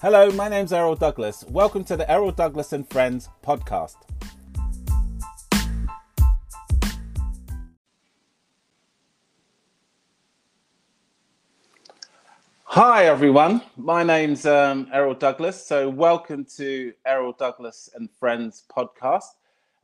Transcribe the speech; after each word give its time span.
Hello, 0.00 0.30
my 0.30 0.48
name's 0.48 0.72
Errol 0.72 0.94
Douglas. 0.94 1.44
Welcome 1.48 1.82
to 1.86 1.96
the 1.96 2.08
Errol 2.08 2.30
Douglas 2.30 2.72
and 2.72 2.88
Friends 2.88 3.28
podcast. 3.44 3.96
Hi, 12.62 13.06
everyone. 13.06 13.60
My 13.76 14.04
name's 14.04 14.46
um, 14.46 14.86
Errol 14.92 15.14
Douglas. 15.14 15.66
So, 15.66 15.88
welcome 15.88 16.46
to 16.58 16.92
Errol 17.04 17.32
Douglas 17.32 17.90
and 17.96 18.08
Friends 18.20 18.62
podcast. 18.70 19.24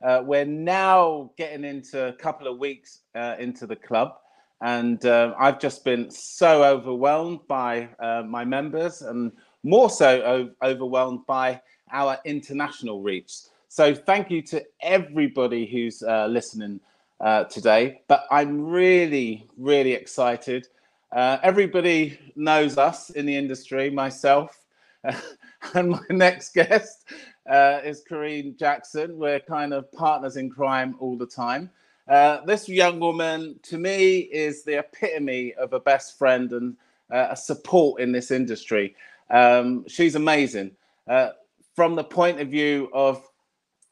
Uh, 0.01 0.21
we're 0.23 0.45
now 0.45 1.31
getting 1.37 1.65
into 1.65 2.07
a 2.07 2.13
couple 2.13 2.47
of 2.47 2.57
weeks 2.57 3.01
uh, 3.15 3.35
into 3.37 3.67
the 3.67 3.75
club, 3.75 4.15
and 4.61 5.05
uh, 5.05 5.33
I've 5.37 5.59
just 5.59 5.83
been 5.83 6.09
so 6.09 6.63
overwhelmed 6.63 7.41
by 7.49 7.89
uh, 7.99 8.23
my 8.25 8.45
members 8.45 9.01
and 9.01 9.33
more 9.65 9.89
so 9.89 10.21
o- 10.23 10.67
overwhelmed 10.67 11.25
by 11.27 11.61
our 11.91 12.17
international 12.25 13.01
reach. 13.01 13.33
So, 13.69 13.93
thank 13.93 14.31
you 14.31 14.41
to 14.43 14.65
everybody 14.81 15.65
who's 15.65 16.03
uh, 16.03 16.27
listening 16.27 16.79
uh, 17.19 17.45
today. 17.45 18.01
But 18.07 18.25
I'm 18.31 18.65
really, 18.65 19.47
really 19.57 19.93
excited 19.93 20.67
uh, 21.15 21.39
everybody 21.43 22.19
knows 22.35 22.77
us 22.77 23.09
in 23.11 23.25
the 23.25 23.35
industry, 23.35 23.89
myself, 23.89 24.59
and 25.73 25.89
my 25.89 26.01
next 26.09 26.53
guest 26.53 27.09
uh, 27.49 27.79
is 27.85 28.03
Karine 28.03 28.57
Jackson. 28.57 29.17
We're 29.17 29.39
kind 29.39 29.73
of 29.73 29.91
partners 29.93 30.35
in 30.35 30.49
crime 30.49 30.95
all 30.99 31.17
the 31.17 31.25
time. 31.27 31.69
Uh, 32.09 32.43
this 32.45 32.67
young 32.67 32.99
woman, 32.99 33.59
to 33.63 33.77
me, 33.77 34.19
is 34.19 34.63
the 34.63 34.79
epitome 34.79 35.53
of 35.55 35.73
a 35.73 35.79
best 35.79 36.17
friend 36.17 36.51
and 36.51 36.75
uh, 37.13 37.27
a 37.31 37.35
support 37.37 38.01
in 38.01 38.11
this 38.11 38.31
industry. 38.31 38.95
Um, 39.29 39.87
she's 39.87 40.15
amazing. 40.15 40.71
Uh, 41.07 41.29
from 41.75 41.95
the 41.95 42.03
point 42.03 42.39
of 42.39 42.49
view 42.49 42.89
of 42.93 43.27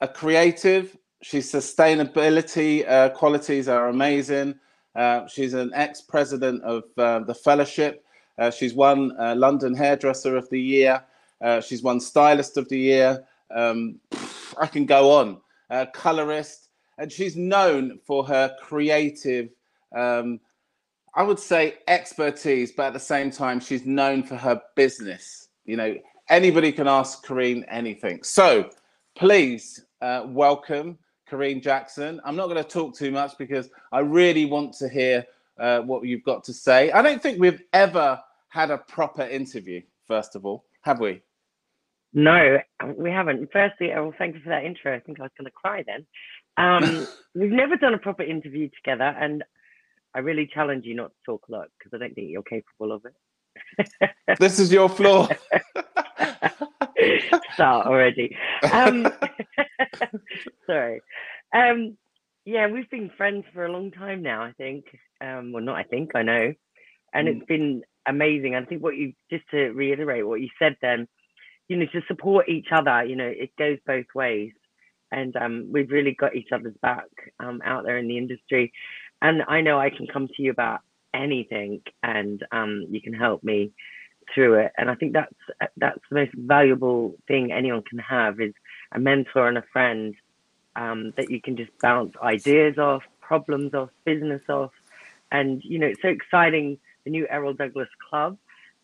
a 0.01 0.07
creative, 0.07 0.97
she's 1.21 1.51
sustainability 1.51 2.87
uh, 2.89 3.09
qualities 3.09 3.67
are 3.67 3.89
amazing. 3.89 4.55
Uh, 4.95 5.27
she's 5.27 5.53
an 5.53 5.71
ex-president 5.73 6.61
of 6.63 6.83
uh, 6.97 7.19
the 7.19 7.33
Fellowship. 7.33 8.05
Uh, 8.37 8.51
she's 8.51 8.73
won 8.73 9.11
uh, 9.19 9.35
London 9.35 9.73
Hairdresser 9.73 10.35
of 10.35 10.49
the 10.49 10.61
Year. 10.61 11.03
She's 11.61 11.83
won 11.83 11.99
Stylist 11.99 12.57
of 12.57 12.69
the 12.69 12.77
Year. 12.77 13.23
Um, 13.53 13.99
I 14.57 14.65
can 14.67 14.85
go 14.85 15.11
on. 15.11 15.41
colorist, 15.93 16.69
and 16.97 17.11
she's 17.11 17.35
known 17.35 17.99
for 18.05 18.25
her 18.25 18.55
creative. 18.61 19.49
Um, 19.93 20.39
I 21.15 21.23
would 21.23 21.39
say 21.39 21.75
expertise, 21.87 22.71
but 22.71 22.87
at 22.87 22.93
the 22.93 22.99
same 22.99 23.29
time, 23.29 23.59
she's 23.59 23.85
known 23.85 24.23
for 24.23 24.35
her 24.35 24.61
business. 24.75 25.49
You 25.65 25.77
know, 25.77 25.95
anybody 26.29 26.71
can 26.71 26.87
ask 26.87 27.23
Karine 27.23 27.63
anything. 27.69 28.23
So, 28.23 28.69
please 29.15 29.85
welcome 30.01 30.97
Karine 31.29 31.61
Jackson. 31.61 32.19
I'm 32.25 32.35
not 32.35 32.47
going 32.47 32.61
to 32.61 32.69
talk 32.69 32.95
too 32.95 33.11
much 33.11 33.37
because 33.37 33.69
I 33.91 33.99
really 33.99 34.45
want 34.45 34.73
to 34.75 34.89
hear 34.89 35.25
uh, 35.59 35.81
what 35.81 36.03
you've 36.05 36.23
got 36.23 36.43
to 36.45 36.53
say. 36.53 36.91
I 36.91 37.01
don't 37.01 37.21
think 37.21 37.39
we've 37.39 37.61
ever 37.73 38.19
had 38.49 38.71
a 38.71 38.77
proper 38.77 39.23
interview, 39.23 39.81
first 40.07 40.35
of 40.35 40.45
all, 40.45 40.65
have 40.81 40.99
we? 40.99 41.21
No, 42.13 42.57
we 42.95 43.09
haven't. 43.09 43.49
Firstly, 43.51 43.91
Errol, 43.91 44.13
thank 44.17 44.35
you 44.35 44.41
for 44.41 44.49
that 44.49 44.63
intro. 44.63 44.95
I 44.95 44.99
think 44.99 45.19
I 45.19 45.23
was 45.23 45.31
going 45.37 45.45
to 45.45 45.51
cry 45.51 45.83
then. 45.85 46.05
Um, 46.57 47.07
we've 47.35 47.51
never 47.51 47.75
done 47.75 47.93
a 47.93 47.97
proper 47.97 48.23
interview 48.23 48.69
together, 48.69 49.15
and 49.19 49.43
I 50.15 50.19
really 50.19 50.49
challenge 50.51 50.85
you 50.85 50.95
not 50.95 51.09
to 51.09 51.17
talk 51.25 51.43
a 51.49 51.51
lot 51.51 51.67
because 51.77 51.95
I 51.95 51.97
don't 51.99 52.13
think 52.13 52.29
you're 52.29 52.43
capable 52.43 52.91
of 52.91 53.03
it. 53.05 53.13
this 54.39 54.59
is 54.59 54.71
your 54.71 54.89
floor. 54.89 55.27
Start 57.53 57.87
already. 57.87 58.35
Um, 58.71 59.11
sorry. 60.65 61.01
Um, 61.53 61.97
yeah, 62.45 62.67
we've 62.67 62.89
been 62.89 63.11
friends 63.15 63.45
for 63.53 63.65
a 63.65 63.71
long 63.71 63.91
time 63.91 64.21
now. 64.21 64.43
I 64.43 64.53
think. 64.53 64.85
Um, 65.21 65.51
well, 65.51 65.63
not 65.63 65.77
I 65.77 65.83
think. 65.83 66.11
I 66.15 66.23
know, 66.23 66.53
and 67.13 67.27
mm. 67.27 67.37
it's 67.37 67.45
been 67.45 67.83
amazing. 68.07 68.55
I 68.55 68.63
think 68.65 68.83
what 68.83 68.97
you 68.97 69.13
just 69.29 69.43
to 69.51 69.69
reiterate 69.71 70.27
what 70.27 70.41
you 70.41 70.49
said 70.59 70.75
then, 70.81 71.07
you 71.67 71.77
know, 71.77 71.85
to 71.93 72.01
support 72.07 72.49
each 72.49 72.67
other. 72.71 73.03
You 73.03 73.15
know, 73.15 73.27
it 73.27 73.51
goes 73.57 73.77
both 73.85 74.05
ways, 74.13 74.51
and 75.11 75.35
um, 75.35 75.69
we've 75.71 75.91
really 75.91 76.15
got 76.17 76.35
each 76.35 76.51
other's 76.51 76.75
back 76.81 77.07
um, 77.39 77.61
out 77.63 77.85
there 77.85 77.97
in 77.97 78.07
the 78.07 78.17
industry. 78.17 78.73
And 79.23 79.41
I 79.47 79.61
know 79.61 79.79
I 79.79 79.89
can 79.89 80.05
come 80.05 80.27
to 80.27 80.43
you 80.43 80.51
about 80.51 80.81
anything, 81.13 81.81
and 82.03 82.45
um, 82.51 82.85
you 82.91 83.01
can 83.01 83.13
help 83.13 83.43
me 83.43 83.71
through 84.33 84.55
it. 84.55 84.71
And 84.77 84.89
I 84.89 84.95
think 84.95 85.13
that's 85.13 85.33
that's 85.77 85.99
the 86.09 86.15
most 86.15 86.33
valuable 86.35 87.15
thing 87.27 87.51
anyone 87.51 87.83
can 87.83 87.99
have 87.99 88.39
is 88.39 88.53
a 88.91 88.99
mentor 88.99 89.47
and 89.47 89.57
a 89.57 89.63
friend 89.73 90.13
um, 90.75 91.13
that 91.17 91.29
you 91.29 91.41
can 91.41 91.55
just 91.57 91.71
bounce 91.81 92.13
ideas 92.21 92.77
off, 92.77 93.03
problems 93.21 93.73
off, 93.73 93.89
business 94.05 94.41
off. 94.49 94.71
And, 95.31 95.63
you 95.63 95.79
know, 95.79 95.87
it's 95.87 96.01
so 96.01 96.09
exciting, 96.09 96.77
the 97.05 97.09
new 97.09 97.25
Errol 97.29 97.53
Douglas 97.53 97.89
Club. 98.09 98.37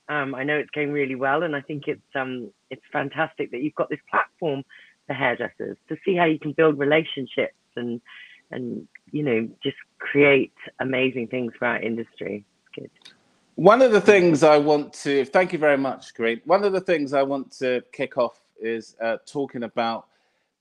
Um, 0.08 0.34
I 0.34 0.44
know 0.44 0.58
it's 0.58 0.72
going 0.72 0.92
really 0.92 1.16
well, 1.16 1.44
and 1.44 1.56
I 1.56 1.62
think 1.62 1.84
it's 1.88 2.02
um, 2.16 2.50
it's 2.72 2.82
fantastic 2.92 3.52
that 3.52 3.62
you've 3.62 3.76
got 3.76 3.90
this 3.90 4.00
platform 4.10 4.64
for 5.06 5.14
hairdressers 5.14 5.78
to 5.90 5.98
see 6.04 6.16
how 6.16 6.26
you 6.26 6.40
can 6.40 6.54
build 6.54 6.80
relationships 6.80 7.54
and 7.76 8.02
and 8.50 8.88
you 9.12 9.24
know 9.24 9.48
just 9.64 9.78
create 10.00 10.54
amazing 10.80 11.28
things 11.28 11.54
for 11.58 11.68
our 11.68 11.82
industry. 11.82 12.46
It's 12.76 12.76
good. 12.76 13.14
One 13.56 13.82
of 13.82 13.92
the 13.92 14.02
things 14.02 14.44
I 14.44 14.58
want 14.58 14.94
to 14.94 15.26
thank 15.26 15.52
you 15.52 15.60
very 15.60 15.78
much, 15.78 16.14
Great. 16.14 16.46
One 16.48 16.64
of 16.64 16.72
the 16.72 16.82
things 16.82 17.14
I 17.14 17.24
want 17.24 17.52
to 17.60 17.84
kick 17.92 18.18
off 18.18 18.40
is 18.62 18.96
uh, 19.02 19.18
talking 19.26 19.64
about 19.64 20.08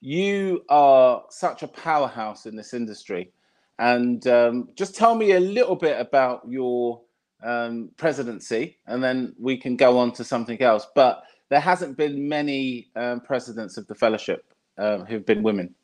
you 0.00 0.64
are 0.68 1.24
such 1.30 1.62
a 1.62 1.68
powerhouse 1.68 2.46
in 2.46 2.56
this 2.56 2.74
industry. 2.74 3.32
And 3.78 4.26
um, 4.26 4.68
just 4.74 4.96
tell 4.96 5.14
me 5.14 5.32
a 5.32 5.40
little 5.40 5.76
bit 5.76 6.00
about 6.00 6.42
your 6.48 7.00
um, 7.42 7.90
presidency, 7.96 8.78
and 8.86 9.02
then 9.02 9.34
we 9.38 9.56
can 9.56 9.76
go 9.76 9.98
on 9.98 10.12
to 10.12 10.24
something 10.24 10.60
else. 10.60 10.86
But 10.94 11.22
there 11.48 11.60
hasn't 11.60 11.96
been 11.96 12.28
many 12.28 12.88
um, 12.96 13.20
presidents 13.20 13.76
of 13.76 13.86
the 13.86 13.94
fellowship 13.94 14.44
uh, 14.76 14.98
who've 15.04 15.24
been 15.24 15.42
women. 15.42 15.74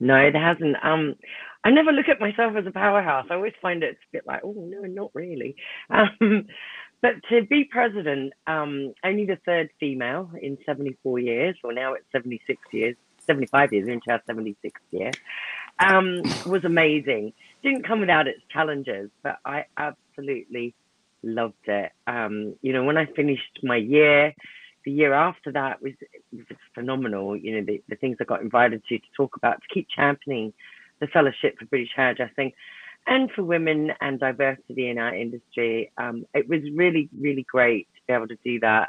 No, 0.00 0.30
there 0.30 0.42
hasn't. 0.42 0.76
Um, 0.82 1.16
I 1.64 1.70
never 1.70 1.92
look 1.92 2.08
at 2.08 2.20
myself 2.20 2.54
as 2.56 2.66
a 2.66 2.70
powerhouse. 2.70 3.26
I 3.30 3.34
always 3.34 3.54
find 3.62 3.82
it 3.82 3.94
a 3.94 4.12
bit 4.12 4.26
like, 4.26 4.42
oh 4.44 4.54
no, 4.56 4.82
not 4.82 5.10
really. 5.14 5.56
Um, 5.90 6.46
but 7.00 7.16
to 7.28 7.42
be 7.42 7.64
president, 7.64 8.32
um, 8.46 8.94
only 9.04 9.26
the 9.26 9.36
third 9.44 9.68
female 9.78 10.30
in 10.40 10.56
74 10.64 11.18
years, 11.18 11.54
or 11.62 11.74
now 11.74 11.92
it's 11.92 12.06
76 12.12 12.58
years, 12.72 12.96
75 13.26 13.74
years 13.74 13.88
into 13.88 14.10
our 14.10 14.22
76th 14.26 14.70
year, 14.90 15.10
um, 15.80 16.22
was 16.46 16.64
amazing. 16.64 17.34
Didn't 17.62 17.86
come 17.86 18.00
without 18.00 18.26
its 18.26 18.40
challenges, 18.50 19.10
but 19.22 19.36
I 19.44 19.66
absolutely 19.76 20.74
loved 21.22 21.66
it. 21.66 21.92
Um, 22.06 22.54
you 22.62 22.72
know, 22.72 22.84
when 22.84 22.96
I 22.96 23.04
finished 23.04 23.60
my 23.62 23.76
year, 23.76 24.34
the 24.86 24.90
year 24.90 25.12
after 25.12 25.52
that 25.52 25.82
was, 25.82 25.92
was 26.32 26.46
phenomenal. 26.74 27.36
You 27.36 27.56
know, 27.56 27.64
the, 27.66 27.82
the 27.88 27.96
things 27.96 28.16
I 28.20 28.24
got 28.24 28.40
invited 28.40 28.82
to 28.88 28.98
to 28.98 29.06
talk 29.14 29.36
about 29.36 29.60
to 29.60 29.74
keep 29.74 29.88
championing 29.94 30.54
the 31.04 31.10
fellowship 31.12 31.58
for 31.58 31.66
British 31.66 31.90
hairdressing 31.94 32.52
and 33.06 33.30
for 33.32 33.44
women 33.44 33.92
and 34.00 34.18
diversity 34.18 34.88
in 34.88 34.98
our 34.98 35.14
industry. 35.14 35.92
Um, 35.98 36.24
it 36.34 36.48
was 36.48 36.60
really, 36.74 37.08
really 37.18 37.42
great 37.42 37.86
to 37.94 38.00
be 38.06 38.14
able 38.14 38.28
to 38.28 38.38
do 38.44 38.60
that. 38.60 38.88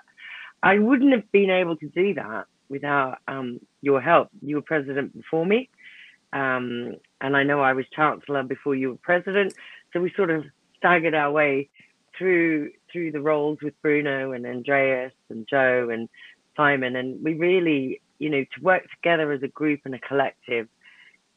I 0.64 0.80
wouldn't 0.80 1.12
have 1.12 1.30
been 1.31 1.50
able 1.50 1.76
to 1.78 1.90
do 1.90 2.14
that 2.14 2.46
without 2.70 3.18
um, 3.28 3.59
your 3.81 4.02
help. 4.02 4.30
You 4.42 4.56
were 4.56 4.62
president 4.62 5.14
before 5.14 5.46
me, 5.46 5.70
um, 6.34 6.96
and 7.22 7.36
I 7.36 7.44
know 7.44 7.59
I 7.62 7.74
was 7.74 7.86
chancellor 7.94 8.44
before 8.44 8.76
you 8.76 8.90
were 8.90 8.97
president. 8.97 9.53
So 9.92 10.00
we 10.00 10.12
sort 10.16 10.32
of 10.32 10.46
staggered 10.78 11.14
our 11.14 11.32
way 11.32 11.70
through 12.17 12.72
through 12.91 13.12
the 13.12 13.22
roles 13.22 13.58
with 13.62 13.79
Bruno 13.82 14.32
and 14.32 14.46
Andreas 14.46 15.12
and 15.29 15.46
Joe 15.47 15.90
and 15.91 16.08
Simon, 16.56 16.96
and 16.96 17.22
we 17.22 17.34
really, 17.34 18.02
you 18.20 18.29
know, 18.29 18.44
to 18.44 18.64
work 18.64 18.84
together 18.96 19.34
as 19.34 19.44
a 19.44 19.50
group 19.50 19.82
and 19.84 19.94
a 19.94 20.00
collective 20.00 20.70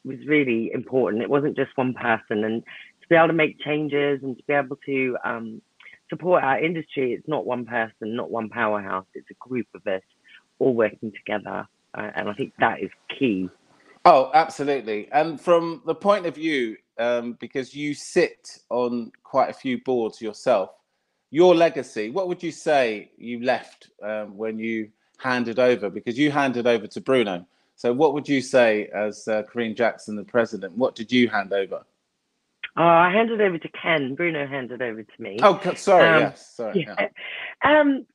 was 0.05 0.17
really 0.27 0.71
important. 0.73 1.23
It 1.23 1.29
wasn't 1.29 1.55
just 1.55 1.71
one 1.75 1.93
person, 1.93 2.43
and 2.43 2.63
to 2.63 3.07
be 3.09 3.15
able 3.15 3.27
to 3.27 3.33
make 3.33 3.59
changes 3.59 4.19
and 4.23 4.37
to 4.37 4.43
be 4.43 4.53
able 4.53 4.77
to 4.85 5.17
um, 5.23 5.61
support 6.09 6.43
our 6.43 6.59
industry, 6.63 7.13
it's 7.13 7.27
not 7.27 7.45
one 7.45 7.65
person, 7.65 8.15
not 8.15 8.31
one 8.31 8.49
powerhouse. 8.49 9.05
It's 9.13 9.29
a 9.29 9.47
group 9.47 9.67
of 9.75 9.85
us 9.87 10.01
all 10.59 10.73
working 10.73 11.11
together, 11.11 11.67
uh, 11.93 12.11
and 12.15 12.29
I 12.29 12.33
think 12.33 12.53
that 12.59 12.81
is 12.81 12.89
key. 13.17 13.49
Oh, 14.05 14.31
absolutely. 14.33 15.09
And 15.11 15.39
from 15.39 15.81
the 15.85 15.95
point 15.95 16.25
of 16.25 16.35
view, 16.35 16.77
um, 16.97 17.37
because 17.39 17.75
you 17.75 17.93
sit 17.93 18.59
on 18.69 19.11
quite 19.23 19.49
a 19.49 19.53
few 19.53 19.81
boards 19.83 20.21
yourself, 20.21 20.71
your 21.31 21.53
legacy, 21.53 22.09
what 22.09 22.27
would 22.27 22.41
you 22.41 22.51
say 22.51 23.11
you 23.17 23.43
left 23.43 23.89
um, 24.01 24.35
when 24.37 24.57
you 24.57 24.89
handed 25.17 25.59
over? 25.59 25.89
Because 25.89 26.17
you 26.17 26.31
handed 26.31 26.65
over 26.65 26.87
to 26.87 27.01
Bruno. 27.01 27.45
So, 27.79 27.93
what 27.93 28.13
would 28.13 28.27
you 28.27 28.41
say 28.41 28.89
as 28.93 29.25
uh, 29.29 29.43
Karine 29.43 29.73
Jackson, 29.73 30.17
the 30.17 30.25
president? 30.25 30.77
What 30.77 30.95
did 30.95 31.13
you 31.13 31.29
hand 31.29 31.53
over? 31.53 31.85
Oh, 32.75 32.83
I 32.83 33.09
handed 33.09 33.39
over 33.39 33.57
to 33.57 33.69
Ken. 33.69 34.15
Bruno 34.15 34.45
handed 34.45 34.81
over 34.81 35.01
to 35.01 35.21
me. 35.21 35.37
Oh, 35.41 35.61
sorry. 35.75 36.09
Um, 36.09 36.19
yes, 36.19 36.55
sorry. 36.57 36.85
Yeah. 36.85 36.95
yeah. 36.99 37.07
Um, 37.79 38.05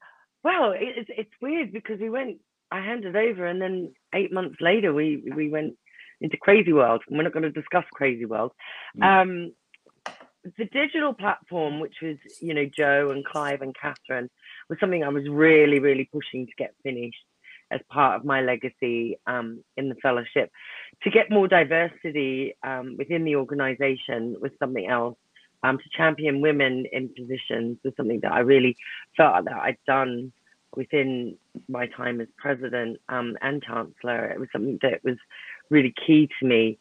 Well, 0.43 0.75
it's 0.77 1.09
it's 1.17 1.33
weird 1.41 1.73
because 1.73 1.99
we 1.99 2.11
went. 2.11 2.41
I 2.71 2.81
handed 2.81 3.17
over, 3.17 3.47
and 3.47 3.59
then 3.61 3.95
eight 4.15 4.35
months 4.35 4.57
later, 4.61 4.93
we 4.93 5.33
we 5.35 5.49
went 5.49 5.79
into 6.21 6.37
Crazy 6.37 6.75
World. 6.75 7.03
And 7.09 7.17
we're 7.17 7.25
not 7.25 7.33
going 7.33 7.45
to 7.45 7.51
discuss 7.51 7.85
Crazy 7.95 8.27
World. 8.27 8.53
Mm. 8.99 9.23
Um, 9.23 10.13
the 10.59 10.67
digital 10.67 11.15
platform, 11.15 11.81
which 11.81 11.97
was 12.03 12.19
you 12.43 12.53
know 12.53 12.67
Joe 12.67 13.13
and 13.13 13.25
Clive 13.25 13.63
and 13.63 13.75
Catherine, 13.75 14.29
was 14.69 14.79
something 14.79 15.03
I 15.03 15.09
was 15.09 15.27
really 15.27 15.79
really 15.79 16.07
pushing 16.13 16.47
to 16.47 16.53
get 16.59 16.75
finished 16.83 17.25
as 17.71 17.81
part 17.91 18.17
of 18.17 18.25
my 18.25 18.41
legacy 18.41 19.19
um, 19.27 19.63
in 19.77 19.89
the 19.89 19.95
fellowship. 19.97 20.51
To 21.03 21.11
get 21.11 21.31
more 21.31 21.49
diversity 21.49 22.55
um, 22.63 22.97
within 22.99 23.25
the 23.25 23.37
organisation 23.37 24.37
was 24.41 24.53
something 24.59 24.87
else. 24.87 25.17
Um, 25.63 25.79
to 25.79 25.85
champion 25.97 26.43
women 26.43 26.85
in 26.93 27.09
positions 27.09 27.79
was 27.83 27.95
something 27.97 28.21
that 28.23 28.33
I 28.33 28.41
really 28.41 28.77
felt 29.17 29.47
that 29.47 29.55
I'd 29.55 29.79
done 29.87 30.31
within 30.77 31.39
my 31.69 31.87
time 31.87 32.21
as 32.21 32.29
president 32.37 32.99
um, 33.09 33.37
and 33.41 33.63
chancellor. 33.63 34.27
It 34.27 34.39
was 34.39 34.49
something 34.53 34.79
that 34.83 35.03
was 35.05 35.17
really 35.71 35.95
key 36.07 36.29
to 36.39 36.47
me. 36.47 36.79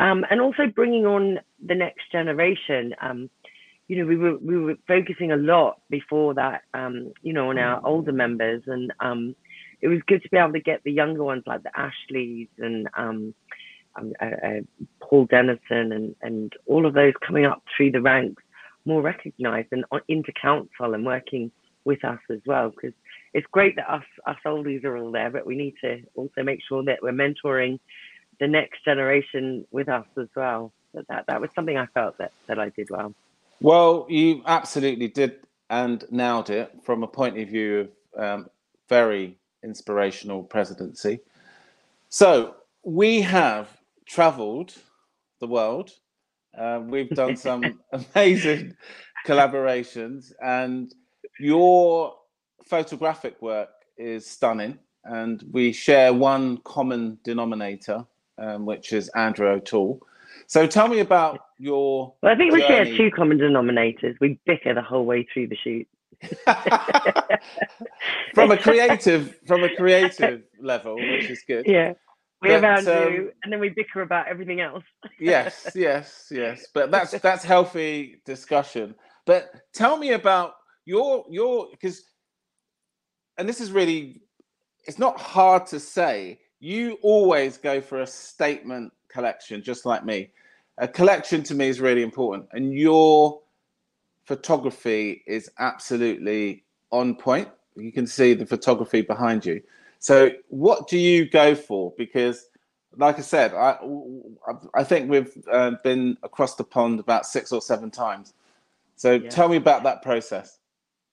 Um, 0.00 0.26
and 0.30 0.40
also 0.40 0.66
bringing 0.66 1.06
on 1.06 1.40
the 1.64 1.74
next 1.74 2.12
generation. 2.12 2.94
Um, 3.00 3.30
you 3.88 3.96
know, 3.96 4.06
we 4.06 4.16
were 4.16 4.36
we 4.38 4.58
were 4.58 4.74
focusing 4.86 5.32
a 5.32 5.36
lot 5.36 5.80
before 5.88 6.34
that, 6.34 6.62
um, 6.74 7.12
you 7.22 7.32
know, 7.32 7.50
on 7.50 7.58
our 7.58 7.80
older 7.86 8.12
members, 8.12 8.62
and 8.66 8.92
um, 9.00 9.34
it 9.80 9.88
was 9.88 10.00
good 10.06 10.22
to 10.22 10.28
be 10.28 10.36
able 10.36 10.52
to 10.52 10.60
get 10.60 10.82
the 10.84 10.92
younger 10.92 11.24
ones 11.24 11.44
like 11.46 11.62
the 11.62 11.78
Ashleys 11.78 12.48
and 12.58 12.88
um, 12.96 13.34
um, 13.96 14.12
uh, 14.20 14.24
uh, 14.24 14.60
Paul 15.00 15.26
Dennison 15.26 15.92
and 15.92 16.16
and 16.22 16.52
all 16.66 16.86
of 16.86 16.94
those 16.94 17.14
coming 17.26 17.46
up 17.46 17.62
through 17.76 17.92
the 17.92 18.02
ranks 18.02 18.42
more 18.84 19.02
recognised 19.02 19.68
and 19.72 19.84
into 20.08 20.32
council 20.32 20.94
and 20.94 21.04
working 21.04 21.50
with 21.84 22.04
us 22.04 22.20
as 22.30 22.40
well 22.46 22.70
because 22.70 22.92
it's 23.34 23.46
great 23.50 23.76
that 23.76 23.90
us 23.90 24.04
us 24.26 24.36
oldies 24.46 24.84
are 24.84 24.96
all 24.96 25.12
there, 25.12 25.30
but 25.30 25.46
we 25.46 25.56
need 25.56 25.74
to 25.82 26.02
also 26.14 26.42
make 26.42 26.60
sure 26.66 26.82
that 26.84 27.00
we're 27.02 27.12
mentoring 27.12 27.78
the 28.40 28.46
next 28.46 28.84
generation 28.84 29.66
with 29.70 29.88
us 29.88 30.06
as 30.18 30.28
well. 30.34 30.72
That 31.08 31.26
that 31.26 31.40
was 31.40 31.50
something 31.54 31.76
I 31.76 31.86
felt 31.86 32.18
that 32.18 32.32
that 32.46 32.58
I 32.58 32.70
did 32.70 32.88
well. 32.90 33.14
Well, 33.60 34.06
you 34.08 34.42
absolutely 34.46 35.08
did 35.08 35.36
and 35.68 36.04
nailed 36.10 36.50
it 36.50 36.72
from 36.84 37.02
a 37.02 37.08
point 37.08 37.38
of 37.38 37.48
view 37.48 37.88
of 38.16 38.22
um, 38.22 38.50
very 38.88 39.36
inspirational 39.64 40.42
presidency. 40.42 41.20
So 42.08 42.56
we 42.82 43.20
have 43.22 43.68
traveled 44.06 44.74
the 45.40 45.46
world. 45.46 45.90
Uh, 46.56 46.80
we've 46.84 47.10
done 47.10 47.36
some 47.36 47.80
amazing 47.92 48.74
collaborations, 49.26 50.32
and 50.42 50.94
your 51.38 52.14
photographic 52.64 53.40
work 53.42 53.70
is 53.98 54.26
stunning. 54.26 54.78
And 55.04 55.44
we 55.52 55.72
share 55.72 56.12
one 56.12 56.58
common 56.58 57.18
denominator, 57.22 58.04
um, 58.38 58.66
which 58.66 58.92
is 58.92 59.08
Andrew 59.10 59.48
O'Toole. 59.48 60.00
So 60.48 60.66
tell 60.66 60.88
me 60.88 61.00
about 61.00 61.40
your. 61.58 62.14
Well, 62.22 62.32
I 62.32 62.36
think 62.36 62.52
journey. 62.52 62.62
we 62.62 62.68
share 62.68 62.96
two 62.96 63.10
common 63.10 63.38
denominators. 63.38 64.16
We 64.20 64.38
bicker 64.46 64.74
the 64.74 64.82
whole 64.82 65.04
way 65.04 65.26
through 65.32 65.48
the 65.48 65.56
shoot. 65.56 65.88
from 68.34 68.50
a 68.50 68.56
creative 68.56 69.38
from 69.46 69.64
a 69.64 69.74
creative 69.76 70.42
level, 70.60 70.96
which 70.96 71.30
is 71.30 71.42
good. 71.46 71.66
Yeah. 71.66 71.92
We 72.42 72.50
but, 72.50 72.62
have 72.62 72.88
Andrew, 72.88 73.24
um, 73.24 73.30
and 73.42 73.52
then 73.52 73.60
we 73.60 73.70
bicker 73.70 74.02
about 74.02 74.28
everything 74.28 74.60
else. 74.60 74.84
yes, 75.20 75.70
yes, 75.74 76.28
yes. 76.30 76.66
But 76.74 76.90
that's 76.90 77.18
that's 77.20 77.44
healthy 77.44 78.20
discussion. 78.26 78.94
But 79.24 79.50
tell 79.72 79.96
me 79.96 80.12
about 80.12 80.54
your 80.84 81.24
your 81.30 81.68
because, 81.70 82.04
and 83.38 83.48
this 83.48 83.60
is 83.60 83.72
really, 83.72 84.20
it's 84.86 84.98
not 84.98 85.18
hard 85.18 85.66
to 85.68 85.80
say. 85.80 86.38
You 86.60 86.98
always 87.02 87.56
go 87.56 87.80
for 87.80 88.00
a 88.00 88.06
statement 88.06 88.92
collection, 89.10 89.62
just 89.62 89.86
like 89.86 90.04
me. 90.04 90.30
A 90.78 90.88
collection 90.88 91.42
to 91.44 91.54
me 91.54 91.68
is 91.68 91.80
really 91.80 92.02
important, 92.02 92.48
and 92.52 92.74
your 92.74 93.40
photography 94.26 95.22
is 95.26 95.50
absolutely 95.58 96.64
on 96.90 97.14
point. 97.14 97.48
You 97.76 97.92
can 97.92 98.06
see 98.06 98.34
the 98.34 98.46
photography 98.46 99.02
behind 99.02 99.46
you. 99.46 99.62
So, 99.98 100.30
what 100.48 100.88
do 100.88 100.98
you 100.98 101.28
go 101.28 101.54
for? 101.54 101.92
Because, 101.96 102.48
like 102.96 103.18
I 103.18 103.22
said, 103.22 103.54
I 103.54 103.78
I 104.74 104.84
think 104.84 105.10
we've 105.10 105.32
uh, 105.50 105.72
been 105.82 106.16
across 106.22 106.56
the 106.56 106.64
pond 106.64 107.00
about 107.00 107.26
six 107.26 107.52
or 107.52 107.60
seven 107.60 107.90
times. 107.90 108.34
So, 108.96 109.12
yeah. 109.12 109.30
tell 109.30 109.48
me 109.48 109.56
about 109.56 109.82
that 109.84 110.02
process. 110.02 110.58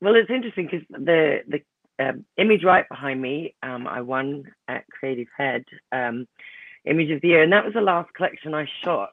Well, 0.01 0.15
it's 0.15 0.30
interesting 0.30 0.65
because 0.65 0.86
the 0.89 1.42
the 1.48 1.62
um, 2.00 2.25
image 2.38 2.63
right 2.63 2.88
behind 2.89 3.21
me, 3.21 3.56
um, 3.63 3.88
I 3.88 4.01
won 4.01 4.51
at 4.68 4.86
Creative 4.89 5.27
Head 5.38 5.63
um, 5.92 6.27
Image 6.86 7.12
of 7.12 7.21
the 7.21 7.30
Year, 7.30 7.44
and 7.44 7.54
that 7.54 7.63
was 7.63 7.74
the 7.74 7.81
last 7.81 8.13
collection 8.13 8.54
I 8.54 8.68
shot 8.83 9.12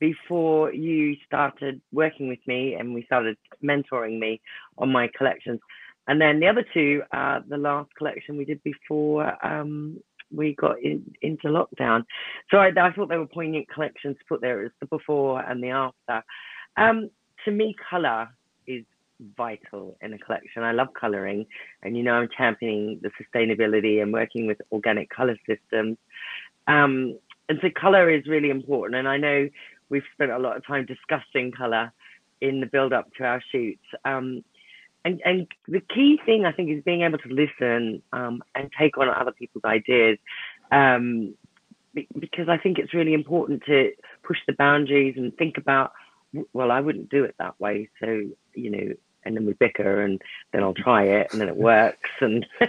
before 0.00 0.72
you 0.72 1.16
started 1.26 1.80
working 1.92 2.28
with 2.28 2.38
me 2.46 2.74
and 2.74 2.94
we 2.94 3.04
started 3.04 3.36
mentoring 3.62 4.18
me 4.18 4.40
on 4.78 4.90
my 4.90 5.08
collections. 5.16 5.60
And 6.06 6.20
then 6.20 6.40
the 6.40 6.46
other 6.46 6.64
two, 6.72 7.02
uh, 7.12 7.40
the 7.48 7.58
last 7.58 7.90
collection 7.96 8.36
we 8.36 8.44
did 8.44 8.62
before 8.62 9.32
um, 9.44 9.98
we 10.30 10.54
got 10.54 10.80
in, 10.82 11.04
into 11.22 11.48
lockdown. 11.48 12.04
So 12.50 12.58
I, 12.58 12.68
I, 12.68 12.92
thought 12.92 13.08
they 13.08 13.18
were 13.18 13.26
poignant 13.26 13.68
collections 13.68 14.16
to 14.18 14.24
put 14.28 14.40
there. 14.40 14.64
It's 14.64 14.74
the 14.80 14.86
before 14.86 15.40
and 15.40 15.62
the 15.62 15.70
after. 15.70 16.24
Um, 16.76 17.10
to 17.44 17.50
me, 17.50 17.74
color 17.90 18.28
is 18.66 18.84
vital 19.36 19.96
in 20.00 20.12
a 20.14 20.18
collection. 20.18 20.62
I 20.62 20.72
love 20.72 20.88
coloring, 20.98 21.46
and 21.82 21.96
you 21.96 22.02
know 22.02 22.14
I'm 22.14 22.28
championing 22.36 23.00
the 23.02 23.10
sustainability 23.20 24.02
and 24.02 24.12
working 24.12 24.46
with 24.46 24.58
organic 24.72 25.10
color 25.10 25.36
systems. 25.46 25.98
Um, 26.66 27.18
and 27.48 27.58
so 27.62 27.68
color 27.78 28.10
is 28.10 28.26
really 28.26 28.50
important. 28.50 28.96
And 28.96 29.08
I 29.08 29.16
know 29.16 29.48
we've 29.90 30.04
spent 30.14 30.30
a 30.30 30.38
lot 30.38 30.56
of 30.56 30.66
time 30.66 30.86
discussing 30.86 31.52
color 31.52 31.92
in 32.40 32.60
the 32.60 32.66
build 32.66 32.92
up 32.92 33.12
to 33.14 33.24
our 33.24 33.42
shoots. 33.52 33.84
Um, 34.04 34.44
and, 35.04 35.20
and 35.24 35.46
the 35.66 35.80
key 35.80 36.20
thing 36.24 36.44
I 36.44 36.52
think 36.52 36.70
is 36.70 36.82
being 36.84 37.02
able 37.02 37.18
to 37.18 37.28
listen 37.28 38.02
um, 38.12 38.42
and 38.54 38.70
take 38.78 38.98
on 38.98 39.08
other 39.08 39.32
people's 39.32 39.64
ideas. 39.64 40.18
Um, 40.70 41.34
because 42.18 42.48
I 42.48 42.58
think 42.58 42.78
it's 42.78 42.94
really 42.94 43.14
important 43.14 43.62
to 43.66 43.92
push 44.22 44.38
the 44.46 44.52
boundaries 44.52 45.14
and 45.16 45.36
think 45.36 45.56
about, 45.56 45.92
well, 46.52 46.70
I 46.70 46.80
wouldn't 46.80 47.10
do 47.10 47.24
it 47.24 47.34
that 47.38 47.58
way. 47.58 47.88
So, 48.00 48.22
you 48.54 48.70
know, 48.70 48.94
and 49.24 49.36
then 49.36 49.46
we 49.46 49.52
bicker 49.54 50.02
and 50.02 50.20
then 50.52 50.62
I'll 50.62 50.74
try 50.74 51.04
it 51.04 51.28
and 51.32 51.40
then 51.40 51.48
it 51.48 51.56
works. 51.56 52.10
And 52.20 52.46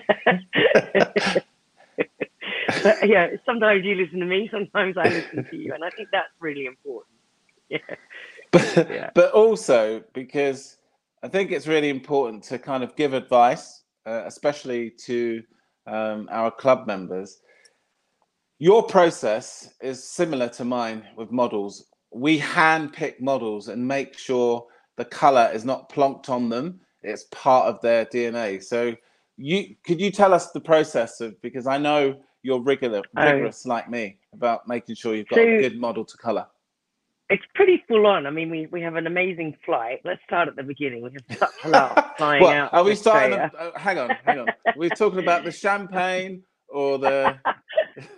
but, 2.83 3.07
yeah, 3.07 3.27
sometimes 3.45 3.85
you 3.85 3.95
listen 3.95 4.19
to 4.19 4.25
me, 4.25 4.49
sometimes 4.51 4.97
I 4.97 5.09
listen 5.09 5.45
to 5.45 5.55
you, 5.55 5.73
and 5.73 5.83
I 5.83 5.89
think 5.89 6.09
that's 6.11 6.29
really 6.39 6.65
important. 6.65 7.18
Yeah. 7.69 7.79
But, 8.51 8.89
yeah. 8.89 9.11
but 9.13 9.31
also 9.33 10.03
because 10.13 10.77
I 11.21 11.27
think 11.27 11.51
it's 11.51 11.67
really 11.67 11.89
important 11.89 12.43
to 12.45 12.57
kind 12.57 12.83
of 12.83 12.95
give 12.95 13.13
advice, 13.13 13.83
uh, 14.07 14.23
especially 14.25 14.89
to 15.05 15.43
um, 15.85 16.27
our 16.31 16.49
club 16.49 16.87
members. 16.87 17.41
Your 18.57 18.81
process 18.81 19.73
is 19.81 20.03
similar 20.03 20.49
to 20.49 20.65
mine 20.65 21.03
with 21.15 21.31
models. 21.31 21.91
We 22.11 22.39
hand 22.39 22.91
pick 22.91 23.21
models 23.21 23.67
and 23.67 23.87
make 23.87 24.17
sure 24.17 24.65
the 24.97 25.05
color 25.05 25.51
is 25.53 25.63
not 25.63 25.89
plonked 25.89 26.29
on 26.29 26.49
them. 26.49 26.79
It's 27.03 27.25
part 27.31 27.67
of 27.67 27.79
their 27.81 28.05
DNA. 28.05 28.63
So 28.63 28.95
you 29.37 29.75
could 29.85 30.01
you 30.01 30.11
tell 30.11 30.33
us 30.33 30.51
the 30.51 30.59
process 30.59 31.21
of 31.21 31.41
because 31.41 31.67
I 31.67 31.77
know 31.77 32.17
you're 32.43 32.61
rigorous, 32.61 33.03
oh. 33.17 33.23
rigorous 33.23 33.65
like 33.65 33.89
me 33.89 34.17
about 34.33 34.67
making 34.67 34.95
sure 34.95 35.15
you've 35.15 35.27
got 35.27 35.37
so 35.37 35.43
a 35.43 35.61
good 35.61 35.79
model 35.79 36.03
to 36.03 36.17
color? 36.17 36.45
It's 37.29 37.43
pretty 37.53 37.83
full 37.87 38.07
on. 38.07 38.25
I 38.25 38.31
mean, 38.31 38.49
we, 38.49 38.67
we 38.67 38.81
have 38.81 38.95
an 38.95 39.05
amazing 39.05 39.55
flight. 39.65 40.01
Let's 40.03 40.21
start 40.25 40.47
at 40.47 40.55
the 40.55 40.63
beginning. 40.63 41.03
We 41.03 41.11
have 41.11 41.51
Salah 41.61 42.13
flying 42.17 42.43
well, 42.43 42.51
out. 42.51 42.73
Are 42.73 42.83
we 42.83 42.95
starting? 42.95 43.37
A, 43.37 43.51
uh, 43.57 43.77
hang 43.77 43.99
on, 43.99 44.09
hang 44.25 44.39
on. 44.39 44.47
We're 44.75 44.89
talking 44.89 45.19
about 45.19 45.43
the 45.43 45.51
champagne 45.51 46.43
or 46.67 46.97
the. 46.97 47.37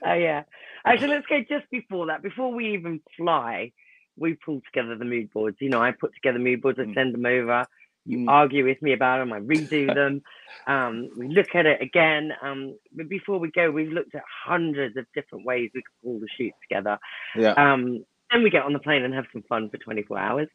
oh 0.06 0.14
yeah. 0.14 0.44
Actually, 0.86 1.10
let's 1.10 1.28
go 1.28 1.42
just 1.42 1.70
before 1.70 2.08
that. 2.08 2.24
Before 2.24 2.54
we 2.54 2.74
even 2.74 3.02
fly, 3.18 3.74
we 4.18 4.36
pull 4.36 4.62
together 4.72 4.96
the 4.96 5.06
mood 5.06 5.30
boards. 5.34 5.58
You 5.60 5.70
know, 5.70 5.82
I 5.82 5.92
put 5.92 6.14
together 6.16 6.40
mood 6.40 6.62
boards. 6.62 6.80
I 6.80 6.84
mm. 6.84 6.94
send 6.96 7.14
them 7.14 7.26
over 7.26 7.68
you 8.06 8.20
mm. 8.20 8.30
argue 8.30 8.66
with 8.66 8.82
me 8.82 8.94
about 8.94 9.20
them, 9.20 9.34
I 9.34 9.40
redo 9.40 9.94
them. 9.94 10.22
Um, 10.68 11.10
we 11.18 11.28
look 11.28 11.54
at 11.54 11.66
it 11.66 11.82
again. 11.82 12.32
Um, 12.42 12.78
but 12.94 13.10
before 13.10 13.40
we 13.40 13.52
go, 13.52 13.70
we've 13.72 13.92
looked 13.92 14.16
at 14.16 14.24
hundreds 14.46 14.98
of 14.98 15.06
different 15.14 15.46
ways 15.46 15.70
we 15.74 15.82
could 15.82 16.04
pull 16.04 16.20
the 16.20 16.28
shoot 16.38 16.54
together. 16.68 16.98
Yeah. 17.36 17.54
Um, 17.54 18.04
and 18.32 18.44
we 18.44 18.50
get 18.50 18.64
on 18.64 18.74
the 18.74 18.80
plane 18.80 19.04
and 19.04 19.14
have 19.14 19.26
some 19.32 19.44
fun 19.44 19.70
for 19.70 19.78
24 19.78 20.18
hours. 20.18 20.48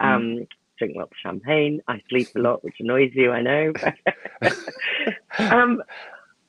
Mm. 0.00 0.14
Um, 0.14 0.46
drink 0.78 0.96
lots 0.96 1.12
of 1.12 1.16
champagne. 1.22 1.80
I 1.88 2.00
sleep 2.08 2.28
a 2.36 2.40
lot, 2.40 2.64
which 2.64 2.76
annoys 2.80 3.12
you, 3.14 3.30
I 3.30 3.42
know. 3.42 3.72
um, 5.38 5.82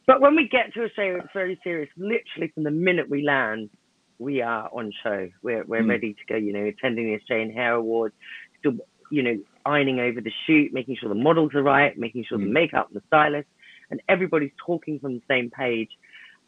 but 0.05 0.21
when 0.21 0.35
we 0.35 0.47
get 0.47 0.73
to 0.73 0.83
Australia, 0.83 1.19
it's 1.23 1.33
very 1.33 1.59
serious. 1.63 1.89
Literally 1.97 2.51
from 2.53 2.63
the 2.63 2.71
minute 2.71 3.09
we 3.09 3.23
land, 3.23 3.69
we 4.19 4.41
are 4.41 4.69
on 4.73 4.91
show. 5.03 5.29
We're 5.41 5.63
we're 5.63 5.81
mm. 5.81 5.89
ready 5.89 6.13
to 6.13 6.25
go. 6.27 6.35
You 6.35 6.53
know, 6.53 6.65
attending 6.65 7.05
the 7.07 7.15
Australian 7.15 7.51
Hair 7.51 7.75
Awards, 7.75 8.15
still 8.59 8.77
you 9.11 9.21
know, 9.21 9.37
ironing 9.65 9.99
over 9.99 10.21
the 10.21 10.31
shoot, 10.45 10.73
making 10.73 10.97
sure 10.99 11.09
the 11.09 11.15
models 11.15 11.53
are 11.53 11.63
right, 11.63 11.97
making 11.97 12.25
sure 12.27 12.37
mm. 12.37 12.45
the 12.45 12.51
makeup 12.51 12.87
and 12.87 12.99
the 12.99 13.05
stylist, 13.07 13.47
and 13.91 14.01
everybody's 14.09 14.51
talking 14.65 14.99
from 14.99 15.15
the 15.15 15.21
same 15.27 15.49
page. 15.49 15.89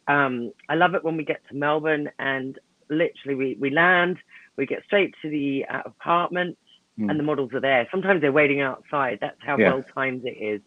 Um, 0.08 0.52
I 0.68 0.74
love 0.74 0.94
it 0.94 1.04
when 1.04 1.16
we 1.16 1.24
get 1.24 1.40
to 1.48 1.54
Melbourne 1.54 2.10
and 2.18 2.58
literally 2.88 3.34
we, 3.34 3.56
we 3.60 3.70
land, 3.70 4.18
we 4.56 4.66
get 4.66 4.84
straight 4.84 5.14
to 5.22 5.28
the 5.28 5.64
uh, 5.68 5.82
apartment, 5.84 6.56
mm. 6.98 7.10
and 7.10 7.18
the 7.18 7.24
models 7.24 7.52
are 7.52 7.60
there. 7.60 7.86
Sometimes 7.90 8.20
they're 8.20 8.32
waiting 8.32 8.60
outside. 8.60 9.18
That's 9.20 9.38
how 9.44 9.58
yeah. 9.58 9.72
well 9.72 9.84
timed 9.94 10.24
it 10.24 10.38
is. 10.40 10.60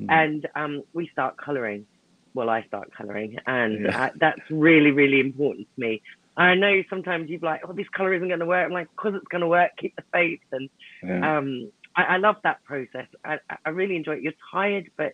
Mm. 0.00 0.06
And 0.10 0.48
um, 0.54 0.82
we 0.92 1.08
start 1.08 1.36
coloring. 1.36 1.86
Well, 2.34 2.48
I 2.48 2.62
start 2.62 2.90
coloring, 2.96 3.36
and 3.46 3.84
yeah. 3.84 4.04
uh, 4.04 4.10
that's 4.18 4.40
really, 4.50 4.90
really 4.90 5.20
important 5.20 5.68
to 5.74 5.80
me. 5.80 6.02
I 6.36 6.54
know 6.54 6.82
sometimes 6.88 7.28
you're 7.28 7.40
like, 7.40 7.60
oh, 7.68 7.74
this 7.74 7.88
color 7.94 8.14
isn't 8.14 8.28
going 8.28 8.40
to 8.40 8.46
work. 8.46 8.64
I'm 8.64 8.72
like, 8.72 8.88
because 8.96 9.14
it's 9.14 9.28
going 9.28 9.42
to 9.42 9.48
work, 9.48 9.72
keep 9.78 9.94
the 9.96 10.02
faith. 10.14 10.40
And 10.50 10.70
yeah. 11.02 11.36
um, 11.36 11.70
I, 11.94 12.02
I, 12.04 12.16
love 12.16 12.36
that 12.44 12.64
process. 12.64 13.06
I, 13.22 13.38
I 13.66 13.68
really 13.68 13.96
enjoy 13.96 14.12
it. 14.12 14.22
You're 14.22 14.32
tired, 14.50 14.90
but 14.96 15.12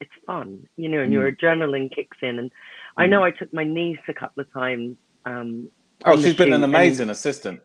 it's 0.00 0.12
fun, 0.24 0.68
you 0.76 0.88
know, 0.88 1.00
and 1.00 1.10
mm. 1.10 1.14
your 1.14 1.32
adrenaline 1.32 1.92
kicks 1.92 2.18
in. 2.22 2.38
And. 2.38 2.52
I 2.96 3.06
know 3.06 3.24
I 3.24 3.30
took 3.30 3.52
my 3.52 3.64
niece 3.64 3.98
a 4.08 4.14
couple 4.14 4.42
of 4.42 4.52
times. 4.52 4.96
Um, 5.24 5.70
oh, 6.04 6.20
she's 6.20 6.36
been 6.36 6.52
an 6.52 6.64
amazing 6.64 7.04
and, 7.04 7.10
assistant. 7.10 7.60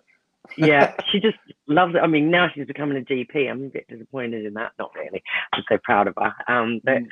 yeah, 0.57 0.93
she 1.11 1.19
just 1.19 1.37
loves 1.67 1.95
it. 1.95 1.99
I 1.99 2.07
mean, 2.07 2.29
now 2.29 2.47
she's 2.53 2.67
becoming 2.67 2.97
a 2.97 3.01
GP. 3.01 3.49
I'm 3.49 3.65
a 3.65 3.69
bit 3.69 3.87
disappointed 3.87 4.45
in 4.45 4.53
that. 4.55 4.71
Not 4.79 4.91
really. 4.95 5.23
I'm 5.53 5.63
so 5.69 5.77
proud 5.83 6.07
of 6.07 6.15
her. 6.17 6.53
Um, 6.53 6.81
but 6.83 6.95
mm. 6.95 7.07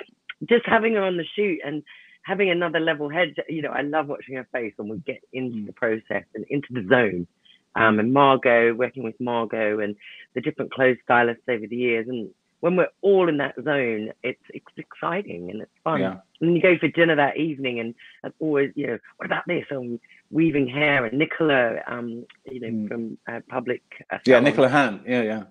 just 0.49 0.65
having 0.65 0.93
her 0.93 1.03
on 1.03 1.17
the 1.17 1.25
shoot 1.35 1.59
and 1.65 1.83
having 2.25 2.49
another 2.49 2.79
level 2.79 3.09
head, 3.09 3.33
you 3.49 3.61
know, 3.61 3.71
I 3.71 3.81
love 3.81 4.07
watching 4.07 4.35
her 4.35 4.47
face 4.51 4.73
when 4.77 4.89
we 4.89 4.97
get 4.99 5.21
into 5.33 5.57
mm. 5.57 5.65
the 5.67 5.73
process 5.73 6.23
and 6.35 6.45
into 6.49 6.67
the 6.71 6.87
zone. 6.89 7.27
Um, 7.75 7.99
and 7.99 8.13
Margot, 8.13 8.73
working 8.73 9.03
with 9.03 9.19
Margot 9.19 9.79
and 9.79 9.95
the 10.35 10.41
different 10.41 10.71
clothes 10.71 10.97
stylists 11.03 11.43
over 11.49 11.65
the 11.67 11.75
years. 11.75 12.07
And 12.07 12.29
when 12.63 12.77
we're 12.77 12.87
all 13.01 13.27
in 13.27 13.35
that 13.39 13.55
zone, 13.61 14.13
it's 14.23 14.39
it's 14.53 14.65
exciting 14.77 15.49
and 15.51 15.61
it's 15.63 15.71
fun. 15.83 15.99
Yeah. 15.99 16.15
And 16.39 16.55
you 16.55 16.61
go 16.61 16.77
for 16.77 16.87
dinner 16.87 17.13
that 17.13 17.35
evening, 17.35 17.81
and 17.81 17.93
that's 18.21 18.35
always, 18.39 18.71
you 18.75 18.87
know, 18.87 18.99
what 19.17 19.25
about 19.25 19.43
this? 19.47 19.65
Um, 19.69 19.99
weaving 20.31 20.69
hair 20.69 21.03
and 21.03 21.19
Nicola, 21.19 21.81
um, 21.87 22.25
you 22.49 22.61
know, 22.61 22.69
mm. 22.69 22.87
from 22.87 23.17
uh, 23.27 23.41
Public. 23.49 23.81
Uh, 24.09 24.19
yeah, 24.25 24.39
Nicola 24.39 24.69
Hunt. 24.69 25.01
Yeah, 25.05 25.23
yeah. 25.23 25.43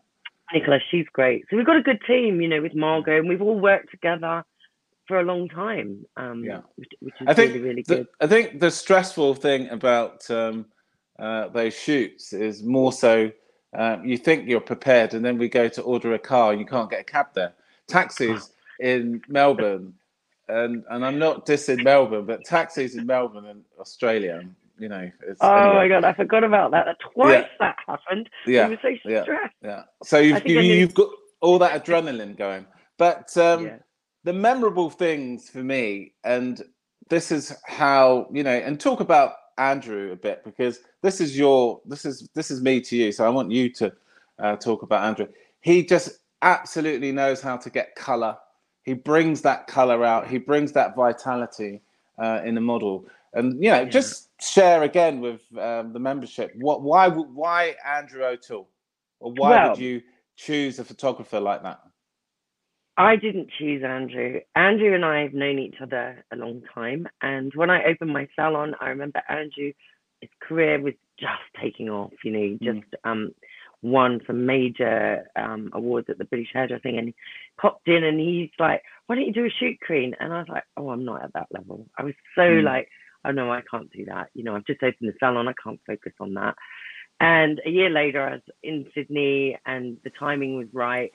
Nicola, 0.55 0.79
she's 0.91 1.05
great. 1.13 1.45
So 1.51 1.59
we've 1.59 1.67
got 1.67 1.77
a 1.77 1.83
good 1.83 2.01
team, 2.07 2.41
you 2.41 2.49
know, 2.49 2.63
with 2.63 2.75
Margot, 2.75 3.19
and 3.19 3.29
we've 3.29 3.43
all 3.43 3.61
worked 3.61 3.91
together 3.91 4.43
for 5.07 5.21
a 5.21 5.23
long 5.23 5.51
time. 5.51 6.07
Um, 6.17 6.43
yeah, 6.43 6.61
which, 6.77 6.93
which 7.01 7.15
is 7.21 7.27
I 7.29 7.35
think 7.35 7.53
really, 7.53 7.69
really 7.69 7.83
good. 7.83 8.07
The, 8.07 8.25
I 8.25 8.27
think 8.27 8.59
the 8.59 8.71
stressful 8.71 9.35
thing 9.35 9.69
about 9.69 10.31
um, 10.31 10.65
uh, 11.19 11.49
those 11.49 11.75
shoots 11.75 12.33
is 12.33 12.63
more 12.63 12.91
so 12.91 13.31
uh, 13.77 13.99
you 14.05 14.17
think 14.17 14.49
you're 14.49 14.61
prepared, 14.61 15.15
and 15.15 15.25
then 15.25 15.39
we 15.39 15.49
go 15.49 15.69
to 15.69 15.83
order 15.83 16.15
a 16.15 16.19
car 16.19 16.53
and 16.53 16.61
you 16.61 16.67
can't 16.67 16.91
get 16.91 17.01
a 17.01 17.05
cab 17.05 17.27
there. 17.35 17.53
Taxis 17.89 18.51
in 18.81 19.23
Melbourne, 19.29 19.95
and 20.49 20.85
and 20.91 21.05
I'm 21.05 21.19
not 21.19 21.47
dissing 21.47 21.83
Melbourne, 21.83 22.27
but 22.27 22.45
taxis 22.45 22.97
in 22.97 23.07
Melbourne 23.07 23.47
and 23.47 23.63
Australia, 23.79 24.43
you 24.79 24.89
know. 24.89 25.11
oh 25.41 25.57
anyway. 25.57 25.75
my 25.75 25.89
god, 25.89 26.05
I 26.05 26.13
forgot 26.13 26.45
about 26.45 26.71
that. 26.73 26.87
Twice 27.15 27.45
yeah. 27.45 27.49
that 27.61 27.77
happened. 27.87 28.29
Yeah, 28.47 28.69
was 28.69 28.79
so 28.83 29.09
yeah. 29.09 29.25
yeah. 29.63 29.83
So 30.03 30.19
you've 30.19 30.47
you, 30.47 30.61
you've 30.61 30.95
got 30.95 31.09
all 31.41 31.59
that 31.59 31.85
adrenaline 31.85 32.37
going, 32.37 32.67
but 32.99 33.37
um, 33.37 33.67
yeah 33.67 33.77
the 34.25 34.33
memorable 34.33 34.91
things 34.91 35.49
for 35.49 35.63
me, 35.63 36.13
and 36.25 36.63
this 37.09 37.33
is 37.33 37.57
how 37.65 38.29
you 38.33 38.43
know, 38.43 38.51
and 38.51 38.81
talk 38.81 39.01
about 39.01 39.35
Andrew 39.71 40.13
a 40.13 40.17
bit 40.17 40.43
because 40.45 40.81
this 41.03 41.21
is 41.21 41.39
your 41.39 41.81
this 41.85 42.05
is 42.05 42.29
this 42.35 42.51
is 42.51 42.61
me 42.61 42.81
to 42.81 42.97
you. 42.97 43.13
So 43.13 43.25
I 43.25 43.29
want 43.29 43.51
you 43.51 43.71
to 43.75 43.93
uh, 44.39 44.57
talk 44.57 44.83
about 44.83 45.05
Andrew. 45.05 45.29
He 45.61 45.85
just 45.85 46.19
absolutely 46.43 47.13
knows 47.13 47.41
how 47.41 47.57
to 47.57 47.71
get 47.71 47.95
color. 47.95 48.37
He 48.83 48.95
brings 48.95 49.43
that 49.43 49.69
color 49.69 50.05
out. 50.05 50.27
He 50.27 50.39
brings 50.39 50.73
that 50.73 50.97
vitality 50.97 51.81
uh, 52.19 52.41
in 52.45 52.55
the 52.55 52.61
model. 52.61 53.07
And 53.35 53.63
you 53.63 53.71
know, 53.71 53.83
yeah. 53.83 53.85
just 53.85 54.29
share 54.41 54.83
again 54.83 55.21
with 55.21 55.43
um, 55.57 55.93
the 55.93 56.01
membership. 56.01 56.53
What? 56.57 56.83
Why? 56.83 57.09
Why 57.09 57.77
Andrew 57.87 58.25
O'Toole? 58.25 58.69
Or 59.21 59.33
why 59.33 59.51
well, 59.51 59.71
would 59.71 59.79
you 59.79 60.03
choose 60.37 60.81
a 60.81 60.85
photographer 60.85 61.39
like 61.39 61.63
that? 61.63 61.81
I 62.97 63.17
didn't 63.17 63.51
choose 63.59 63.83
Andrew. 63.83 64.41
Andrew 64.55 64.95
and 64.95 65.05
I 65.05 65.23
have 65.23 65.33
known 65.33 65.59
each 65.59 65.77
other 65.81 66.25
a 66.33 66.37
long 66.37 66.63
time. 66.75 67.09
And 67.23 67.53
when 67.55 67.71
I 67.71 67.85
opened 67.85 68.13
my 68.13 68.29
salon, 68.37 68.75
I 68.81 68.89
remember 68.89 69.23
Andrew, 69.29 69.73
his 70.21 70.31
career 70.47 70.81
was 70.81 70.95
just 71.19 71.41
taking 71.61 71.89
off. 71.89 72.13
You 72.23 72.33
know, 72.33 72.39
he 72.39 72.59
mm. 72.63 72.75
just 72.75 72.93
mm. 72.93 73.11
um, 73.11 73.35
won 73.81 74.21
some 74.27 74.45
major 74.45 75.27
um, 75.37 75.71
awards 75.73 76.09
at 76.11 76.19
the 76.19 76.27
British 76.27 76.51
Hairdressing. 76.53 76.99
And 76.99 77.09
he 77.09 77.15
popped 77.59 77.89
in 77.89 78.05
and 78.05 78.21
he's 78.21 78.51
like, 78.59 78.83
why 79.07 79.15
don't 79.15 79.27
you 79.27 79.33
do 79.33 79.47
a 79.47 79.51
shoot 79.51 79.79
Karine? 79.87 80.15
And 80.21 80.33
I 80.33 80.39
was 80.39 80.49
like, 80.49 80.65
oh, 80.77 80.91
I'm 80.91 81.05
not 81.05 81.25
at 81.25 81.33
that 81.33 81.49
level. 81.51 81.87
I 81.97 82.05
was 82.05 82.15
so 82.35 82.43
mm. 82.43 82.63
like, 82.63 82.89
oh 83.25 83.31
no, 83.31 83.51
I 83.51 83.63
can't 83.71 83.91
do 83.91 84.05
that. 84.07 84.29
You 84.35 84.45
know, 84.45 84.55
I've 84.55 84.67
just 84.67 84.83
opened 84.83 85.09
the 85.09 85.15
salon. 85.19 85.49
I 85.49 85.55
can't 85.63 85.81
focus 85.87 86.13
on 86.21 86.35
that. 86.35 86.57
And 87.21 87.61
a 87.65 87.71
year 87.71 87.89
later, 87.89 88.21
I 88.21 88.33
was 88.33 88.43
in 88.63 88.87
Sydney 88.95 89.57
and 89.65 89.97
the 90.05 90.11
timing 90.19 90.57
was 90.57 90.67
right 90.73 91.13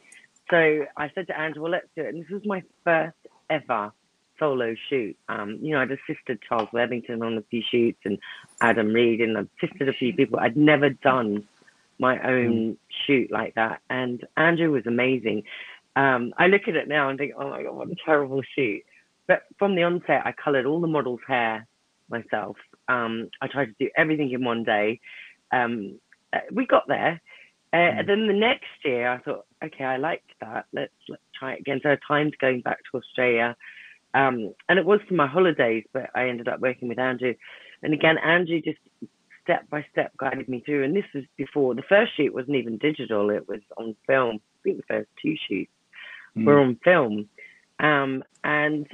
so 0.50 0.86
I 0.96 1.12
said 1.14 1.28
to 1.28 1.40
Andrew, 1.40 1.64
well, 1.64 1.72
let's 1.72 1.88
do 1.96 2.04
it. 2.04 2.14
And 2.14 2.24
this 2.24 2.30
was 2.30 2.46
my 2.46 2.64
first 2.84 3.18
ever 3.50 3.92
solo 4.40 4.76
shoot. 4.90 5.18
Um, 5.30 5.60
you 5.62 5.74
know, 5.74 5.82
I'd 5.82 5.92
assisted 5.92 6.40
Charles 6.48 6.70
Worthington 6.72 7.22
on 7.22 7.38
a 7.38 7.42
few 7.50 7.62
shoots 7.70 8.00
and 8.06 8.20
Adam 8.62 8.94
Reed 8.94 9.22
and 9.22 9.38
I'd 9.38 9.50
assisted 9.62 9.90
a 9.90 9.94
few 9.94 10.14
people. 10.14 10.40
I'd 10.40 10.58
never 10.58 10.90
done 10.90 11.48
my 12.00 12.20
own 12.20 12.52
mm. 12.52 12.78
shoot 13.06 13.32
like 13.32 13.56
that. 13.56 13.82
And 13.90 14.26
Andrew 14.36 14.72
was 14.72 14.86
amazing. 14.86 15.44
Um, 15.96 16.34
I 16.38 16.48
look 16.48 16.68
at 16.68 16.76
it 16.76 16.88
now 16.88 17.10
and 17.10 17.18
think, 17.18 17.34
oh 17.38 17.50
my 17.50 17.64
God, 17.64 17.76
what 17.76 17.90
a 17.90 17.96
terrible 18.06 18.42
shoot. 18.56 18.84
But 19.28 19.44
from 19.58 19.76
the 19.76 19.84
onset, 19.84 20.22
I 20.26 20.32
colored 20.32 20.66
all 20.66 20.80
the 20.80 20.88
models' 20.88 21.20
hair 21.28 21.68
myself. 22.10 22.58
Um, 22.88 23.30
I 23.42 23.48
tried 23.48 23.66
to 23.66 23.76
do 23.80 23.90
everything 23.98 24.32
in 24.32 24.44
one 24.44 24.64
day. 24.64 25.00
Um, 25.52 26.00
uh, 26.32 26.40
we 26.52 26.66
got 26.66 26.88
there. 26.88 27.20
Uh, 27.74 27.78
mm. 27.78 28.00
And 28.00 28.10
then 28.10 28.28
the 28.28 28.34
next 28.34 28.68
year, 28.86 29.12
I 29.12 29.18
thought, 29.18 29.47
okay, 29.64 29.84
I 29.84 29.98
liked 29.98 30.32
that. 30.42 30.66
Let's 30.74 30.94
let's 31.10 31.22
try 31.38 31.54
it 31.54 31.62
again. 31.62 31.80
So 31.84 31.92
I 31.92 31.98
timed 32.08 32.38
going 32.40 32.62
back 32.62 32.80
to 32.92 32.98
Australia, 32.98 33.56
um, 34.14 34.54
and 34.70 34.80
it 34.80 34.86
was 34.86 35.00
for 35.08 35.14
my 35.14 35.28
holidays, 35.28 35.86
but 35.94 36.10
I 36.16 36.30
ended 36.30 36.48
up 36.48 36.60
working 36.60 36.88
with 36.88 37.00
Andrew. 37.00 37.34
And 37.84 37.94
again, 37.94 38.18
Andrew 38.18 38.62
just 38.62 38.80
step 39.44 39.70
by 39.70 39.86
step 39.92 40.16
guided 40.18 40.50
me 40.50 40.62
through. 40.66 40.84
And 40.84 40.96
this 40.96 41.06
was 41.14 41.24
before 41.38 41.76
the 41.76 41.84
first 41.84 42.16
shoot 42.16 42.34
wasn't 42.34 42.58
even 42.58 42.78
digital; 42.78 43.30
it 43.30 43.48
was 43.48 43.62
on 43.78 43.96
film. 44.06 44.36
I 44.36 44.60
think 44.64 44.78
the 44.78 44.84
first 44.88 45.10
two 45.22 45.36
shoots 45.48 45.72
mm. 46.36 46.46
were 46.46 46.60
on 46.60 46.78
film. 46.84 47.30
Um, 47.80 48.24
and 48.44 48.88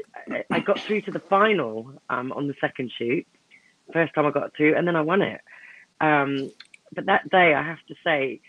I 0.51 0.60
got 0.60 0.79
through 0.79 1.01
to 1.01 1.12
the 1.12 1.20
final 1.20 1.93
um, 2.10 2.32
on 2.34 2.48
the 2.48 2.55
second 2.60 2.91
shoot. 2.98 3.25
First 3.93 4.13
time 4.13 4.25
I 4.25 4.32
got 4.32 4.55
through, 4.55 4.75
and 4.75 4.88
then 4.88 4.96
I 4.96 5.01
won 5.01 5.22
it. 5.22 5.41
Um, 6.01 6.51
but 6.93 7.05
that 7.05 7.29
day, 7.29 7.53
I 7.53 7.63
have 7.63 7.79
to 7.88 7.96
say, 8.03 8.41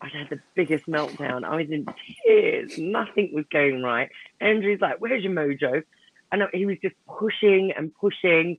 I 0.00 0.08
had 0.08 0.28
the 0.30 0.40
biggest 0.54 0.86
meltdown. 0.86 1.44
I 1.44 1.56
was 1.56 1.70
in 1.70 1.86
tears. 2.24 2.78
Nothing 2.78 3.30
was 3.32 3.46
going 3.50 3.82
right. 3.82 4.10
Andrew's 4.40 4.80
like, 4.80 5.00
"Where's 5.00 5.24
your 5.24 5.32
mojo?" 5.32 5.82
And 6.32 6.42
he 6.52 6.66
was 6.66 6.76
just 6.82 6.94
pushing 7.06 7.72
and 7.76 7.94
pushing 7.94 8.58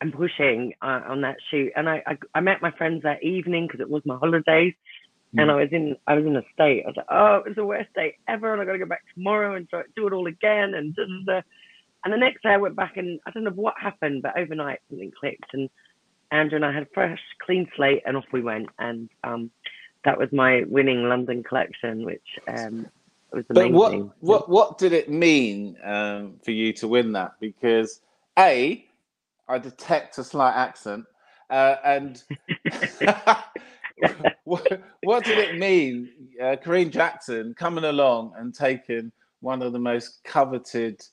and 0.00 0.12
pushing 0.12 0.74
uh, 0.82 1.00
on 1.08 1.22
that 1.22 1.36
shoot. 1.50 1.72
And 1.76 1.88
I, 1.88 2.02
I, 2.06 2.18
I 2.34 2.40
met 2.40 2.60
my 2.60 2.70
friends 2.72 3.04
that 3.04 3.22
evening 3.22 3.66
because 3.66 3.80
it 3.80 3.88
was 3.88 4.02
my 4.04 4.16
holidays, 4.16 4.74
mm. 5.34 5.40
and 5.40 5.50
I 5.50 5.54
was 5.54 5.68
in 5.72 5.96
I 6.06 6.14
was 6.14 6.26
in 6.26 6.36
a 6.36 6.42
state. 6.52 6.82
I 6.84 6.88
was 6.88 6.96
like, 6.96 7.06
"Oh, 7.10 7.36
it 7.36 7.48
was 7.48 7.56
the 7.56 7.64
worst 7.64 7.92
day 7.94 8.16
ever," 8.28 8.52
and 8.52 8.60
I 8.60 8.66
got 8.66 8.72
to 8.72 8.78
go 8.78 8.86
back 8.86 9.04
tomorrow 9.14 9.54
and 9.54 9.68
try, 9.68 9.82
do 9.94 10.06
it 10.06 10.12
all 10.12 10.26
again. 10.26 10.74
And 10.74 10.94
da, 10.94 11.04
da, 11.04 11.34
da. 11.34 11.42
and 12.04 12.12
the 12.12 12.18
next 12.18 12.42
day 12.42 12.50
I 12.50 12.58
went 12.58 12.76
back 12.76 12.96
and 12.96 13.18
I 13.26 13.30
don't 13.30 13.44
know 13.44 13.50
what 13.50 13.74
happened, 13.80 14.22
but 14.22 14.38
overnight 14.38 14.80
something 14.90 15.12
clicked 15.18 15.54
and 15.54 15.70
Andrew 16.30 16.56
and 16.56 16.64
I 16.64 16.72
had 16.72 16.84
a 16.84 16.88
fresh, 16.92 17.20
clean 17.44 17.68
slate, 17.76 18.02
and 18.04 18.16
off 18.16 18.24
we 18.32 18.42
went. 18.42 18.68
And 18.78 19.08
um, 19.24 19.50
that 20.06 20.16
was 20.16 20.32
my 20.32 20.62
winning 20.68 21.08
London 21.08 21.42
collection, 21.42 22.04
which 22.04 22.22
um, 22.48 22.86
was 23.32 23.44
amazing. 23.50 23.72
But 23.72 23.72
what 23.72 24.20
what 24.20 24.48
what 24.48 24.78
did 24.78 24.92
it 24.92 25.10
mean 25.10 25.76
um, 25.84 26.36
for 26.42 26.52
you 26.52 26.72
to 26.74 26.88
win 26.88 27.12
that? 27.12 27.32
Because 27.40 28.00
a, 28.38 28.86
I 29.48 29.58
detect 29.58 30.16
a 30.18 30.24
slight 30.24 30.54
accent, 30.54 31.04
uh, 31.50 31.76
and 31.84 32.22
what, 34.44 34.80
what, 35.02 35.24
did 35.24 35.38
it 35.38 35.58
mean, 35.58 36.08
uh, 36.40 36.54
Karine 36.62 36.90
Jackson 36.90 37.52
coming 37.54 37.84
along 37.84 38.32
and 38.38 38.54
taking 38.54 39.10
one 39.40 39.60
of 39.60 39.72
the 39.72 39.78
most 39.78 40.22
coveted 40.22 41.04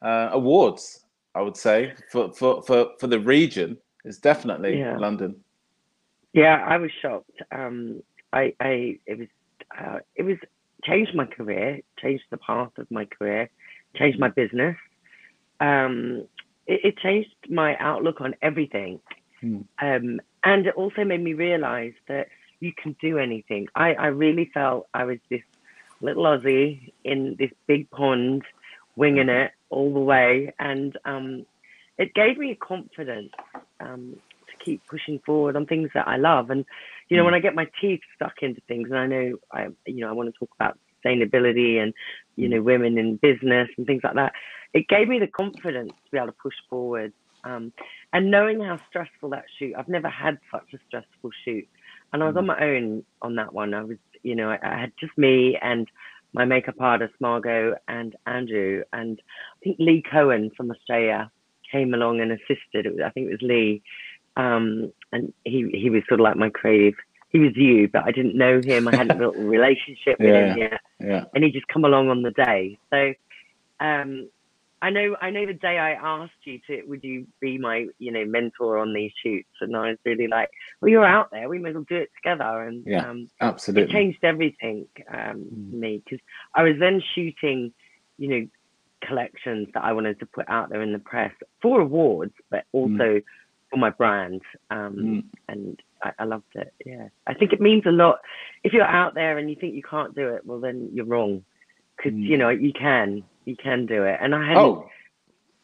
uh, 0.00 0.30
awards? 0.32 1.04
I 1.34 1.42
would 1.42 1.56
say 1.56 1.92
for 2.10 2.32
for 2.32 2.62
for, 2.62 2.92
for 2.98 3.06
the 3.08 3.20
region 3.20 3.76
is 4.06 4.18
definitely 4.18 4.78
yeah. 4.78 4.96
London. 4.96 5.36
Yeah, 6.32 6.64
I 6.66 6.78
was 6.78 6.90
shocked. 7.02 7.42
Um, 7.52 8.02
I, 8.32 8.54
I 8.60 8.98
it 9.06 9.18
was 9.18 9.28
uh, 9.78 9.98
it 10.14 10.22
was 10.22 10.36
changed 10.84 11.14
my 11.14 11.26
career, 11.26 11.80
changed 12.00 12.24
the 12.30 12.36
path 12.36 12.70
of 12.78 12.90
my 12.90 13.04
career, 13.04 13.50
changed 13.96 14.18
my 14.18 14.28
business. 14.28 14.76
Um, 15.60 16.26
it, 16.66 16.80
it 16.84 16.98
changed 16.98 17.34
my 17.48 17.76
outlook 17.78 18.20
on 18.20 18.34
everything, 18.42 19.00
hmm. 19.40 19.60
um, 19.80 20.20
and 20.44 20.66
it 20.66 20.74
also 20.74 21.04
made 21.04 21.22
me 21.22 21.34
realize 21.34 21.94
that 22.06 22.28
you 22.60 22.72
can 22.72 22.96
do 23.00 23.18
anything. 23.18 23.68
I, 23.74 23.94
I 23.94 24.06
really 24.08 24.50
felt 24.52 24.88
I 24.94 25.04
was 25.04 25.18
this 25.30 25.42
little 26.00 26.24
Aussie 26.24 26.92
in 27.04 27.36
this 27.38 27.50
big 27.66 27.90
pond 27.90 28.42
winging 28.96 29.28
it 29.28 29.52
all 29.70 29.92
the 29.92 30.00
way, 30.00 30.52
and 30.58 30.96
um, 31.04 31.46
it 31.98 32.14
gave 32.14 32.38
me 32.38 32.52
a 32.52 32.56
confidence 32.56 33.32
um, 33.80 34.16
to 34.48 34.64
keep 34.64 34.86
pushing 34.86 35.18
forward 35.20 35.56
on 35.56 35.66
things 35.66 35.90
that 35.94 36.08
I 36.08 36.16
love. 36.16 36.50
And 36.50 36.64
you 37.08 37.16
know, 37.16 37.22
mm. 37.22 37.26
when 37.26 37.34
I 37.34 37.40
get 37.40 37.54
my 37.54 37.66
teeth 37.80 38.00
stuck 38.14 38.34
into 38.42 38.60
things, 38.68 38.88
and 38.90 38.98
I 38.98 39.06
know 39.06 39.32
I, 39.52 39.68
you 39.86 40.02
know, 40.02 40.08
I 40.08 40.12
want 40.12 40.32
to 40.32 40.38
talk 40.38 40.50
about 40.58 40.78
sustainability 41.04 41.80
and 41.82 41.94
you 42.38 42.48
know, 42.48 42.62
women 42.62 42.96
in 42.98 43.16
business 43.16 43.68
and 43.76 43.86
things 43.86 44.02
like 44.04 44.14
that, 44.14 44.32
it 44.72 44.86
gave 44.88 45.08
me 45.08 45.18
the 45.18 45.26
confidence 45.26 45.90
to 45.90 46.10
be 46.12 46.18
able 46.18 46.28
to 46.28 46.32
push 46.32 46.54
forward. 46.70 47.12
Um, 47.42 47.72
and 48.12 48.30
knowing 48.30 48.60
how 48.60 48.78
stressful 48.88 49.30
that 49.30 49.44
shoot, 49.58 49.74
I've 49.76 49.88
never 49.88 50.08
had 50.08 50.38
such 50.52 50.68
a 50.72 50.78
stressful 50.86 51.30
shoot. 51.44 51.66
And 52.12 52.22
I 52.22 52.26
was 52.26 52.36
on 52.36 52.44
mm. 52.44 52.48
my 52.48 52.60
own 52.60 53.04
on 53.22 53.34
that 53.36 53.52
one. 53.52 53.74
I 53.74 53.82
was, 53.82 53.98
you 54.22 54.36
know, 54.36 54.50
I, 54.50 54.58
I 54.62 54.78
had 54.78 54.92
just 55.00 55.18
me 55.18 55.58
and 55.60 55.88
my 56.32 56.44
makeup 56.44 56.76
artist 56.78 57.14
Margot 57.20 57.74
and 57.88 58.14
Andrew, 58.26 58.84
and 58.92 59.20
I 59.56 59.64
think 59.64 59.76
Lee 59.80 60.02
Cohen 60.08 60.50
from 60.56 60.70
Australia 60.70 61.30
came 61.72 61.92
along 61.92 62.20
and 62.20 62.30
assisted. 62.30 62.86
Was, 62.86 63.00
I 63.04 63.10
think 63.10 63.26
it 63.26 63.30
was 63.30 63.42
Lee, 63.42 63.82
um, 64.38 64.92
and 65.12 65.32
he 65.44 65.68
he 65.74 65.90
was 65.90 66.02
sort 66.08 66.20
of 66.20 66.24
like 66.24 66.36
my 66.36 66.48
creative. 66.48 66.94
He 67.28 67.38
was 67.38 67.54
you, 67.56 67.88
but 67.88 68.04
I 68.04 68.10
didn't 68.10 68.36
know 68.36 68.62
him. 68.64 68.88
I 68.88 68.96
hadn't 68.96 69.18
built 69.18 69.36
a 69.36 69.40
relationship 69.44 70.18
with 70.18 70.30
yeah, 70.30 70.46
him 70.46 70.58
yet, 70.58 70.80
yeah. 70.98 71.24
and 71.34 71.44
he 71.44 71.50
just 71.50 71.68
come 71.68 71.84
along 71.84 72.08
on 72.08 72.22
the 72.22 72.30
day. 72.30 72.78
So 72.88 73.12
um, 73.80 74.28
I 74.80 74.90
know 74.90 75.16
I 75.20 75.30
know 75.30 75.44
the 75.44 75.54
day 75.54 75.78
I 75.78 75.92
asked 75.92 76.32
you 76.44 76.60
to 76.68 76.82
would 76.86 77.02
you 77.02 77.26
be 77.40 77.58
my 77.58 77.86
you 77.98 78.12
know 78.12 78.24
mentor 78.24 78.78
on 78.78 78.92
these 78.92 79.10
shoots 79.22 79.48
and 79.60 79.76
I 79.76 79.90
was 79.90 79.98
really 80.04 80.28
like 80.28 80.50
well 80.80 80.90
you're 80.90 81.04
out 81.04 81.30
there 81.30 81.48
we 81.48 81.58
might 81.58 81.70
as 81.70 81.74
well 81.74 81.84
do 81.88 81.96
it 81.96 82.10
together 82.16 82.62
and 82.62 82.84
yeah 82.86 83.08
um, 83.08 83.28
absolutely 83.40 83.90
it 83.90 83.92
changed 83.92 84.22
everything 84.22 84.86
um 85.08 85.18
mm. 85.18 85.70
for 85.70 85.76
me 85.76 86.02
because 86.04 86.20
I 86.54 86.62
was 86.62 86.76
then 86.78 87.02
shooting 87.14 87.72
you 88.18 88.28
know 88.28 88.48
collections 89.04 89.68
that 89.74 89.82
I 89.82 89.92
wanted 89.92 90.20
to 90.20 90.26
put 90.26 90.48
out 90.48 90.70
there 90.70 90.82
in 90.82 90.92
the 90.92 90.98
press 91.00 91.32
for 91.60 91.80
awards 91.80 92.34
but 92.50 92.60
mm. 92.60 92.64
also 92.74 93.04
mm. 93.04 93.24
For 93.70 93.76
my 93.76 93.90
brand 93.90 94.42
um 94.70 94.96
mm. 94.96 95.24
and 95.48 95.82
I, 96.02 96.12
I 96.20 96.24
loved 96.24 96.54
it 96.54 96.72
yeah 96.84 97.08
I 97.26 97.34
think 97.34 97.52
it 97.52 97.60
means 97.60 97.84
a 97.86 97.90
lot 97.90 98.20
if 98.64 98.72
you're 98.72 98.84
out 98.84 99.14
there 99.14 99.38
and 99.38 99.50
you 99.50 99.56
think 99.56 99.74
you 99.74 99.82
can't 99.82 100.14
do 100.14 100.28
it 100.28 100.46
well 100.46 100.60
then 100.60 100.90
you're 100.92 101.04
wrong 101.04 101.44
because 101.96 102.12
mm. 102.12 102.22
you 102.22 102.36
know 102.36 102.48
you 102.48 102.72
can 102.72 103.24
you 103.48 103.56
can 103.56 103.86
do 103.86 104.04
it. 104.04 104.18
And 104.20 104.34
I 104.34 104.46
had 104.46 104.56
oh, 104.56 104.88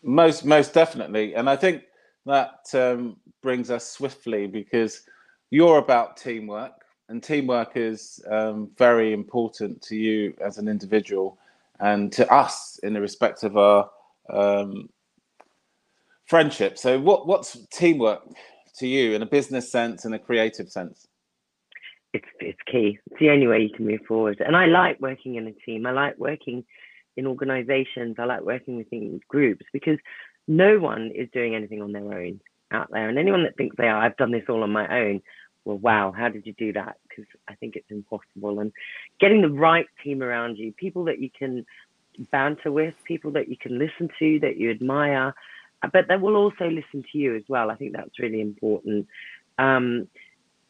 most 0.03 0.45
most 0.45 0.73
definitely. 0.73 1.35
And 1.35 1.49
I 1.49 1.57
think 1.57 1.83
that 2.27 2.65
um, 2.73 3.17
brings 3.43 3.71
us 3.71 3.89
swiftly 3.89 4.47
because 4.47 5.03
you're 5.51 5.79
about 5.79 6.17
teamwork, 6.17 6.73
and 7.09 7.23
teamwork 7.23 7.73
is 7.77 8.21
um, 8.31 8.71
very 8.77 9.13
important 9.13 9.83
to 9.83 9.97
you 9.97 10.35
as 10.41 10.59
an 10.59 10.67
individual 10.67 11.39
and 11.81 12.11
to 12.13 12.33
us 12.33 12.79
in 12.83 12.95
the 12.95 13.01
respect 13.01 13.43
of 13.43 13.57
our 13.57 13.91
um, 14.31 14.89
friendship. 16.27 16.79
So, 16.79 16.99
what 16.99 17.27
what's 17.27 17.57
teamwork 17.73 18.23
to 18.79 18.87
you 18.87 19.15
in 19.15 19.23
a 19.23 19.27
business 19.27 19.71
sense 19.71 20.05
and 20.05 20.15
a 20.15 20.19
creative 20.19 20.71
sense? 20.71 21.07
It's 22.13 22.29
it's 22.41 22.61
key. 22.71 22.99
It's 23.11 23.21
the 23.21 23.31
only 23.31 23.47
way 23.47 23.63
you 23.63 23.71
can 23.71 23.87
move 23.87 24.01
forward. 24.07 24.41
And 24.45 24.57
I 24.57 24.67
like 24.67 25.01
working 25.01 25.37
in 25.37 25.47
a 25.47 25.53
team. 25.53 25.87
I 25.87 25.93
like 25.93 26.19
working 26.19 26.65
in 27.17 27.27
organizations. 27.27 28.17
I 28.19 28.25
like 28.25 28.43
working 28.43 28.77
with 28.77 28.89
groups 29.29 29.65
because 29.73 29.99
no 30.47 30.79
one 30.79 31.11
is 31.15 31.29
doing 31.33 31.55
anything 31.55 31.83
on 31.83 31.93
their 31.93 32.13
own 32.13 32.41
out 32.71 32.89
there. 32.91 33.09
And 33.09 33.19
anyone 33.19 33.45
that 33.45 33.57
thinks 33.57 33.77
they 33.77 33.89
are, 33.89 34.03
I've 34.03 34.17
done 34.17 34.33
this 34.33 34.45
all 34.49 34.63
on 34.63 34.71
my 34.71 34.89
own. 35.01 35.23
Well, 35.65 35.79
wow, 35.79 36.13
how 36.15 36.29
did 36.29 36.47
you 36.47 36.53
do 36.53 36.73
that? 36.75 36.97
Because 37.09 37.25
I 37.49 37.55
think 37.55 37.77
it's 37.77 37.91
impossible. 37.91 38.61
And 38.61 38.73
getting 39.19 39.41
the 39.41 39.49
right 39.49 39.87
team 40.03 40.23
around 40.23 40.59
you, 40.59 40.73
people 40.73 41.05
that 41.05 41.21
you 41.21 41.31
can 41.31 41.65
banter 42.31 42.71
with, 42.71 42.95
people 43.05 43.31
that 43.33 43.49
you 43.49 43.57
can 43.57 43.79
listen 43.79 44.11
to, 44.19 44.41
that 44.41 44.57
you 44.57 44.71
admire, 44.71 45.35
but 45.93 46.09
they 46.09 46.17
will 46.17 46.37
also 46.37 46.69
listen 46.69 47.05
to 47.13 47.19
you 47.19 47.37
as 47.37 47.43
well. 47.49 47.71
I 47.71 47.77
think 47.77 47.93
that's 47.93 48.19
really 48.19 48.41
important. 48.41 49.07
Um, 49.59 50.09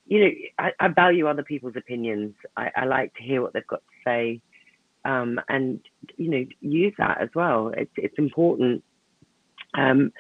you 0.07 0.21
know, 0.21 0.31
I, 0.59 0.73
I, 0.79 0.89
value 0.89 1.27
other 1.27 1.43
people's 1.43 1.77
opinions. 1.77 2.35
I, 2.57 2.71
I, 2.77 2.85
like 2.85 3.15
to 3.15 3.23
hear 3.23 3.41
what 3.41 3.55
they've 3.55 3.67
got 3.67 3.81
to 3.81 4.05
say 4.05 4.43
um, 5.05 5.41
and 5.49 5.81
you 6.17 6.31
know 6.31 6.45
use 6.61 6.95
that 6.99 7.21
as 7.21 7.29
well. 7.35 7.73
It's 7.77 7.91
it's 7.97 8.19
important. 8.19 8.83
Um, 9.75 10.13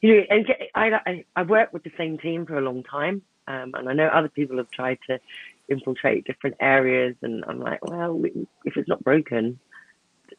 you 0.00 0.16
know, 0.16 0.22
and 0.30 0.46
get, 0.46 0.60
I, 0.74 0.90
I 1.06 1.24
I've 1.36 1.48
worked 1.48 1.72
with 1.72 1.84
the 1.84 1.92
same 1.96 2.18
team 2.18 2.46
for 2.46 2.58
a 2.58 2.62
long 2.62 2.82
time, 2.82 3.22
um, 3.46 3.72
and 3.74 3.88
I 3.88 3.92
know 3.92 4.08
other 4.08 4.28
people 4.28 4.58
have 4.58 4.70
tried 4.70 4.98
to 5.08 5.20
infiltrate 5.68 6.24
different 6.24 6.56
areas, 6.60 7.14
and 7.22 7.44
I'm 7.46 7.60
like, 7.60 7.84
well, 7.84 8.20
if 8.64 8.76
it's 8.76 8.88
not 8.88 9.04
broken, 9.04 9.58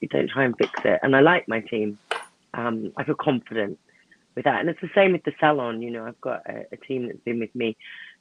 don't 0.10 0.30
try 0.30 0.45
and 0.45 0.56
fix 0.58 0.71
it. 0.84 0.99
And 1.04 1.15
I 1.15 1.21
like 1.21 1.47
my 1.47 1.62
team. 1.62 1.97
Um, 2.54 2.92
I 2.98 3.04
feel 3.04 3.16
confident 3.16 3.80
with 4.36 4.46
that, 4.46 4.60
and 4.60 4.70
it's 4.70 4.82
the 4.82 4.90
same 4.96 5.14
with 5.14 5.24
the 5.24 5.34
salon. 5.40 5.82
You 5.82 5.92
know, 5.92 6.06
I've 6.06 6.22
got 6.22 6.42
a, 6.50 6.66
a 6.72 6.78
team 6.78 7.08
that's 7.08 7.20
been 7.20 7.40
with 7.40 7.54
me 7.56 7.78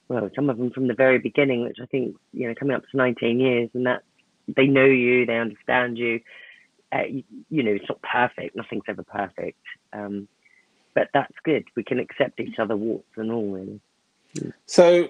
well, 0.08 0.30
some 0.34 0.48
of 0.48 0.56
them 0.56 0.70
from 0.70 0.88
the 0.88 0.94
very 0.94 1.18
beginning, 1.18 1.64
which 1.64 1.78
I 1.82 1.86
think, 1.86 2.16
you 2.32 2.48
know, 2.48 2.54
coming 2.58 2.74
up 2.74 2.82
to 2.90 2.96
19 2.96 3.38
years, 3.38 3.68
and 3.74 3.86
that 3.86 4.02
they 4.48 4.66
know 4.66 4.84
you, 4.84 5.26
they 5.26 5.38
understand 5.38 5.98
you. 5.98 6.20
Uh, 6.90 7.02
you, 7.02 7.24
you, 7.50 7.62
know, 7.62 7.72
it's 7.72 7.88
not 7.88 8.00
perfect. 8.00 8.56
Nothing's 8.56 8.84
ever 8.88 9.02
perfect. 9.02 9.60
Um, 9.92 10.26
but 10.94 11.08
that's 11.12 11.34
good. 11.44 11.64
We 11.76 11.84
can 11.84 11.98
accept 11.98 12.40
each 12.40 12.58
other, 12.58 12.76
warts 12.76 13.06
and 13.16 13.30
all, 13.30 13.50
really. 13.50 13.80
So 14.64 15.08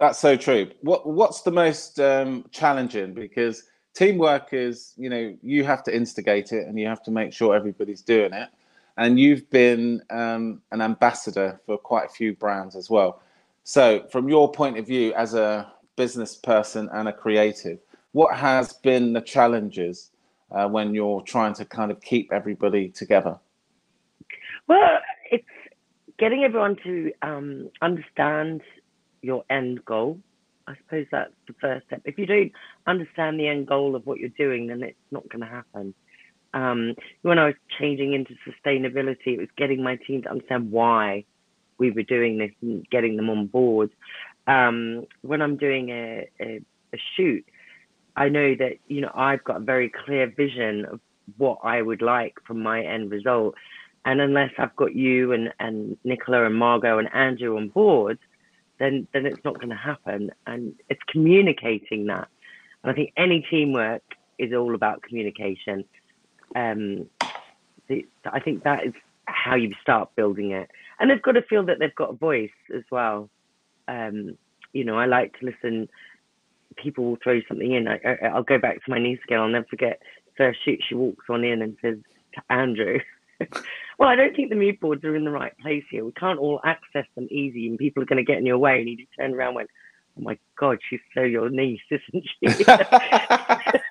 that's 0.00 0.18
so 0.18 0.36
true. 0.36 0.70
What 0.80 1.06
What's 1.06 1.42
the 1.42 1.50
most 1.50 2.00
um, 2.00 2.46
challenging? 2.50 3.12
Because 3.12 3.64
teamwork 3.98 4.52
is, 4.52 4.94
you 4.96 5.10
know, 5.10 5.36
you 5.42 5.64
have 5.64 5.82
to 5.82 5.94
instigate 5.94 6.52
it 6.52 6.68
and 6.68 6.78
you 6.78 6.86
have 6.86 7.02
to 7.02 7.10
make 7.10 7.32
sure 7.32 7.56
everybody's 7.56 8.00
doing 8.00 8.32
it. 8.32 8.48
And 8.96 9.18
you've 9.18 9.50
been 9.50 10.02
um, 10.10 10.62
an 10.70 10.80
ambassador 10.80 11.60
for 11.66 11.76
quite 11.76 12.06
a 12.06 12.08
few 12.08 12.34
brands 12.34 12.76
as 12.76 12.88
well. 12.88 13.20
So, 13.64 14.06
from 14.10 14.28
your 14.28 14.50
point 14.50 14.78
of 14.78 14.86
view 14.86 15.12
as 15.14 15.34
a 15.34 15.72
business 15.96 16.36
person 16.36 16.88
and 16.92 17.08
a 17.08 17.12
creative, 17.12 17.80
what 18.12 18.36
has 18.36 18.72
been 18.72 19.12
the 19.12 19.20
challenges 19.20 20.10
uh, 20.52 20.68
when 20.68 20.94
you're 20.94 21.20
trying 21.22 21.54
to 21.54 21.64
kind 21.64 21.90
of 21.90 22.00
keep 22.00 22.32
everybody 22.32 22.88
together? 22.88 23.36
Well, 24.68 24.98
it's 25.30 25.44
getting 26.18 26.44
everyone 26.44 26.76
to 26.84 27.12
um, 27.22 27.70
understand 27.82 28.62
your 29.22 29.44
end 29.50 29.84
goal. 29.84 30.20
I 30.68 30.76
suppose 30.84 31.06
that's 31.10 31.32
the 31.46 31.54
first 31.60 31.86
step. 31.86 32.02
If 32.04 32.18
you 32.18 32.26
don't 32.26 32.52
understand 32.86 33.40
the 33.40 33.48
end 33.48 33.66
goal 33.66 33.96
of 33.96 34.06
what 34.06 34.18
you're 34.18 34.28
doing, 34.30 34.66
then 34.66 34.82
it's 34.82 34.98
not 35.10 35.28
going 35.30 35.40
to 35.40 35.46
happen. 35.46 35.94
Um, 36.52 36.94
when 37.22 37.38
I 37.38 37.46
was 37.46 37.54
changing 37.78 38.12
into 38.12 38.34
sustainability, 38.46 39.28
it 39.28 39.38
was 39.38 39.48
getting 39.56 39.82
my 39.82 39.96
team 39.96 40.22
to 40.22 40.30
understand 40.30 40.70
why 40.70 41.24
we 41.78 41.90
were 41.90 42.02
doing 42.02 42.38
this 42.38 42.50
and 42.60 42.88
getting 42.90 43.16
them 43.16 43.30
on 43.30 43.46
board. 43.46 43.90
Um, 44.46 45.06
when 45.22 45.40
I'm 45.40 45.56
doing 45.56 45.90
a, 45.90 46.28
a, 46.40 46.60
a 46.92 46.98
shoot, 47.16 47.44
I 48.16 48.28
know 48.28 48.54
that 48.56 48.78
you 48.88 49.00
know 49.00 49.12
I've 49.14 49.44
got 49.44 49.58
a 49.58 49.60
very 49.60 49.90
clear 50.04 50.26
vision 50.26 50.84
of 50.86 51.00
what 51.36 51.58
I 51.62 51.80
would 51.80 52.02
like 52.02 52.34
from 52.46 52.62
my 52.62 52.82
end 52.82 53.10
result, 53.10 53.54
and 54.04 54.20
unless 54.20 54.50
I've 54.58 54.74
got 54.76 54.94
you 54.94 55.32
and 55.32 55.52
and 55.60 55.96
Nicola 56.04 56.44
and 56.44 56.54
Margot 56.54 56.98
and 56.98 57.14
Andrew 57.14 57.56
on 57.56 57.68
board, 57.68 58.18
then 58.78 59.06
then 59.12 59.26
it's 59.26 59.44
not 59.44 59.54
going 59.54 59.70
to 59.70 59.76
happen. 59.76 60.30
And 60.46 60.74
it's 60.88 61.00
communicating 61.08 62.06
that. 62.06 62.28
And 62.82 62.92
I 62.92 62.94
think 62.94 63.12
any 63.16 63.46
teamwork 63.50 64.02
is 64.38 64.52
all 64.52 64.74
about 64.74 65.02
communication. 65.02 65.84
Um, 66.54 67.06
I 67.90 68.40
think 68.40 68.64
that 68.64 68.86
is 68.86 68.92
how 69.24 69.56
you 69.56 69.72
start 69.80 70.14
building 70.16 70.52
it, 70.52 70.70
and 70.98 71.10
they've 71.10 71.22
got 71.22 71.32
to 71.32 71.42
feel 71.42 71.64
that 71.66 71.78
they've 71.78 71.94
got 71.94 72.10
a 72.10 72.16
voice 72.16 72.50
as 72.74 72.82
well. 72.90 73.28
Um, 73.86 74.36
you 74.72 74.84
know, 74.84 74.98
I 74.98 75.06
like 75.06 75.38
to 75.40 75.46
listen 75.46 75.88
people 76.82 77.04
will 77.04 77.18
throw 77.22 77.40
something 77.48 77.72
in. 77.72 77.88
I, 77.88 77.98
I, 78.04 78.34
will 78.34 78.42
go 78.42 78.58
back 78.58 78.84
to 78.84 78.90
my 78.90 78.98
niece 78.98 79.20
again. 79.24 79.40
I'll 79.40 79.48
never 79.48 79.66
forget 79.68 80.00
first 80.36 80.60
shoot. 80.64 80.80
She 80.88 80.94
walks 80.94 81.26
on 81.28 81.44
in 81.44 81.62
and 81.62 81.76
says 81.82 81.98
to 82.34 82.52
Andrew, 82.52 82.98
"Well, 83.98 84.08
I 84.08 84.16
don't 84.16 84.34
think 84.34 84.48
the 84.50 84.56
mood 84.56 84.80
boards 84.80 85.04
are 85.04 85.16
in 85.16 85.24
the 85.24 85.30
right 85.30 85.56
place 85.58 85.84
here. 85.90 86.04
We 86.04 86.12
can't 86.12 86.38
all 86.38 86.60
access 86.64 87.06
them 87.14 87.28
easy, 87.30 87.66
and 87.66 87.78
people 87.78 88.02
are 88.02 88.06
going 88.06 88.24
to 88.24 88.24
get 88.24 88.38
in 88.38 88.46
your 88.46 88.58
way." 88.58 88.78
And 88.78 88.88
he 88.88 88.96
just 88.96 89.10
turned 89.18 89.34
around 89.34 89.48
and 89.48 89.56
went, 89.56 89.70
"Oh 90.16 90.22
my 90.22 90.38
God, 90.58 90.78
she's 90.88 91.00
so 91.14 91.22
your 91.22 91.50
niece, 91.50 91.80
isn't 91.90 92.24
she?" 92.40 92.64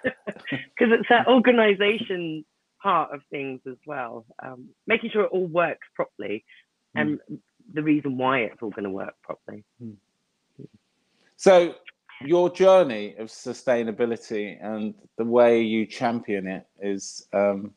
Because 0.49 0.93
it's 0.93 1.09
that 1.09 1.27
organisation 1.27 2.45
part 2.81 3.13
of 3.13 3.21
things 3.29 3.59
as 3.67 3.75
well, 3.85 4.25
um, 4.43 4.69
making 4.85 5.09
sure 5.09 5.23
it 5.23 5.31
all 5.31 5.47
works 5.47 5.85
properly, 5.93 6.45
mm. 6.95 7.01
and 7.01 7.39
the 7.73 7.83
reason 7.83 8.17
why 8.17 8.39
it's 8.39 8.61
all 8.61 8.69
going 8.69 8.85
to 8.85 8.89
work 8.89 9.15
properly. 9.23 9.63
Mm. 9.83 9.95
So 11.35 11.75
your 12.21 12.49
journey 12.49 13.15
of 13.17 13.27
sustainability 13.27 14.57
and 14.63 14.93
the 15.17 15.25
way 15.25 15.61
you 15.61 15.85
champion 15.85 16.47
it 16.47 16.65
is 16.81 17.27
um, 17.33 17.71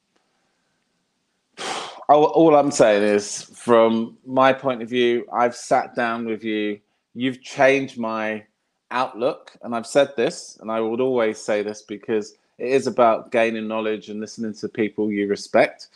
all, 2.11 2.25
all 2.27 2.57
i'm 2.57 2.71
saying 2.71 3.03
is 3.03 3.45
from 3.55 4.17
my 4.27 4.53
point 4.53 4.83
of 4.83 4.89
view 4.89 5.27
i've 5.33 5.57
sat 5.57 5.95
down 5.95 6.27
with 6.27 6.45
you 6.45 6.79
you've 7.15 7.43
changed 7.43 7.99
my 7.99 8.45
outlook 8.91 9.53
and 9.63 9.75
i've 9.75 9.87
said 9.87 10.09
this 10.17 10.59
and 10.61 10.71
i 10.71 10.81
would 10.81 11.01
always 11.01 11.39
say 11.39 11.63
this 11.63 11.83
because 11.83 12.35
it 12.61 12.69
is 12.69 12.87
about 12.87 13.33
gaining 13.33 13.67
knowledge 13.67 14.11
and 14.11 14.21
listening 14.21 14.53
to 14.53 14.69
people 14.69 15.11
you 15.11 15.27
respect, 15.27 15.89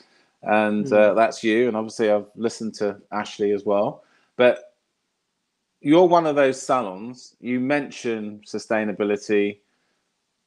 and 0.43 0.87
uh, 0.93 1.11
Mm. 1.13 1.17
that's 1.17 1.45
you. 1.45 1.69
And 1.69 1.77
obviously, 1.77 2.11
I've 2.11 2.27
listened 2.37 2.75
to 2.77 2.97
Ashley 3.13 3.53
as 3.53 3.67
well. 3.67 4.03
But 4.37 4.75
you're 5.83 6.07
one 6.09 6.27
of 6.27 6.37
those 6.37 6.61
salons. 6.61 7.37
You 7.41 7.61
mention 7.61 8.41
sustainability. 8.47 9.59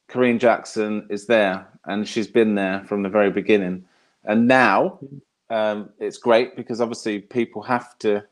Karine 0.08 0.40
Jackson 0.40 1.06
is 1.08 1.26
there, 1.26 1.68
and 1.84 2.06
she's 2.08 2.26
been 2.26 2.56
there 2.56 2.82
from 2.88 3.02
the 3.04 3.08
very 3.08 3.30
beginning. 3.30 3.84
And 4.24 4.48
now 4.48 4.98
um, 5.50 5.90
it's 5.98 6.18
great 6.18 6.56
because 6.56 6.80
obviously 6.80 7.20
people 7.20 7.62
have 7.62 7.98
to 8.00 8.24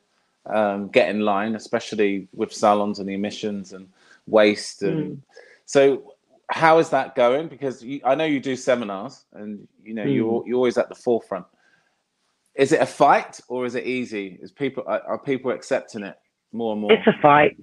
um, 0.47 0.89
get 0.89 1.09
in 1.09 1.21
line, 1.21 1.55
especially 1.55 2.29
with 2.33 2.53
salons 2.53 2.99
and 2.99 3.09
the 3.09 3.15
emissions 3.15 3.73
and 3.73 3.89
waste. 4.27 4.83
And 4.83 5.23
so, 5.65 6.15
how 6.49 6.79
is 6.79 6.91
that 6.91 7.15
going? 7.15 7.49
Because 7.49 7.83
you, 7.83 8.01
I 8.05 8.15
know 8.15 8.25
you 8.25 8.41
do 8.41 8.57
seminars, 8.57 9.25
and 9.33 9.67
you 9.83 9.95
know 9.95 10.05
you're 10.05 10.45
you're 10.47 10.57
always 10.57 10.79
at 10.79 10.89
the 10.89 10.95
forefront. 10.95 11.47
Is 12.55 12.73
it 12.73 12.81
a 12.81 12.87
fight 12.87 13.41
or 13.49 13.67
is 13.67 13.75
it 13.75 13.85
easy? 13.85 14.39
Is 14.41 14.51
people 14.51 14.85
are, 14.87 15.03
are 15.03 15.19
people 15.19 15.51
accepting 15.51 16.03
it 16.03 16.17
more 16.53 16.73
and 16.73 16.83
more? 16.83 16.93
It's 16.93 17.07
a 17.07 17.21
fight 17.21 17.57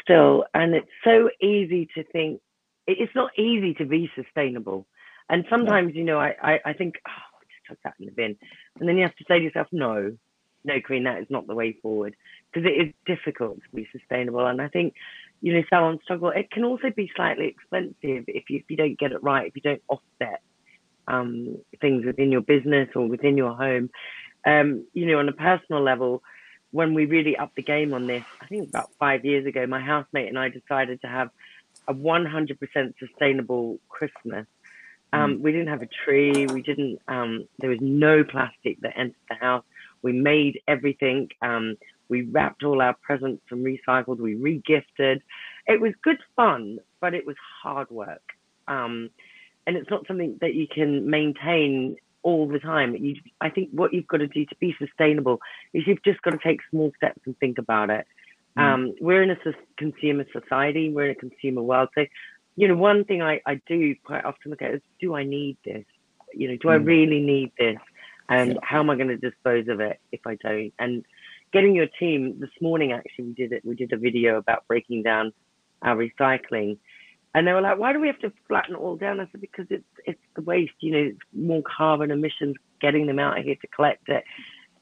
still, 0.00 0.44
and 0.54 0.74
it's 0.74 0.90
so 1.04 1.30
easy 1.40 1.88
to 1.96 2.04
think. 2.04 2.40
It's 2.86 3.14
not 3.14 3.30
easy 3.38 3.74
to 3.74 3.84
be 3.84 4.10
sustainable, 4.14 4.86
and 5.28 5.44
sometimes 5.50 5.94
you 5.94 6.04
know 6.04 6.18
I 6.18 6.34
I, 6.42 6.60
I 6.66 6.72
think 6.72 6.96
oh, 7.06 7.10
I 7.10 7.44
just 7.44 7.68
took 7.68 7.78
that 7.84 7.94
in 7.98 8.06
the 8.06 8.12
bin, 8.12 8.36
and 8.78 8.88
then 8.88 8.96
you 8.96 9.02
have 9.02 9.16
to 9.16 9.24
say 9.28 9.38
to 9.38 9.44
yourself, 9.44 9.68
no, 9.72 10.16
no, 10.64 10.74
Queen, 10.80 11.04
that 11.04 11.20
is 11.20 11.26
not 11.28 11.46
the 11.46 11.54
way 11.54 11.72
forward 11.82 12.14
because 12.52 12.68
it 12.68 12.86
is 12.86 12.94
difficult 13.06 13.56
to 13.56 13.76
be 13.76 13.88
sustainable, 13.92 14.46
and 14.46 14.60
I 14.60 14.68
think 14.68 14.94
you 15.40 15.54
know 15.54 15.62
salons 15.68 16.00
struggle. 16.04 16.30
It 16.30 16.50
can 16.50 16.64
also 16.64 16.90
be 16.90 17.10
slightly 17.16 17.48
expensive 17.48 18.24
if 18.28 18.48
you 18.48 18.58
if 18.58 18.64
you 18.68 18.76
don't 18.76 18.98
get 18.98 19.12
it 19.12 19.22
right, 19.22 19.48
if 19.48 19.56
you 19.56 19.62
don't 19.62 19.82
offset 19.88 20.40
um, 21.08 21.58
things 21.80 22.04
within 22.04 22.30
your 22.30 22.42
business 22.42 22.88
or 22.94 23.08
within 23.08 23.36
your 23.36 23.54
home. 23.54 23.90
Um, 24.46 24.86
you 24.92 25.06
know, 25.06 25.18
on 25.18 25.28
a 25.28 25.32
personal 25.32 25.82
level, 25.82 26.22
when 26.70 26.94
we 26.94 27.06
really 27.06 27.36
upped 27.36 27.56
the 27.56 27.62
game 27.62 27.94
on 27.94 28.06
this, 28.06 28.24
I 28.40 28.46
think 28.46 28.68
about 28.68 28.90
five 28.98 29.24
years 29.24 29.46
ago, 29.46 29.66
my 29.66 29.80
housemate 29.80 30.28
and 30.28 30.38
I 30.38 30.48
decided 30.48 31.00
to 31.02 31.06
have 31.06 31.30
a 31.88 31.94
100% 31.94 32.58
sustainable 32.98 33.78
Christmas. 33.88 34.46
Um, 35.12 35.42
We 35.42 35.52
didn't 35.52 35.68
have 35.68 35.82
a 35.82 35.88
tree. 36.04 36.46
We 36.46 36.62
didn't. 36.62 37.00
Um, 37.08 37.46
there 37.58 37.70
was 37.70 37.80
no 37.80 38.24
plastic 38.24 38.80
that 38.80 38.96
entered 38.96 39.14
the 39.28 39.36
house. 39.36 39.64
We 40.02 40.12
made 40.12 40.60
everything. 40.66 41.28
Um, 41.42 41.76
we 42.08 42.22
wrapped 42.22 42.64
all 42.64 42.82
our 42.82 42.94
presents 42.94 43.42
and 43.50 43.64
recycled. 43.64 44.18
We 44.18 44.34
re-gifted. 44.34 45.22
It 45.66 45.80
was 45.80 45.92
good 46.02 46.18
fun, 46.36 46.78
but 47.00 47.14
it 47.14 47.26
was 47.26 47.36
hard 47.62 47.90
work. 47.90 48.22
Um, 48.68 49.10
and 49.66 49.76
it's 49.76 49.90
not 49.90 50.06
something 50.06 50.38
that 50.40 50.54
you 50.54 50.66
can 50.66 51.08
maintain 51.08 51.96
all 52.22 52.48
the 52.48 52.58
time. 52.58 52.94
You, 52.96 53.16
I 53.40 53.50
think 53.50 53.70
what 53.72 53.92
you've 53.92 54.06
got 54.06 54.18
to 54.18 54.26
do 54.26 54.44
to 54.44 54.56
be 54.60 54.74
sustainable 54.78 55.40
is 55.72 55.84
you've 55.86 56.02
just 56.04 56.22
got 56.22 56.30
to 56.30 56.38
take 56.42 56.60
small 56.70 56.92
steps 56.96 57.20
and 57.26 57.36
think 57.38 57.58
about 57.58 57.90
it. 57.90 58.06
Mm. 58.58 58.62
Um, 58.62 58.94
we're 59.00 59.22
in 59.22 59.30
a 59.30 59.36
consumer 59.76 60.24
society. 60.32 60.90
We're 60.90 61.06
in 61.06 61.10
a 61.12 61.14
consumer 61.14 61.62
world. 61.62 61.88
So, 61.94 62.04
you 62.56 62.68
know, 62.68 62.76
one 62.76 63.04
thing 63.04 63.22
I, 63.22 63.40
I 63.46 63.60
do 63.66 63.94
quite 64.04 64.24
often 64.24 64.50
look 64.50 64.62
at 64.62 64.74
is, 64.74 64.82
do 65.00 65.14
I 65.14 65.24
need 65.24 65.56
this? 65.64 65.84
You 66.34 66.48
know, 66.48 66.56
do 66.60 66.68
I 66.70 66.76
Mm. 66.78 66.86
really 66.86 67.20
need 67.20 67.52
this? 67.58 67.78
And 68.28 68.52
Yeah. 68.52 68.58
how 68.62 68.80
am 68.80 68.90
I 68.90 68.96
going 68.96 69.08
to 69.08 69.16
dispose 69.16 69.68
of 69.68 69.80
it 69.80 69.98
if 70.12 70.20
I 70.26 70.36
don't? 70.36 70.72
And 70.78 71.04
getting 71.52 71.74
your 71.74 71.88
team 71.98 72.38
this 72.40 72.50
morning, 72.60 72.92
actually, 72.92 73.26
we 73.26 73.32
did 73.34 73.52
it. 73.52 73.64
We 73.64 73.74
did 73.74 73.92
a 73.92 73.96
video 73.96 74.36
about 74.38 74.66
breaking 74.68 75.02
down 75.02 75.32
our 75.82 75.96
recycling, 75.96 76.78
and 77.34 77.46
they 77.46 77.52
were 77.52 77.60
like, 77.60 77.78
"Why 77.78 77.92
do 77.92 78.00
we 78.00 78.06
have 78.06 78.18
to 78.20 78.32
flatten 78.48 78.74
it 78.74 78.78
all 78.78 78.96
down?" 78.96 79.20
I 79.20 79.26
said, 79.32 79.40
"Because 79.40 79.66
it's 79.70 79.84
it's 80.06 80.22
the 80.36 80.42
waste. 80.42 80.74
You 80.80 80.92
know, 80.92 80.98
it's 81.10 81.18
more 81.32 81.62
carbon 81.62 82.10
emissions 82.10 82.56
getting 82.80 83.06
them 83.06 83.18
out 83.18 83.38
here 83.38 83.56
to 83.56 83.66
collect 83.68 84.08
it. 84.08 84.24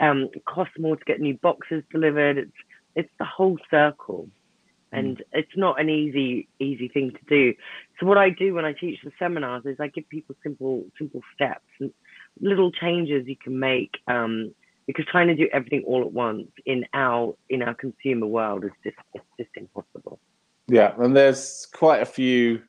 Um, 0.00 0.28
it 0.32 0.44
costs 0.44 0.78
more 0.78 0.96
to 0.96 1.04
get 1.04 1.20
new 1.20 1.36
boxes 1.38 1.82
delivered. 1.90 2.38
It's 2.38 2.52
it's 2.94 3.12
the 3.18 3.24
whole 3.24 3.58
circle, 3.70 4.28
and 4.92 5.22
it's 5.32 5.56
not 5.56 5.80
an 5.80 5.88
easy 5.88 6.48
easy 6.58 6.88
thing 6.88 7.12
to 7.12 7.24
do. 7.28 7.54
So 7.98 8.06
what 8.06 8.18
I 8.18 8.30
do 8.30 8.54
when 8.54 8.64
I 8.64 8.72
teach 8.72 8.98
the 9.04 9.12
seminars 9.18 9.64
is 9.66 9.76
I 9.80 9.88
give 9.88 10.08
people 10.08 10.34
simple 10.42 10.84
simple 10.98 11.20
steps 11.34 11.66
and 11.78 11.92
little 12.40 12.72
changes 12.72 13.26
you 13.26 13.36
can 13.36 13.58
make. 13.58 13.96
Um, 14.08 14.52
because 14.86 15.06
trying 15.06 15.28
to 15.28 15.36
do 15.36 15.48
everything 15.52 15.84
all 15.86 16.02
at 16.02 16.12
once 16.12 16.48
in 16.66 16.84
our 16.94 17.34
in 17.48 17.62
our 17.62 17.74
consumer 17.74 18.26
world 18.26 18.64
is 18.64 18.72
just 18.82 18.96
it's 19.14 19.24
just 19.38 19.50
impossible. 19.54 20.18
Yeah, 20.66 20.94
and 20.98 21.16
there's 21.16 21.66
quite 21.72 22.02
a 22.02 22.06
few 22.06 22.62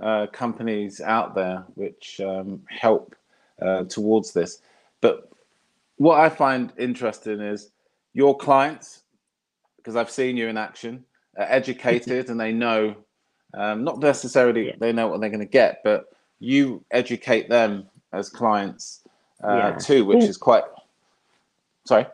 uh, 0.00 0.26
companies 0.32 1.00
out 1.00 1.34
there 1.34 1.64
which 1.74 2.20
um, 2.20 2.62
help 2.68 3.14
uh, 3.62 3.84
towards 3.84 4.32
this. 4.32 4.62
But 5.00 5.30
what 5.96 6.18
I 6.18 6.28
find 6.28 6.72
interesting 6.78 7.40
is 7.40 7.70
your 8.14 8.36
clients, 8.36 9.02
because 9.76 9.96
I've 9.96 10.10
seen 10.10 10.36
you 10.36 10.48
in 10.48 10.56
action, 10.56 11.04
are 11.36 11.46
educated 11.48 12.30
and 12.30 12.40
they 12.40 12.52
know, 12.52 12.94
um, 13.54 13.84
not 13.84 13.98
necessarily 13.98 14.68
Yeah. 14.68 14.76
they 14.78 14.92
know 14.92 15.08
what 15.08 15.20
they're 15.20 15.30
going 15.30 15.40
to 15.40 15.46
get, 15.46 15.80
but 15.84 16.06
you 16.38 16.84
educate 16.90 17.48
them 17.48 17.88
as 18.12 18.28
clients 18.28 19.04
uh, 19.42 19.56
Yeah. 19.56 19.78
too, 19.78 20.04
which 20.04 20.24
is 20.24 20.36
quite. 20.36 20.64
Sorry. 21.86 22.06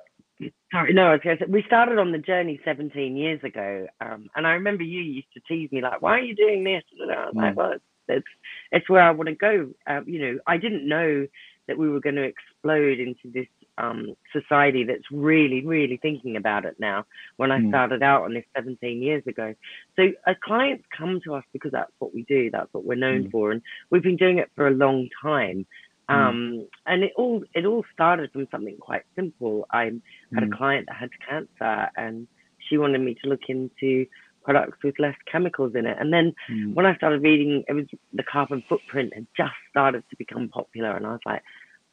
Sorry, 0.70 0.92
no, 0.92 1.08
I 1.08 1.12
was 1.12 1.20
going 1.22 1.38
to 1.38 1.44
say 1.44 1.50
we 1.50 1.62
started 1.62 1.98
on 1.98 2.12
the 2.12 2.18
journey 2.18 2.60
17 2.64 3.16
years 3.16 3.42
ago, 3.42 3.86
um, 4.00 4.28
and 4.36 4.46
I 4.46 4.52
remember 4.52 4.82
you 4.82 5.00
used 5.00 5.32
to 5.34 5.40
tease 5.48 5.72
me 5.72 5.80
like, 5.80 6.02
"Why 6.02 6.12
are 6.18 6.20
you 6.20 6.34
doing 6.34 6.62
this?" 6.64 6.82
And 7.00 7.10
I 7.10 7.26
was 7.26 7.34
like, 7.34 7.52
Mm. 7.52 7.56
"Well, 7.56 7.72
it's, 7.72 7.84
it's 8.08 8.26
it's 8.72 8.88
where 8.88 9.02
I 9.02 9.10
want 9.12 9.28
to 9.28 9.34
go." 9.34 9.70
Um, 9.86 10.04
you 10.06 10.20
know, 10.20 10.38
I 10.46 10.56
didn't 10.58 10.86
know 10.86 11.26
that 11.66 11.78
we 11.78 11.88
were 11.88 12.00
going 12.00 12.16
to 12.16 12.22
explode 12.24 12.98
into 13.00 13.30
this 13.32 13.46
um, 13.78 14.14
society 14.32 14.84
that's 14.84 15.10
really, 15.10 15.64
really 15.64 15.96
thinking 15.98 16.36
about 16.36 16.64
it 16.64 16.76
now. 16.78 17.04
When 17.36 17.50
I 17.52 17.60
Mm. 17.60 17.68
started 17.68 18.02
out 18.02 18.22
on 18.24 18.34
this 18.34 18.44
17 18.56 19.02
years 19.02 19.26
ago, 19.26 19.54
so 19.96 20.12
our 20.26 20.36
clients 20.42 20.84
come 20.96 21.20
to 21.24 21.34
us 21.34 21.44
because 21.52 21.72
that's 21.72 21.92
what 21.98 22.14
we 22.14 22.22
do, 22.24 22.50
that's 22.50 22.72
what 22.72 22.84
we're 22.84 22.94
known 22.96 23.24
Mm. 23.24 23.30
for, 23.30 23.52
and 23.52 23.62
we've 23.90 24.02
been 24.02 24.16
doing 24.16 24.38
it 24.38 24.50
for 24.54 24.66
a 24.66 24.70
long 24.70 25.08
time. 25.22 25.66
Mm. 26.08 26.14
Um, 26.14 26.68
and 26.86 27.02
it 27.04 27.12
all 27.16 27.42
it 27.54 27.66
all 27.66 27.84
started 27.92 28.30
from 28.32 28.46
something 28.50 28.76
quite 28.78 29.02
simple. 29.16 29.66
I 29.72 29.92
had 30.34 30.44
a 30.44 30.48
client 30.56 30.86
that 30.86 30.96
had 30.96 31.10
cancer 31.28 31.90
and 31.96 32.28
she 32.58 32.78
wanted 32.78 33.00
me 33.00 33.14
to 33.22 33.28
look 33.28 33.48
into 33.48 34.06
products 34.42 34.78
with 34.84 34.98
less 35.00 35.16
chemicals 35.30 35.74
in 35.74 35.86
it. 35.86 35.96
And 35.98 36.12
then 36.12 36.32
Mm. 36.48 36.74
when 36.74 36.86
I 36.86 36.94
started 36.94 37.22
reading, 37.22 37.64
it 37.68 37.72
was 37.72 37.86
the 38.12 38.22
carbon 38.22 38.62
footprint 38.68 39.12
had 39.14 39.26
just 39.36 39.56
started 39.70 40.04
to 40.08 40.16
become 40.16 40.48
popular, 40.48 40.92
and 40.96 41.04
I 41.06 41.10
was 41.12 41.20
like, 41.26 41.42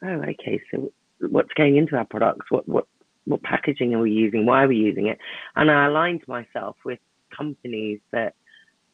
oh, 0.03 0.21
okay, 0.33 0.61
so 0.69 0.93
what's 1.19 1.53
going 1.53 1.77
into 1.77 1.95
our 1.95 2.05
products? 2.05 2.47
What 2.49 2.67
what 2.67 2.85
what 3.25 3.41
packaging 3.43 3.93
are 3.93 3.99
we 3.99 4.11
using? 4.11 4.45
Why 4.45 4.63
are 4.63 4.67
we 4.67 4.75
using 4.75 5.07
it? 5.07 5.17
And 5.55 5.71
I 5.71 5.87
aligned 5.87 6.27
myself 6.27 6.75
with 6.83 6.99
companies 7.35 7.99
that 8.11 8.35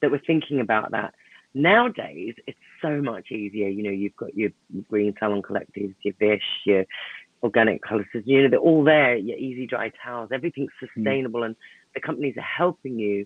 that 0.01 0.11
were 0.11 0.21
thinking 0.25 0.59
about 0.59 0.91
that. 0.91 1.13
Nowadays, 1.55 2.35
it's 2.45 2.59
so 2.81 3.01
much 3.01 3.31
easier. 3.31 3.67
You 3.67 3.83
know, 3.83 3.89
you've 3.89 4.15
got 4.15 4.35
your 4.37 4.51
green 4.87 5.15
salon 5.19 5.41
collectives, 5.41 5.95
your 6.03 6.13
Vish, 6.19 6.43
your 6.65 6.85
organic 7.43 7.81
colors, 7.81 8.05
you 8.25 8.43
know, 8.43 8.49
they're 8.49 8.59
all 8.59 8.83
there, 8.83 9.15
your 9.15 9.37
easy 9.37 9.65
dry 9.65 9.91
towels, 10.03 10.29
everything's 10.33 10.71
sustainable 10.79 11.43
and 11.43 11.55
the 11.93 12.01
companies 12.01 12.35
are 12.37 12.41
helping 12.41 12.99
you. 12.99 13.25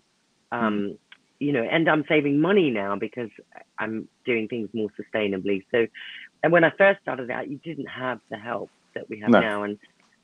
Um, 0.52 0.98
you 1.40 1.52
know, 1.52 1.64
and 1.64 1.90
I'm 1.90 2.06
saving 2.08 2.40
money 2.40 2.70
now 2.70 2.96
because 2.96 3.30
I'm 3.80 4.08
doing 4.26 4.48
things 4.48 4.70
more 4.72 4.90
sustainably. 5.00 5.66
So, 5.72 5.88
and 6.42 6.54
when 6.54 6.64
I 6.64 6.72
first 6.78 7.02
started 7.02 7.30
out, 7.32 7.50
you 7.50 7.58
didn't 7.58 7.88
have 7.88 8.20
the 8.30 8.38
help 8.38 8.70
that 8.96 9.10
we 9.10 9.20
have 9.20 9.32
No. 9.32 9.40
now. 9.42 9.64
And 9.64 9.78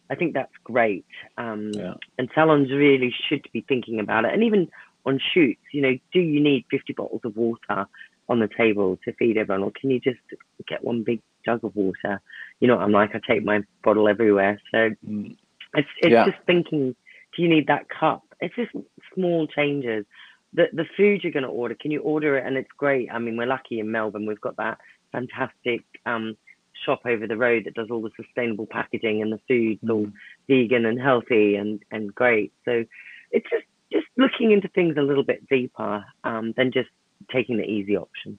I 0.10 0.15
think 0.15 0.34
that's 0.34 0.53
great. 0.63 1.05
Um, 1.38 1.71
Yeah. 1.73 1.93
and 2.17 2.29
salons 2.34 2.71
really 2.71 3.13
should 3.27 3.47
be 3.51 3.62
thinking 3.62 3.99
about 3.99 4.25
it. 4.25 4.34
And 4.34 4.43
even 4.43 4.69
on 5.05 5.19
shoots, 5.34 5.62
you 5.71 5.82
know, 5.82 5.97
do 6.12 6.19
you 6.19 6.39
need 6.39 6.65
50 6.69 6.93
bottles 6.93 7.21
of 7.23 7.36
water 7.38 7.86
on 8.27 8.39
the 8.39 8.47
table 8.47 8.97
to 9.05 9.13
feed 9.13 9.38
everyone, 9.38 9.63
or 9.63 9.71
can 9.71 9.89
you 9.89 9.99
just 9.99 10.19
get 10.67 10.84
one 10.84 11.03
big 11.03 11.21
jug 11.45 11.63
of 11.63 11.75
water? 11.75 12.21
You 12.60 12.67
know, 12.67 12.77
I'm 12.77 12.91
like, 12.91 13.15
I 13.15 13.19
take 13.27 13.43
my 13.43 13.63
bottle 13.84 14.08
everywhere. 14.08 14.60
So 14.71 14.91
Mm. 15.08 15.36
it's 15.75 15.89
it's 16.01 16.12
Yeah. 16.13 16.25
just 16.25 16.38
thinking, 16.45 16.95
do 17.36 17.41
you 17.41 17.47
need 17.49 17.67
that 17.67 17.89
cup? 17.89 18.23
It's 18.39 18.55
just 18.55 18.71
small 19.13 19.47
changes. 19.47 20.05
The 20.53 20.69
the 20.73 20.86
food 20.97 21.23
you're 21.23 21.32
going 21.34 21.43
to 21.43 21.49
order, 21.49 21.75
can 21.75 21.91
you 21.91 22.01
order 22.01 22.38
it? 22.38 22.45
And 22.45 22.58
it's 22.58 22.71
great. 22.77 23.10
I 23.12 23.19
mean, 23.19 23.38
we're 23.38 23.45
lucky 23.47 23.79
in 23.79 23.91
Melbourne. 23.91 24.25
We've 24.25 24.41
got 24.41 24.58
that 24.58 24.79
fantastic 25.12 25.84
um, 26.05 26.38
shop 26.86 27.02
over 27.06 27.28
the 27.28 27.38
road 27.38 27.63
that 27.65 27.74
does 27.74 27.89
all 27.89 28.02
the 28.02 28.12
sustainable 28.15 28.68
packaging 28.68 29.22
and 29.22 29.32
the 29.32 29.39
food's 29.48 29.89
all 29.89 30.06
Mm. 30.06 30.13
vegan 30.48 30.86
and 30.86 31.00
healthy 31.00 31.56
and 31.56 31.82
and 31.92 32.13
great. 32.13 32.54
So 32.65 32.86
it's 33.32 33.50
just 33.50 33.65
just 33.92 34.08
looking 34.18 34.52
into 34.52 34.68
things 34.70 34.98
a 34.98 35.02
little 35.02 35.24
bit 35.24 35.48
deeper 35.50 36.06
um, 36.24 36.54
than 36.58 36.72
just 36.72 36.89
taking 37.32 37.58
the 37.58 37.65
easy 37.65 37.98
option. 37.98 38.38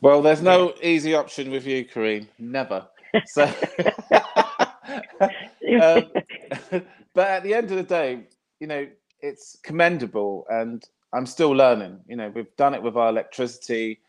Well, 0.00 0.20
there's 0.20 0.42
no 0.42 0.74
easy 0.82 1.14
option 1.14 1.50
with 1.50 1.66
you, 1.66 1.84
Karine. 1.84 2.28
Never. 2.38 2.86
So, 3.26 3.44
um, 5.80 6.10
but 7.14 7.28
at 7.28 7.42
the 7.42 7.54
end 7.54 7.70
of 7.70 7.76
the 7.76 7.82
day, 7.82 8.24
you 8.60 8.66
know, 8.66 8.86
it's 9.20 9.56
commendable, 9.62 10.46
and 10.50 10.84
I'm 11.12 11.26
still 11.26 11.50
learning. 11.52 12.00
You 12.08 12.16
know, 12.16 12.30
we've 12.34 12.54
done 12.56 12.74
it 12.74 12.82
with 12.82 12.96
our 12.96 13.08
electricity. 13.08 14.00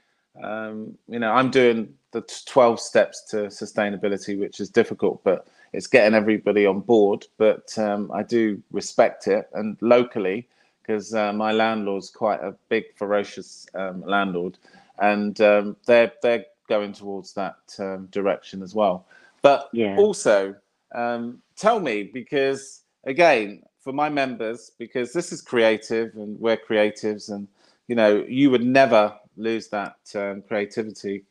Um, 0.44 0.98
you 1.08 1.20
know, 1.20 1.32
I'm 1.32 1.52
doing 1.52 1.94
the 2.22 2.42
12 2.46 2.80
steps 2.80 3.22
to 3.22 3.38
sustainability, 3.48 4.40
which 4.40 4.60
is 4.60 4.70
difficult, 4.70 5.24
but 5.24 5.48
it's 5.74 5.88
getting 5.88 6.16
everybody 6.16 6.66
on 6.66 6.80
board. 6.80 7.26
But 7.38 7.78
um, 7.78 8.12
I 8.12 8.24
do 8.24 8.62
respect 8.72 9.28
it, 9.28 9.50
and 9.54 9.78
locally, 9.82 10.48
because 10.82 11.14
uh, 11.14 11.34
my 11.34 11.52
landlord's 11.52 12.10
quite 12.10 12.42
a 12.42 12.56
big, 12.70 12.86
ferocious 12.96 13.68
um, 13.76 14.02
landlord, 14.06 14.58
and 15.00 15.40
um, 15.42 15.76
they're 15.86 16.12
they're 16.22 16.46
going 16.68 16.94
towards 16.94 17.34
that 17.34 17.58
um, 17.80 18.08
direction 18.08 18.64
as 18.64 18.74
well. 18.74 19.06
But 19.42 19.70
yeah. 19.72 19.96
also, 19.98 20.56
um, 20.96 21.42
tell 21.56 21.80
me 21.80 22.04
because 22.04 22.82
again, 23.04 23.62
for 23.80 23.94
my 23.94 24.10
members, 24.10 24.72
because 24.78 25.14
this 25.14 25.32
is 25.32 25.42
creative 25.42 26.16
and 26.16 26.40
we're 26.40 26.58
creatives, 26.58 27.30
and 27.30 27.48
you 27.88 27.96
know, 27.96 28.26
you 28.28 28.50
would 28.50 28.66
never 28.66 29.14
lose 29.38 29.68
that 29.70 29.98
um, 30.16 30.42
creativity. 30.48 31.24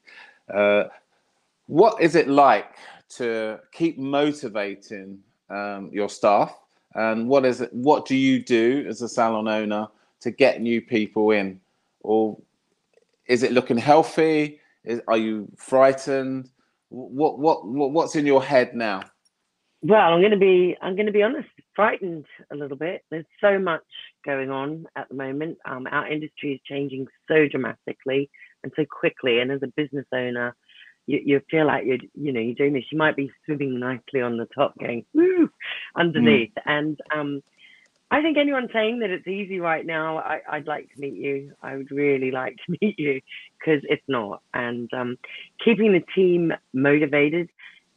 Uh, 0.52 0.84
what 1.66 2.00
is 2.00 2.14
it 2.14 2.28
like 2.28 2.76
to 3.08 3.58
keep 3.72 3.98
motivating 3.98 5.18
um, 5.50 5.90
your 5.92 6.08
staff? 6.08 6.56
And 6.94 7.28
what 7.28 7.44
is 7.44 7.60
it? 7.60 7.72
What 7.72 8.06
do 8.06 8.16
you 8.16 8.42
do 8.42 8.84
as 8.88 9.02
a 9.02 9.08
salon 9.08 9.48
owner 9.48 9.88
to 10.20 10.30
get 10.30 10.62
new 10.62 10.80
people 10.80 11.30
in? 11.32 11.60
Or 12.00 12.38
is 13.26 13.42
it 13.42 13.52
looking 13.52 13.76
healthy? 13.76 14.60
Is, 14.84 15.00
are 15.08 15.18
you 15.18 15.48
frightened? 15.56 16.50
What, 16.88 17.38
what 17.38 17.66
what 17.66 17.90
what's 17.90 18.16
in 18.16 18.24
your 18.24 18.42
head 18.42 18.74
now? 18.74 19.02
Well, 19.82 20.14
I'm 20.14 20.20
going 20.20 20.30
to 20.30 20.38
be 20.38 20.76
I'm 20.80 20.94
going 20.94 21.06
to 21.06 21.12
be 21.12 21.22
honest, 21.22 21.48
frightened 21.74 22.24
a 22.50 22.56
little 22.56 22.76
bit. 22.76 23.04
There's 23.10 23.26
so 23.40 23.58
much 23.58 23.84
going 24.24 24.50
on 24.50 24.86
at 24.96 25.08
the 25.08 25.14
moment. 25.14 25.58
Um, 25.68 25.86
our 25.90 26.10
industry 26.10 26.54
is 26.54 26.60
changing 26.64 27.08
so 27.28 27.46
dramatically 27.48 28.30
and 28.62 28.72
so 28.76 28.84
quickly. 28.84 29.40
And 29.40 29.50
as 29.50 29.62
a 29.62 29.68
business 29.68 30.06
owner, 30.12 30.54
you, 31.06 31.20
you 31.24 31.40
feel 31.50 31.66
like 31.66 31.86
you're 31.86 31.98
you 32.14 32.32
know 32.32 32.40
you're 32.40 32.54
doing 32.54 32.72
this. 32.72 32.84
You 32.90 32.98
might 32.98 33.16
be 33.16 33.30
swimming 33.44 33.78
nicely 33.78 34.20
on 34.20 34.36
the 34.36 34.46
top, 34.46 34.78
going 34.78 35.04
woo 35.14 35.50
underneath. 35.96 36.52
Mm. 36.58 36.62
And 36.66 37.00
um, 37.14 37.42
I 38.10 38.22
think 38.22 38.38
anyone 38.38 38.68
saying 38.72 39.00
that 39.00 39.10
it's 39.10 39.26
easy 39.26 39.58
right 39.58 39.84
now, 39.84 40.18
I, 40.18 40.40
would 40.52 40.66
like 40.66 40.92
to 40.94 41.00
meet 41.00 41.14
you. 41.14 41.54
I 41.62 41.76
would 41.76 41.90
really 41.90 42.30
like 42.30 42.56
to 42.56 42.76
meet 42.80 42.98
you 42.98 43.20
because 43.58 43.82
it's 43.88 44.02
not. 44.06 44.42
And 44.54 44.92
um, 44.94 45.18
keeping 45.64 45.92
the 45.92 46.04
team 46.14 46.52
motivated 46.72 47.50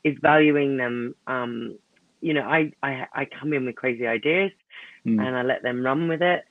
is 0.04 0.16
valuing 0.22 0.78
them. 0.78 1.16
Um, 1.28 1.78
you 2.22 2.34
know, 2.34 2.42
I, 2.42 2.72
I, 2.82 3.06
I 3.14 3.26
come 3.26 3.54
in 3.54 3.66
with 3.66 3.76
crazy 3.76 4.08
ideas 4.08 4.52
mm. 5.06 5.26
and 5.26 5.36
I 5.36 5.44
let 5.44 5.62
them 5.62 5.86
run 5.86 6.08
with 6.08 6.22
it. 6.22 6.44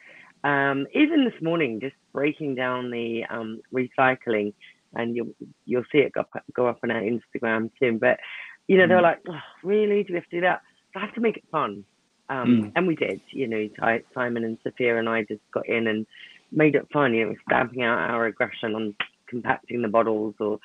Um, 0.44 0.86
even 0.94 1.24
this 1.24 1.42
morning, 1.42 1.80
just 1.80 1.96
breaking 2.12 2.54
down 2.54 2.90
the 2.90 3.24
um, 3.30 3.60
recycling, 3.72 4.52
and 4.94 5.14
you'll 5.16 5.34
you'll 5.66 5.84
see 5.92 5.98
it 5.98 6.12
go 6.12 6.20
up, 6.20 6.30
go 6.54 6.66
up 6.66 6.78
on 6.82 6.90
our 6.90 7.02
Instagram 7.02 7.70
soon. 7.78 7.98
But 7.98 8.18
you 8.66 8.76
know, 8.76 8.84
mm. 8.84 8.88
they 8.88 8.94
were 8.94 9.02
like, 9.02 9.20
oh, 9.28 9.40
really? 9.62 10.02
Do 10.02 10.12
we 10.12 10.18
have 10.18 10.28
to 10.28 10.36
do 10.36 10.40
that? 10.42 10.62
I 10.96 11.00
have 11.00 11.14
to 11.14 11.20
make 11.20 11.36
it 11.36 11.44
fun. 11.50 11.84
Um, 12.30 12.48
mm. 12.48 12.72
And 12.76 12.86
we 12.86 12.94
did, 12.94 13.20
you 13.30 13.48
know, 13.48 13.68
Simon 14.14 14.44
and 14.44 14.58
Sophia 14.62 14.98
and 14.98 15.08
I 15.08 15.22
just 15.22 15.40
got 15.52 15.68
in 15.68 15.86
and 15.86 16.06
made 16.52 16.74
it 16.74 16.88
fun, 16.92 17.14
you 17.14 17.26
know, 17.26 17.34
stamping 17.46 17.82
out 17.82 17.98
our 17.98 18.26
aggression 18.26 18.74
on 18.74 18.94
compacting 19.28 19.82
the 19.82 19.88
bottles 19.88 20.34
or 20.38 20.58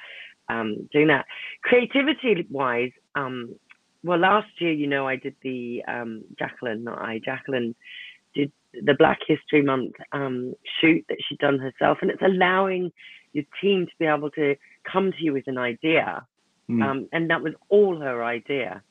um, 0.49 0.89
doing 0.91 1.07
that. 1.07 1.25
Creativity 1.63 2.45
wise, 2.49 2.91
um, 3.15 3.55
well, 4.03 4.19
last 4.19 4.49
year, 4.59 4.71
you 4.71 4.87
know, 4.87 5.07
I 5.07 5.15
did 5.15 5.35
the 5.41 5.81
um, 5.87 6.23
Jacqueline, 6.37 6.83
not 6.83 6.99
I, 6.99 7.21
Jacqueline 7.23 7.73
the 8.73 8.95
Black 8.97 9.19
History 9.27 9.61
Month 9.61 9.93
um, 10.11 10.53
shoot 10.79 11.05
that 11.09 11.17
she'd 11.27 11.39
done 11.39 11.59
herself, 11.59 11.99
and 12.01 12.09
it's 12.11 12.21
allowing 12.21 12.91
your 13.33 13.45
team 13.61 13.85
to 13.85 13.91
be 13.99 14.05
able 14.05 14.29
to 14.31 14.55
come 14.91 15.11
to 15.11 15.23
you 15.23 15.33
with 15.33 15.47
an 15.47 15.57
idea. 15.57 16.25
Mm. 16.69 16.83
Um, 16.83 17.09
and 17.11 17.29
that 17.29 17.41
was 17.41 17.53
all 17.69 17.99
her 17.99 18.23
idea, 18.23 18.81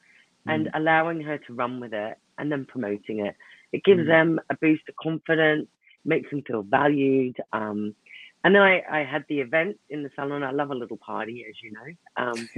and 0.47 0.66
mm. 0.66 0.71
allowing 0.75 1.21
her 1.23 1.38
to 1.38 1.55
run 1.55 1.81
with 1.81 1.92
it 1.92 2.18
and 2.38 2.51
then 2.51 2.66
promoting 2.66 3.21
it. 3.21 3.35
It 3.73 3.85
gives 3.85 4.03
mm. 4.03 4.09
them 4.09 4.40
a 4.51 4.57
boost 4.57 4.83
of 4.88 4.97
confidence, 4.97 5.68
makes 6.05 6.31
them 6.31 6.42
feel 6.42 6.62
valued. 6.62 7.37
Um, 7.53 7.95
and 8.44 8.55
then 8.55 8.62
I, 8.62 8.83
I 8.90 9.05
had 9.05 9.24
the 9.28 9.40
event 9.40 9.78
in 9.88 10.02
the 10.02 10.11
salon. 10.16 10.42
I 10.42 10.50
love 10.50 10.70
a 10.70 10.74
little 10.74 10.96
party, 10.96 11.46
as 11.48 11.55
you 11.62 11.72
know. 11.72 11.94
Um, 12.16 12.48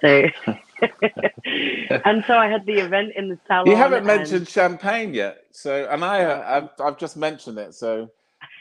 so, 0.00 0.28
and 2.04 2.24
so 2.26 2.36
I 2.36 2.48
had 2.48 2.64
the 2.64 2.78
event 2.78 3.12
in 3.16 3.28
the 3.28 3.38
salon. 3.48 3.66
You 3.66 3.74
haven't 3.74 4.06
mentioned 4.06 4.48
champagne 4.48 5.12
yet, 5.14 5.44
so 5.50 5.88
and 5.90 6.04
I, 6.04 6.58
I've, 6.58 6.68
I've 6.80 6.98
just 6.98 7.16
mentioned 7.16 7.58
it. 7.58 7.74
So, 7.74 8.08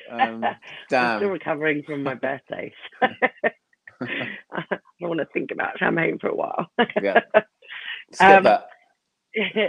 um, 0.10 0.44
damn. 0.90 1.06
I'm 1.06 1.20
still 1.20 1.30
recovering 1.30 1.84
from 1.84 2.02
my 2.02 2.16
birthday. 2.16 2.74
I 3.02 4.66
don't 5.00 5.10
want 5.10 5.20
to 5.20 5.28
think 5.28 5.52
about 5.52 5.78
champagne 5.78 6.18
for 6.18 6.30
a 6.30 6.36
while. 6.36 6.72
yeah, 7.00 7.20
skip 8.12 8.28
um, 8.28 8.44
that. 8.44 8.66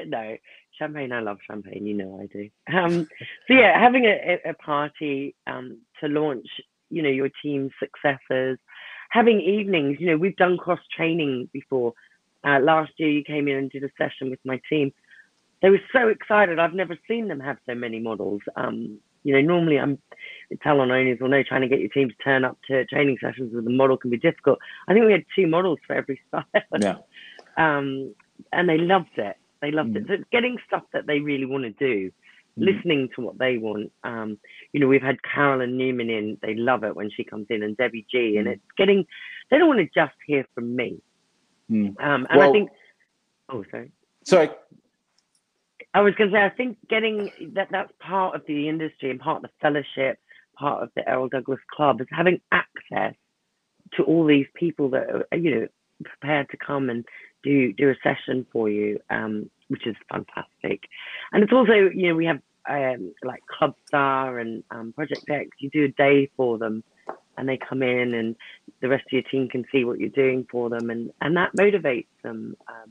no, 0.07 0.37
champagne. 0.79 1.13
I 1.13 1.21
love 1.21 1.39
champagne. 1.47 1.85
You 1.85 1.95
know 1.95 2.21
I 2.23 2.27
do. 2.27 2.49
Um, 2.75 3.07
so 3.47 3.55
yeah, 3.55 3.79
having 3.79 4.07
a, 4.07 4.39
a 4.49 4.55
party 4.55 5.35
um, 5.47 5.81
to 6.01 6.09
launch, 6.09 6.47
you 6.93 7.03
know, 7.03 7.09
your 7.09 7.31
team's 7.43 7.73
successes, 7.81 8.59
having 9.11 9.41
evenings. 9.41 9.99
You 10.01 10.09
know, 10.09 10.17
we've 10.17 10.37
done 10.37 10.57
cross 10.57 10.81
training 10.95 11.49
before. 11.53 11.95
Uh, 12.45 12.59
last 12.61 12.93
year, 12.97 13.09
you 13.09 13.23
came 13.25 13.49
in 13.49 13.57
and 13.57 13.71
did 13.71 13.85
a 13.85 13.91
session 13.97 14.31
with 14.31 14.41
my 14.45 14.61
team. 14.69 14.93
They 15.61 15.71
were 15.71 15.81
so 15.93 16.09
excited. 16.09 16.59
I've 16.59 16.75
never 16.75 16.99
seen 17.07 17.29
them 17.29 17.41
have 17.41 17.57
so 17.67 17.75
many 17.75 18.01
models. 18.01 18.43
Um, 18.57 18.99
you 19.23 19.33
know, 19.33 19.41
normally 19.41 19.79
I'm 19.79 19.99
salon 20.63 20.91
owners 20.91 21.19
will 21.21 21.29
know 21.29 21.43
trying 21.43 21.61
to 21.61 21.69
get 21.69 21.81
your 21.81 21.89
team 21.89 22.09
to 22.09 22.15
turn 22.25 22.45
up 22.45 22.59
to 22.69 22.85
training 22.87 23.19
sessions 23.21 23.55
with 23.55 23.67
a 23.67 23.71
model 23.71 23.97
can 23.97 24.11
be 24.11 24.19
difficult. 24.19 24.59
I 24.89 24.93
think 24.93 25.07
we 25.07 25.13
had 25.13 25.25
two 25.35 25.47
models 25.47 25.79
for 25.87 25.95
every 25.95 26.21
style. 26.29 26.45
Yeah. 26.81 26.97
um, 27.57 28.15
and 28.53 28.69
they 28.69 28.79
loved 28.79 29.17
it. 29.17 29.37
They 29.61 29.71
loved 29.71 29.91
mm. 29.91 29.99
it. 29.99 30.05
So 30.09 30.15
it's 30.15 30.25
getting 30.33 30.59
stuff 30.67 30.83
that 30.93 31.07
they 31.07 31.21
really 31.21 31.47
want 31.47 31.65
to 31.65 31.71
do. 31.71 32.11
Listening 32.57 33.09
to 33.15 33.23
what 33.23 33.39
they 33.39 33.59
want. 33.59 33.93
Um, 34.05 34.39
you 34.73 34.81
know, 34.81 34.89
we've 34.89 35.03
had 35.03 35.23
Carolyn 35.23 35.77
Newman 35.77 36.11
in. 36.11 36.39
They 36.43 36.55
love 36.55 36.85
it 36.85 36.97
when 36.97 37.11
she 37.11 37.25
comes 37.25 37.47
in, 37.51 37.63
and 37.63 37.77
Debbie 37.77 38.07
G. 38.11 38.35
Mm. 38.35 38.39
And 38.39 38.49
it's 38.49 38.63
getting. 38.77 39.07
They 39.51 39.59
don't 39.59 39.69
want 39.69 39.81
to 39.81 39.89
just 39.95 40.17
hear 40.27 40.47
from 40.55 40.75
me. 40.75 41.01
Mm. 41.71 42.01
Um, 42.01 42.27
and 42.31 42.39
well, 42.39 42.49
I 42.49 42.53
think. 42.53 42.71
Oh, 43.49 43.65
sorry. 43.71 43.93
Sorry. 44.25 44.51
I 45.95 46.01
was 46.01 46.15
going 46.15 46.31
to 46.31 46.37
say, 46.37 46.43
I 46.43 46.49
think 46.49 46.79
getting 46.89 47.31
that 47.55 47.69
that's 47.71 47.93
part 48.01 48.35
of 48.35 48.43
the 48.47 48.69
industry 48.69 49.11
and 49.11 49.21
part 49.21 49.37
of 49.37 49.43
the 49.43 49.51
fellowship, 49.61 50.19
part 50.57 50.83
of 50.83 50.91
the 50.97 51.07
Errol 51.07 51.29
Douglas 51.29 51.61
Club 51.71 52.01
is 52.01 52.07
having 52.11 52.41
access 52.51 53.15
to 53.95 54.03
all 54.05 54.25
these 54.25 54.47
people 54.55 54.89
that 54.91 55.07
are, 55.11 55.37
you 55.37 55.55
know, 55.55 55.67
prepared 56.05 56.49
to 56.51 56.57
come 56.57 56.89
and 56.89 57.05
do 57.43 57.73
do 57.73 57.91
a 57.91 57.95
session 58.03 58.47
for 58.53 58.71
you, 58.71 59.01
um, 59.11 59.51
which 59.73 59.87
is 59.87 59.97
fantastic. 60.11 60.83
And 61.33 61.43
it's 61.43 61.53
also, 61.53 61.73
you 61.73 62.09
know, 62.09 62.15
we 62.15 62.27
have 62.27 62.41
um, 62.69 63.15
like 63.25 63.43
Club 63.47 63.75
Star 63.89 64.39
and 64.39 64.63
um, 64.71 64.93
Project 64.93 65.25
X. 65.29 65.49
You 65.59 65.71
do 65.71 65.85
a 65.85 65.89
day 65.89 66.31
for 66.37 66.59
them, 66.59 66.85
and 67.39 67.49
they 67.49 67.57
come 67.57 67.83
in, 67.83 68.15
and 68.15 68.37
the 68.81 68.89
rest 68.89 69.05
of 69.07 69.13
your 69.13 69.23
team 69.23 69.49
can 69.49 69.65
see 69.73 69.85
what 69.85 69.99
you're 69.99 70.11
doing 70.11 70.47
for 70.51 70.69
them, 70.69 70.91
and 70.91 71.11
and 71.23 71.37
that 71.37 71.57
motivates 71.59 72.07
them 72.23 72.55
um, 72.69 72.91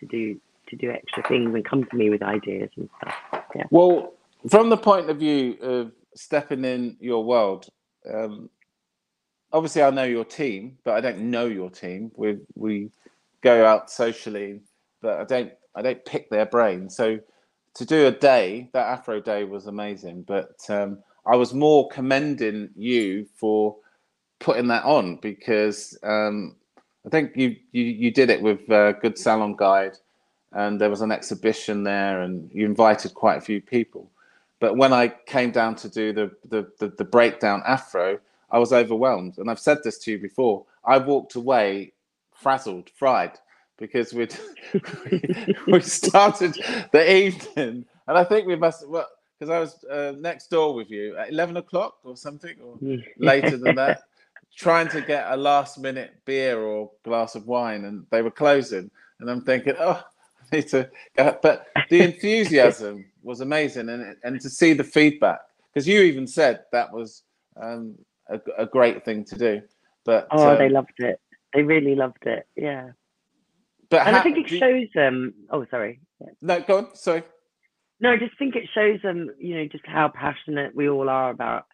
to 0.00 0.06
do 0.06 0.40
to 0.68 0.76
do 0.76 0.90
extra 0.90 1.22
things 1.28 1.54
and 1.54 1.64
come 1.64 1.84
to 1.84 1.96
me 1.96 2.10
with 2.10 2.22
ideas 2.22 2.70
and 2.76 2.88
stuff. 3.00 3.14
Yeah. 3.54 3.64
Well, 3.70 4.14
from 4.48 4.68
the 4.68 4.76
point 4.76 5.08
of 5.10 5.18
view 5.18 5.56
of 5.62 5.92
stepping 6.14 6.64
in 6.64 6.96
your 7.00 7.24
world, 7.24 7.68
um, 8.12 8.50
obviously 9.52 9.82
I 9.82 9.90
know 9.90 10.04
your 10.04 10.24
team, 10.24 10.78
but 10.84 10.94
I 10.94 11.00
don't 11.00 11.30
know 11.30 11.46
your 11.46 11.70
team. 11.70 12.10
We 12.16 12.38
we 12.54 12.90
go 13.42 13.64
out 13.64 13.90
socially, 13.90 14.60
but 15.00 15.20
I 15.20 15.24
don't 15.24 15.52
I 15.74 15.82
don't 15.82 16.04
pick 16.04 16.30
their 16.30 16.46
brain. 16.46 16.90
So 16.90 17.20
to 17.74 17.84
do 17.84 18.06
a 18.06 18.10
day, 18.10 18.68
that 18.72 18.86
Afro 18.86 19.20
day 19.20 19.44
was 19.44 19.66
amazing. 19.66 20.22
But 20.22 20.58
um, 20.68 20.98
I 21.26 21.36
was 21.36 21.54
more 21.54 21.88
commending 21.88 22.70
you 22.76 23.26
for 23.36 23.76
putting 24.38 24.68
that 24.68 24.84
on 24.84 25.16
because 25.16 25.96
um, 26.02 26.56
I 27.06 27.10
think 27.10 27.32
you, 27.36 27.56
you 27.72 27.84
you 27.84 28.10
did 28.10 28.30
it 28.30 28.42
with 28.42 28.68
a 28.70 28.96
Good 29.00 29.18
Salon 29.18 29.54
Guide, 29.56 29.96
and 30.52 30.80
there 30.80 30.90
was 30.90 31.02
an 31.02 31.12
exhibition 31.12 31.84
there, 31.84 32.22
and 32.22 32.50
you 32.52 32.66
invited 32.66 33.14
quite 33.14 33.38
a 33.38 33.42
few 33.42 33.60
people. 33.60 34.10
But 34.58 34.76
when 34.76 34.92
I 34.92 35.08
came 35.26 35.50
down 35.52 35.76
to 35.76 35.88
do 35.88 36.12
the 36.12 36.30
the, 36.48 36.70
the, 36.78 36.88
the 36.88 37.04
breakdown 37.04 37.62
Afro, 37.66 38.18
I 38.50 38.58
was 38.58 38.72
overwhelmed, 38.72 39.38
and 39.38 39.50
I've 39.50 39.60
said 39.60 39.78
this 39.84 39.98
to 40.00 40.12
you 40.12 40.18
before. 40.18 40.64
I 40.84 40.98
walked 40.98 41.34
away 41.34 41.92
frazzled, 42.34 42.90
fried, 42.90 43.38
because 43.80 44.12
we'd 44.12 44.36
we 45.66 45.80
started 45.80 46.54
the 46.92 47.12
evening, 47.12 47.84
and 48.06 48.18
I 48.18 48.22
think 48.22 48.46
we 48.46 48.54
must 48.54 48.86
well 48.88 49.08
because 49.38 49.50
I 49.50 49.58
was 49.58 49.84
uh, 49.84 50.12
next 50.18 50.50
door 50.50 50.74
with 50.74 50.90
you 50.90 51.16
at 51.16 51.30
eleven 51.30 51.56
o'clock 51.56 51.96
or 52.04 52.16
something, 52.16 52.54
or 52.62 52.78
later 53.18 53.56
than 53.56 53.74
that, 53.76 54.02
trying 54.56 54.88
to 54.88 55.00
get 55.00 55.26
a 55.30 55.36
last 55.36 55.78
minute 55.78 56.12
beer 56.26 56.60
or 56.60 56.90
glass 57.04 57.34
of 57.34 57.46
wine, 57.46 57.84
and 57.84 58.06
they 58.10 58.22
were 58.22 58.30
closing, 58.30 58.90
and 59.18 59.30
I'm 59.30 59.40
thinking, 59.40 59.74
oh, 59.80 60.04
I 60.52 60.56
need 60.56 60.68
to 60.68 60.88
go. 61.16 61.38
But 61.42 61.66
the 61.88 62.02
enthusiasm 62.02 63.06
was 63.22 63.40
amazing, 63.40 63.88
and 63.88 64.16
and 64.22 64.40
to 64.40 64.50
see 64.50 64.74
the 64.74 64.84
feedback 64.84 65.40
because 65.72 65.88
you 65.88 66.02
even 66.02 66.26
said 66.26 66.64
that 66.72 66.92
was 66.92 67.22
um, 67.60 67.94
a, 68.28 68.40
a 68.58 68.66
great 68.66 69.04
thing 69.04 69.24
to 69.24 69.38
do. 69.38 69.62
But 70.04 70.28
oh, 70.30 70.50
um, 70.50 70.58
they 70.58 70.68
loved 70.68 70.98
it. 70.98 71.20
They 71.54 71.62
really 71.62 71.94
loved 71.94 72.26
it. 72.26 72.46
Yeah. 72.56 72.90
But 73.90 74.06
and 74.06 74.14
how, 74.14 74.20
I 74.20 74.22
think 74.22 74.38
it 74.38 74.48
shows 74.58 74.88
them. 74.94 75.34
oh, 75.50 75.66
sorry. 75.70 76.00
Yeah. 76.20 76.28
no, 76.42 76.60
go 76.60 76.78
on. 76.78 76.94
Sorry. 76.94 77.22
No, 78.00 78.12
I 78.12 78.16
just 78.16 78.38
think 78.38 78.56
it 78.56 78.68
shows 78.72 79.00
them, 79.02 79.30
you 79.38 79.56
know, 79.56 79.66
just 79.66 79.84
how 79.86 80.08
passionate 80.08 80.74
we 80.74 80.88
all 80.88 81.08
are 81.08 81.30
about 81.30 81.66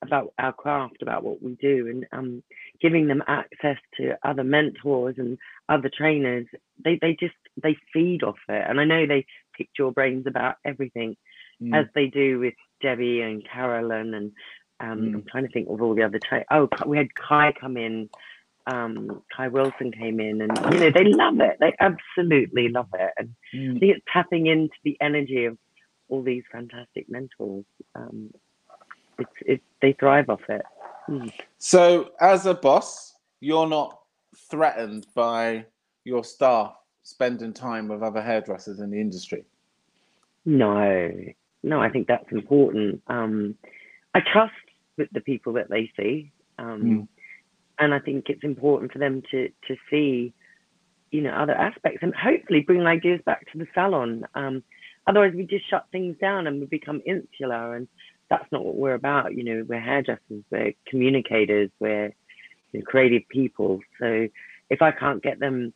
about 0.00 0.32
our 0.38 0.52
craft, 0.52 1.02
about 1.02 1.24
what 1.24 1.42
we 1.42 1.56
do, 1.60 1.88
and 1.88 2.06
um, 2.12 2.42
giving 2.80 3.08
them 3.08 3.22
access 3.26 3.76
to 3.96 4.16
other 4.22 4.44
mentors 4.44 5.16
and 5.18 5.38
other 5.68 5.90
trainers. 5.94 6.46
They 6.84 6.98
they 7.00 7.16
just 7.18 7.34
they 7.62 7.76
feed 7.92 8.22
off 8.22 8.38
it, 8.48 8.64
and 8.68 8.80
I 8.80 8.84
know 8.84 9.06
they 9.06 9.26
pick 9.56 9.68
your 9.78 9.92
brains 9.92 10.26
about 10.26 10.56
everything, 10.64 11.16
Mm. 11.60 11.74
as 11.76 11.86
they 11.92 12.06
do 12.06 12.38
with 12.38 12.54
Debbie 12.80 13.20
and 13.20 13.44
Carolyn, 13.44 14.14
and 14.14 14.32
um, 14.78 15.00
Mm. 15.00 15.14
I'm 15.14 15.24
trying 15.28 15.44
to 15.46 15.52
think 15.52 15.68
of 15.68 15.82
all 15.82 15.94
the 15.96 16.04
other 16.04 16.20
tra- 16.20 16.44
Oh, 16.52 16.68
we 16.86 16.96
had 16.96 17.12
Kai 17.16 17.52
come 17.60 17.76
in. 17.76 18.08
Um, 18.68 19.22
Kai 19.34 19.48
Wilson 19.48 19.90
came 19.92 20.20
in, 20.20 20.42
and 20.42 20.52
you 20.74 20.80
know 20.80 20.90
they 20.90 21.04
love 21.04 21.40
it. 21.40 21.56
They 21.58 21.74
absolutely 21.80 22.68
love 22.68 22.88
it, 22.94 23.12
and 23.18 23.34
I 23.52 23.56
Mm. 23.56 23.80
think 23.80 23.96
it's 23.96 24.04
tapping 24.12 24.46
into 24.46 24.74
the 24.84 24.96
energy 25.00 25.46
of 25.46 25.56
all 26.08 26.22
these 26.22 26.44
fantastic 26.52 27.08
mentors. 27.08 27.64
Um, 27.94 28.30
it's 29.18 29.30
it 29.46 29.60
they 29.80 29.94
thrive 29.94 30.28
off 30.28 30.42
it. 30.48 30.62
Mm. 31.08 31.32
So, 31.56 32.10
as 32.20 32.44
a 32.46 32.52
boss, 32.54 33.16
you're 33.40 33.66
not 33.68 34.00
threatened 34.36 35.06
by 35.14 35.64
your 36.04 36.22
staff 36.22 36.74
spending 37.02 37.54
time 37.54 37.88
with 37.88 38.02
other 38.02 38.20
hairdressers 38.20 38.80
in 38.80 38.90
the 38.90 39.00
industry. 39.00 39.44
No, 40.44 41.10
no, 41.62 41.80
I 41.80 41.88
think 41.88 42.06
that's 42.06 42.30
important. 42.32 43.02
Um, 43.06 43.54
I 44.14 44.20
trust 44.20 44.52
with 44.98 45.08
the 45.12 45.20
people 45.22 45.54
that 45.54 45.70
they 45.70 45.90
see, 45.96 46.32
um, 46.58 46.82
Mm. 46.82 47.08
And 47.78 47.94
I 47.94 47.98
think 47.98 48.28
it's 48.28 48.44
important 48.44 48.92
for 48.92 48.98
them 48.98 49.22
to 49.30 49.48
to 49.68 49.76
see, 49.90 50.32
you 51.10 51.22
know, 51.22 51.30
other 51.30 51.54
aspects 51.54 52.00
and 52.02 52.14
hopefully 52.14 52.60
bring 52.60 52.86
ideas 52.86 53.20
back 53.24 53.50
to 53.52 53.58
the 53.58 53.66
salon. 53.74 54.26
Um, 54.34 54.62
otherwise, 55.06 55.32
we 55.34 55.44
just 55.44 55.68
shut 55.68 55.86
things 55.92 56.16
down 56.20 56.46
and 56.46 56.60
we 56.60 56.66
become 56.66 57.02
insular, 57.06 57.74
and 57.76 57.88
that's 58.28 58.50
not 58.52 58.64
what 58.64 58.76
we're 58.76 58.94
about. 58.94 59.34
You 59.34 59.44
know, 59.44 59.64
we're 59.66 59.80
hairdressers, 59.80 60.42
we're 60.50 60.74
communicators, 60.86 61.70
we're 61.78 62.12
you 62.72 62.80
know, 62.80 62.84
creative 62.84 63.22
people. 63.28 63.80
So 64.00 64.28
if 64.70 64.82
I 64.82 64.90
can't 64.90 65.22
get 65.22 65.38
them, 65.38 65.72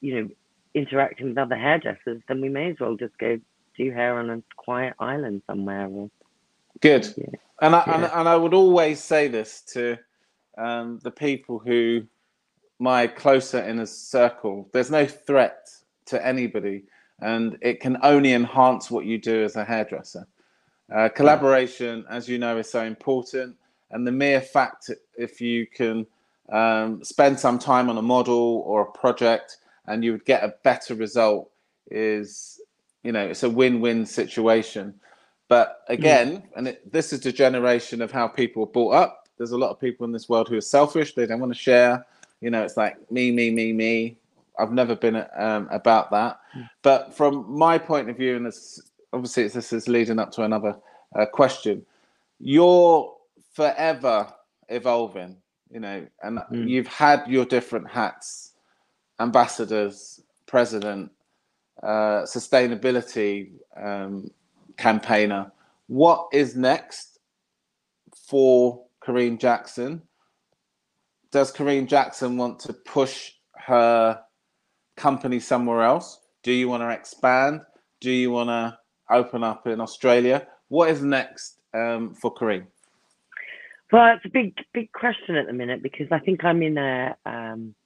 you 0.00 0.14
know, 0.14 0.28
interacting 0.74 1.28
with 1.28 1.38
other 1.38 1.56
hairdressers, 1.56 2.22
then 2.28 2.40
we 2.40 2.48
may 2.48 2.70
as 2.70 2.76
well 2.80 2.96
just 2.96 3.16
go 3.18 3.38
do 3.76 3.90
hair 3.92 4.18
on 4.18 4.30
a 4.30 4.42
quiet 4.56 4.94
island 4.98 5.42
somewhere. 5.46 5.86
Or, 5.86 6.10
Good. 6.80 7.12
Yeah. 7.16 7.26
And, 7.60 7.76
I, 7.76 7.82
and, 7.86 8.04
and 8.04 8.28
I 8.28 8.36
would 8.36 8.54
always 8.54 9.00
say 9.00 9.28
this 9.28 9.60
to 9.72 9.96
um, 10.58 11.00
the 11.02 11.10
people 11.10 11.58
who, 11.58 12.02
my 12.78 13.06
closer 13.06 13.62
inner 13.66 13.86
circle, 13.86 14.68
there's 14.72 14.90
no 14.90 15.06
threat 15.06 15.68
to 16.06 16.24
anybody, 16.26 16.84
and 17.20 17.58
it 17.62 17.80
can 17.80 17.98
only 18.02 18.32
enhance 18.32 18.90
what 18.90 19.06
you 19.06 19.18
do 19.18 19.44
as 19.44 19.56
a 19.56 19.64
hairdresser. 19.64 20.26
Uh, 20.94 21.08
collaboration, 21.08 22.04
as 22.10 22.28
you 22.28 22.38
know, 22.38 22.58
is 22.58 22.70
so 22.70 22.84
important, 22.84 23.56
and 23.90 24.06
the 24.06 24.12
mere 24.12 24.40
fact 24.40 24.90
if 25.16 25.40
you 25.40 25.66
can 25.66 26.06
um, 26.52 27.02
spend 27.02 27.38
some 27.38 27.58
time 27.58 27.88
on 27.88 27.98
a 27.98 28.02
model 28.02 28.62
or 28.66 28.82
a 28.82 28.92
project 28.92 29.58
and 29.86 30.04
you 30.04 30.12
would 30.12 30.24
get 30.24 30.42
a 30.42 30.54
better 30.62 30.94
result 30.94 31.50
is, 31.90 32.60
you 33.02 33.12
know, 33.12 33.24
it's 33.26 33.42
a 33.42 33.50
win-win 33.50 34.06
situation. 34.06 34.94
But 35.48 35.82
again, 35.88 36.44
and 36.56 36.68
it, 36.68 36.90
this 36.90 37.12
is 37.12 37.20
the 37.20 37.32
generation 37.32 38.00
of 38.02 38.10
how 38.10 38.28
people 38.28 38.64
are 38.64 38.66
brought 38.66 38.94
up. 38.94 39.23
There's 39.36 39.52
a 39.52 39.58
lot 39.58 39.70
of 39.70 39.80
people 39.80 40.04
in 40.04 40.12
this 40.12 40.28
world 40.28 40.48
who 40.48 40.56
are 40.56 40.60
selfish. 40.60 41.14
They 41.14 41.26
don't 41.26 41.40
want 41.40 41.52
to 41.52 41.58
share. 41.58 42.06
You 42.40 42.50
know, 42.50 42.62
it's 42.62 42.76
like 42.76 43.10
me, 43.10 43.30
me, 43.30 43.50
me, 43.50 43.72
me. 43.72 44.16
I've 44.58 44.72
never 44.72 44.94
been 44.94 45.24
um, 45.36 45.68
about 45.70 46.10
that. 46.12 46.40
But 46.82 47.14
from 47.14 47.44
my 47.50 47.78
point 47.78 48.08
of 48.08 48.16
view, 48.16 48.36
and 48.36 48.46
this, 48.46 48.80
obviously 49.12 49.48
this 49.48 49.72
is 49.72 49.88
leading 49.88 50.18
up 50.18 50.30
to 50.32 50.42
another 50.42 50.76
uh, 51.18 51.26
question, 51.26 51.84
you're 52.38 53.12
forever 53.52 54.32
evolving. 54.68 55.36
You 55.70 55.80
know, 55.80 56.06
and 56.22 56.38
Mm. 56.52 56.68
you've 56.68 56.86
had 56.86 57.26
your 57.26 57.44
different 57.44 57.90
hats, 57.90 58.52
ambassadors, 59.18 60.20
president, 60.46 61.10
uh, 61.82 62.22
sustainability 62.22 63.50
um, 63.76 64.30
campaigner. 64.76 65.50
What 65.88 66.28
is 66.32 66.54
next 66.54 67.18
for 68.28 68.83
Karine 69.04 69.38
Jackson? 69.38 70.02
Does 71.30 71.52
Karine 71.52 71.86
Jackson 71.86 72.36
want 72.36 72.60
to 72.60 72.72
push 72.72 73.32
her 73.56 74.20
company 74.96 75.40
somewhere 75.40 75.82
else? 75.82 76.20
Do 76.42 76.52
you 76.52 76.68
want 76.68 76.82
to 76.82 76.90
expand? 76.90 77.62
Do 78.00 78.10
you 78.10 78.30
want 78.30 78.48
to 78.48 78.78
open 79.10 79.42
up 79.42 79.66
in 79.66 79.80
Australia? 79.80 80.46
What 80.68 80.90
is 80.90 81.02
next 81.02 81.60
um, 81.74 82.14
for 82.14 82.32
Karine? 82.32 82.66
well, 83.94 84.12
it's 84.16 84.24
a 84.24 84.28
big, 84.28 84.56
big 84.72 84.90
question 84.90 85.36
at 85.36 85.46
the 85.46 85.52
minute 85.52 85.80
because 85.80 86.08
I 86.10 86.18
think 86.18 86.44
I'm 86.44 86.62
in 86.62 86.78
a, 86.78 87.14
um, 87.24 87.76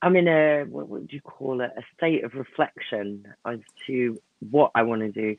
I'm 0.00 0.16
in 0.16 0.26
a, 0.26 0.64
what 0.64 0.88
would 0.88 1.12
you 1.12 1.20
call 1.20 1.60
it, 1.60 1.70
a 1.76 1.82
state 1.94 2.24
of 2.24 2.32
reflection 2.32 3.26
as 3.46 3.58
to 3.86 4.18
what 4.50 4.70
I 4.74 4.84
want 4.84 5.02
to 5.02 5.12
do. 5.12 5.36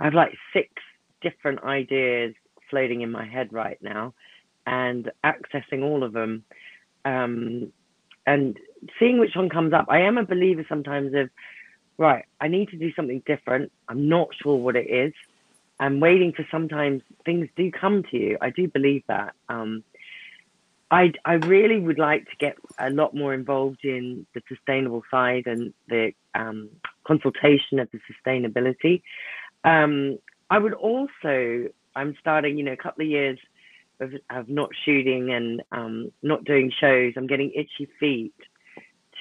I 0.00 0.04
have 0.06 0.14
like 0.14 0.32
six 0.52 0.68
different 1.22 1.62
ideas 1.62 2.34
floating 2.70 3.02
in 3.02 3.10
my 3.10 3.26
head 3.26 3.52
right 3.52 3.78
now, 3.82 4.14
and 4.66 5.10
accessing 5.24 5.82
all 5.82 6.02
of 6.02 6.12
them, 6.12 6.44
um, 7.04 7.72
and 8.26 8.58
seeing 8.98 9.18
which 9.18 9.34
one 9.34 9.48
comes 9.48 9.72
up. 9.72 9.86
I 9.88 10.00
am 10.00 10.18
a 10.18 10.24
believer 10.24 10.64
sometimes 10.68 11.14
of, 11.14 11.30
right, 11.98 12.24
I 12.40 12.48
need 12.48 12.70
to 12.70 12.76
do 12.76 12.92
something 12.94 13.22
different. 13.26 13.72
I'm 13.88 14.08
not 14.08 14.28
sure 14.42 14.56
what 14.56 14.76
it 14.76 14.90
is. 14.90 15.12
I'm 15.78 16.00
waiting 16.00 16.32
for 16.32 16.46
sometimes 16.50 17.02
things 17.24 17.48
do 17.56 17.70
come 17.70 18.02
to 18.10 18.16
you. 18.16 18.38
I 18.40 18.50
do 18.50 18.66
believe 18.66 19.04
that. 19.08 19.34
Um, 19.48 19.84
I 20.90 21.12
I 21.24 21.34
really 21.34 21.80
would 21.80 21.98
like 21.98 22.24
to 22.30 22.36
get 22.38 22.56
a 22.78 22.90
lot 22.90 23.14
more 23.14 23.34
involved 23.34 23.84
in 23.84 24.26
the 24.34 24.42
sustainable 24.48 25.02
side 25.10 25.46
and 25.46 25.74
the 25.88 26.12
um, 26.34 26.70
consultation 27.04 27.78
of 27.78 27.88
the 27.90 28.00
sustainability. 28.10 29.02
Um, 29.64 30.18
I 30.50 30.58
would 30.58 30.74
also. 30.74 31.68
I'm 31.96 32.14
starting, 32.20 32.56
you 32.56 32.64
know, 32.64 32.72
a 32.72 32.76
couple 32.76 33.04
of 33.04 33.10
years 33.10 33.38
of, 34.00 34.12
of 34.30 34.48
not 34.48 34.70
shooting 34.84 35.32
and 35.32 35.62
um, 35.72 36.12
not 36.22 36.44
doing 36.44 36.70
shows. 36.78 37.14
I'm 37.16 37.26
getting 37.26 37.50
itchy 37.54 37.88
feet 37.98 38.34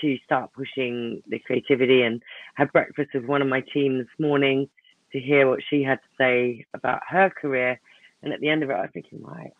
to 0.01 0.17
start 0.25 0.51
pushing 0.53 1.23
the 1.29 1.39
creativity 1.39 2.01
and 2.01 2.21
had 2.55 2.71
breakfast 2.73 3.11
with 3.13 3.25
one 3.25 3.41
of 3.41 3.47
my 3.47 3.61
team 3.73 3.97
this 3.97 4.07
morning 4.19 4.67
to 5.13 5.19
hear 5.19 5.47
what 5.47 5.61
she 5.69 5.81
had 5.81 5.99
to 6.01 6.09
say 6.17 6.65
about 6.73 6.99
her 7.07 7.29
career. 7.29 7.79
And 8.21 8.33
at 8.33 8.41
the 8.41 8.49
end 8.49 8.63
of 8.63 8.69
it, 8.69 8.73
I 8.73 8.81
was 8.81 8.89
thinking, 8.93 9.23
right, 9.23 9.53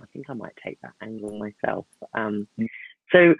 I 0.00 0.06
think 0.12 0.30
I 0.30 0.34
might 0.34 0.56
take 0.64 0.80
that 0.82 0.92
angle 1.02 1.38
myself. 1.38 1.86
Um, 2.14 2.46
so 3.10 3.34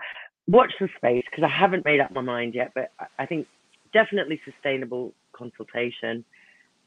watch 0.48 0.72
the 0.80 0.88
space 0.96 1.24
because 1.30 1.44
I 1.44 1.56
haven't 1.56 1.84
made 1.84 2.00
up 2.00 2.10
my 2.12 2.22
mind 2.22 2.54
yet, 2.54 2.72
but 2.74 2.90
I- 2.98 3.06
I 3.20 3.26
think 3.26 3.46
definitely 3.92 4.40
sustainable 4.44 5.14
consultation 5.32 6.24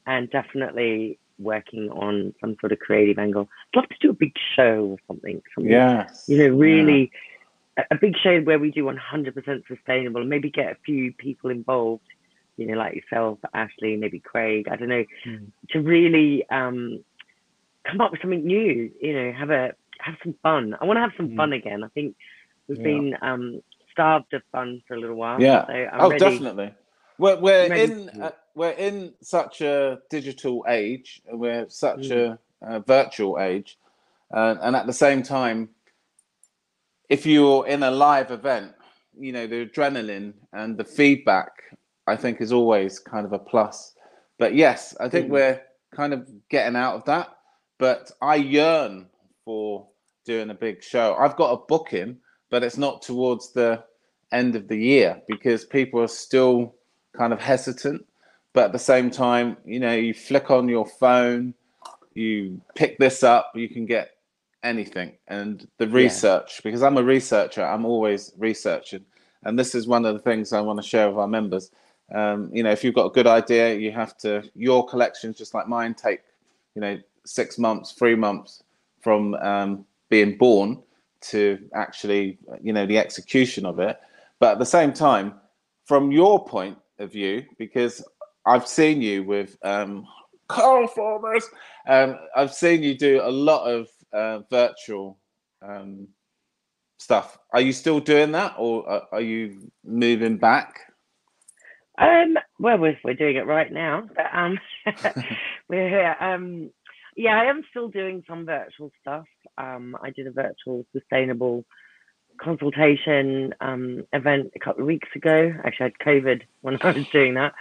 and 0.06 0.30
definitely 0.30 1.18
working 1.38 1.90
on 1.90 2.34
some 2.40 2.56
sort 2.60 2.72
of 2.72 2.78
creative 2.78 3.18
angle. 3.18 3.48
I'd 3.74 3.78
love 3.78 3.88
to 3.88 3.96
do 4.00 4.10
a 4.10 4.14
big 4.14 4.32
show 4.56 4.84
or 4.84 4.96
something. 5.06 5.42
something 5.54 5.70
Yes. 5.72 6.24
you 6.28 6.38
know, 6.38 6.54
really 6.56 7.10
a, 7.76 7.82
a 7.92 7.96
big 7.96 8.16
show 8.22 8.40
where 8.40 8.58
we 8.58 8.70
do 8.70 8.84
100% 8.84 9.62
sustainable 9.66 10.20
and 10.20 10.30
maybe 10.30 10.50
get 10.50 10.72
a 10.72 10.76
few 10.86 11.12
people 11.14 11.50
involved, 11.50 12.04
you 12.56 12.66
know, 12.66 12.74
like 12.74 12.94
yourself, 12.94 13.38
Ashley, 13.52 13.96
maybe 13.96 14.20
Craig, 14.20 14.68
I 14.70 14.76
don't 14.76 14.88
know, 14.88 15.04
Mm. 15.26 15.50
to 15.70 15.80
really 15.80 16.44
um, 16.50 17.04
come 17.84 18.00
up 18.00 18.12
with 18.12 18.20
something 18.20 18.44
new, 18.46 18.90
you 19.00 19.12
know, 19.12 19.32
have 19.32 19.50
a 19.50 19.72
have 20.00 20.16
some 20.22 20.34
fun. 20.42 20.76
I 20.80 20.84
want 20.84 20.96
to 20.98 21.00
have 21.02 21.12
some 21.16 21.30
Mm. 21.30 21.36
fun 21.36 21.52
again. 21.52 21.82
I 21.84 21.88
think 21.88 22.16
we've 22.68 22.78
Yeah. 22.78 22.84
been 22.84 23.16
um, 23.22 23.60
starved 23.90 24.32
of 24.34 24.42
fun 24.52 24.82
for 24.86 24.94
a 24.94 25.00
little 25.00 25.16
while. 25.16 25.40
Yeah. 25.40 25.66
So 25.66 25.72
I'm 25.72 26.00
oh, 26.00 26.08
ready. 26.10 26.18
definitely. 26.24 26.74
We're 27.18 27.38
we're 27.40 27.72
in 27.74 28.08
uh, 28.20 28.30
we're 28.54 28.70
in 28.72 29.14
such 29.22 29.60
a 29.60 29.98
digital 30.10 30.64
age. 30.68 31.22
and 31.28 31.40
We're 31.40 31.68
such 31.68 32.08
Mm. 32.10 32.38
a, 32.62 32.76
a 32.76 32.80
virtual 32.80 33.38
age, 33.40 33.78
uh, 34.32 34.56
and 34.62 34.76
at 34.76 34.86
the 34.86 34.92
same 34.92 35.22
time, 35.22 35.70
if 37.08 37.26
you're 37.26 37.66
in 37.66 37.82
a 37.82 37.90
live 37.90 38.30
event, 38.30 38.72
you 39.18 39.32
know 39.32 39.46
the 39.46 39.66
adrenaline 39.66 40.34
and 40.52 40.76
the 40.76 40.84
feedback. 40.84 41.52
I 42.06 42.16
think 42.16 42.42
is 42.42 42.52
always 42.52 42.98
kind 42.98 43.24
of 43.24 43.32
a 43.32 43.38
plus. 43.38 43.94
But 44.38 44.54
yes, 44.54 44.94
I 45.00 45.08
think 45.08 45.28
Mm. 45.28 45.30
we're 45.30 45.62
kind 45.90 46.12
of 46.12 46.28
getting 46.50 46.76
out 46.76 46.96
of 46.96 47.04
that. 47.06 47.28
But 47.78 48.12
I 48.20 48.34
yearn 48.36 49.08
for 49.46 49.88
doing 50.26 50.50
a 50.50 50.54
big 50.54 50.82
show. 50.82 51.14
I've 51.14 51.36
got 51.36 51.52
a 51.52 51.64
booking, 51.66 52.18
but 52.50 52.62
it's 52.62 52.76
not 52.76 53.00
towards 53.00 53.52
the 53.54 53.82
end 54.32 54.54
of 54.54 54.68
the 54.68 54.76
year 54.76 55.22
because 55.28 55.64
people 55.64 55.98
are 56.02 56.08
still 56.08 56.74
kind 57.16 57.32
of 57.32 57.40
hesitant. 57.40 58.04
But 58.54 58.66
at 58.66 58.72
the 58.72 58.78
same 58.78 59.10
time, 59.10 59.58
you 59.66 59.80
know, 59.80 59.92
you 59.92 60.14
flick 60.14 60.50
on 60.50 60.68
your 60.68 60.86
phone, 60.86 61.54
you 62.14 62.62
pick 62.74 62.98
this 62.98 63.22
up, 63.22 63.52
you 63.54 63.68
can 63.68 63.84
get 63.84 64.14
anything. 64.64 65.12
And 65.28 65.68
the 65.78 65.86
research 65.88 66.54
yeah. 66.56 66.60
because 66.64 66.82
i'm 66.82 66.96
a 66.96 67.02
researcher 67.02 67.62
i'm 67.64 67.84
always 67.84 68.32
researching. 68.38 69.04
And 69.44 69.58
this 69.58 69.74
is 69.74 69.86
one 69.86 70.06
of 70.06 70.14
the 70.14 70.20
things 70.20 70.52
i 70.52 70.60
want 70.60 70.82
to 70.82 70.88
share 70.88 71.08
with 71.08 71.18
our 71.18 71.28
members. 71.28 71.70
Um, 72.14 72.50
you 72.52 72.62
know 72.62 72.70
if 72.70 72.82
you've 72.82 72.94
got 72.94 73.06
a 73.06 73.10
good 73.10 73.26
idea 73.26 73.74
you 73.74 73.92
have 73.92 74.16
to 74.18 74.42
your 74.54 74.86
collections 74.86 75.38
just 75.38 75.54
like 75.54 75.68
mine 75.68 75.94
take 75.94 76.20
you 76.74 76.80
know 76.82 76.98
six 77.24 77.58
months 77.58 77.92
three 77.92 78.14
months 78.14 78.62
from 79.00 79.34
um, 79.36 79.86
being 80.10 80.36
born 80.36 80.82
to 81.20 81.58
actually 81.74 82.38
you 82.62 82.72
know 82.72 82.86
the 82.86 82.98
execution 82.98 83.66
of 83.66 83.78
it. 83.78 83.98
But 84.38 84.52
at 84.52 84.58
the 84.58 84.66
same 84.66 84.92
time 84.92 85.34
from 85.84 86.10
your 86.10 86.44
point 86.44 86.78
of 86.98 87.12
view 87.12 87.44
because 87.58 88.04
i've 88.46 88.66
seen 88.66 89.02
you 89.02 89.22
with 89.24 89.56
um, 89.62 90.06
Carl 90.48 90.86
Farmers. 90.86 91.48
Um, 91.86 92.18
I've 92.36 92.52
seen 92.52 92.82
you 92.82 92.96
do 92.96 93.20
a 93.22 93.30
lot 93.30 93.64
of 93.64 93.88
uh, 94.12 94.40
virtual 94.50 95.18
um, 95.62 96.08
stuff. 96.98 97.38
Are 97.52 97.60
you 97.60 97.72
still 97.72 98.00
doing 98.00 98.32
that, 98.32 98.54
or 98.58 99.04
are 99.12 99.20
you 99.20 99.70
moving 99.84 100.36
back? 100.36 100.80
Um, 101.98 102.36
well, 102.58 102.78
we're 102.78 102.98
we're 103.04 103.14
doing 103.14 103.36
it 103.36 103.46
right 103.46 103.72
now, 103.72 104.08
but 104.14 104.26
um, 104.32 104.58
we're 105.68 105.88
here. 105.88 106.16
Um, 106.20 106.70
yeah, 107.16 107.40
I 107.40 107.44
am 107.44 107.62
still 107.70 107.88
doing 107.88 108.24
some 108.28 108.44
virtual 108.44 108.90
stuff. 109.00 109.26
Um, 109.56 109.96
I 110.02 110.10
did 110.10 110.26
a 110.26 110.32
virtual 110.32 110.84
sustainable 110.92 111.64
consultation 112.36 113.54
um 113.60 114.04
event 114.12 114.50
a 114.56 114.58
couple 114.58 114.82
of 114.82 114.88
weeks 114.88 115.08
ago. 115.14 115.54
Actually, 115.64 115.86
I 115.86 115.92
had 116.04 116.06
COVID 116.06 116.42
when 116.62 116.78
I 116.82 116.90
was 116.90 117.06
doing 117.12 117.34
that. 117.34 117.54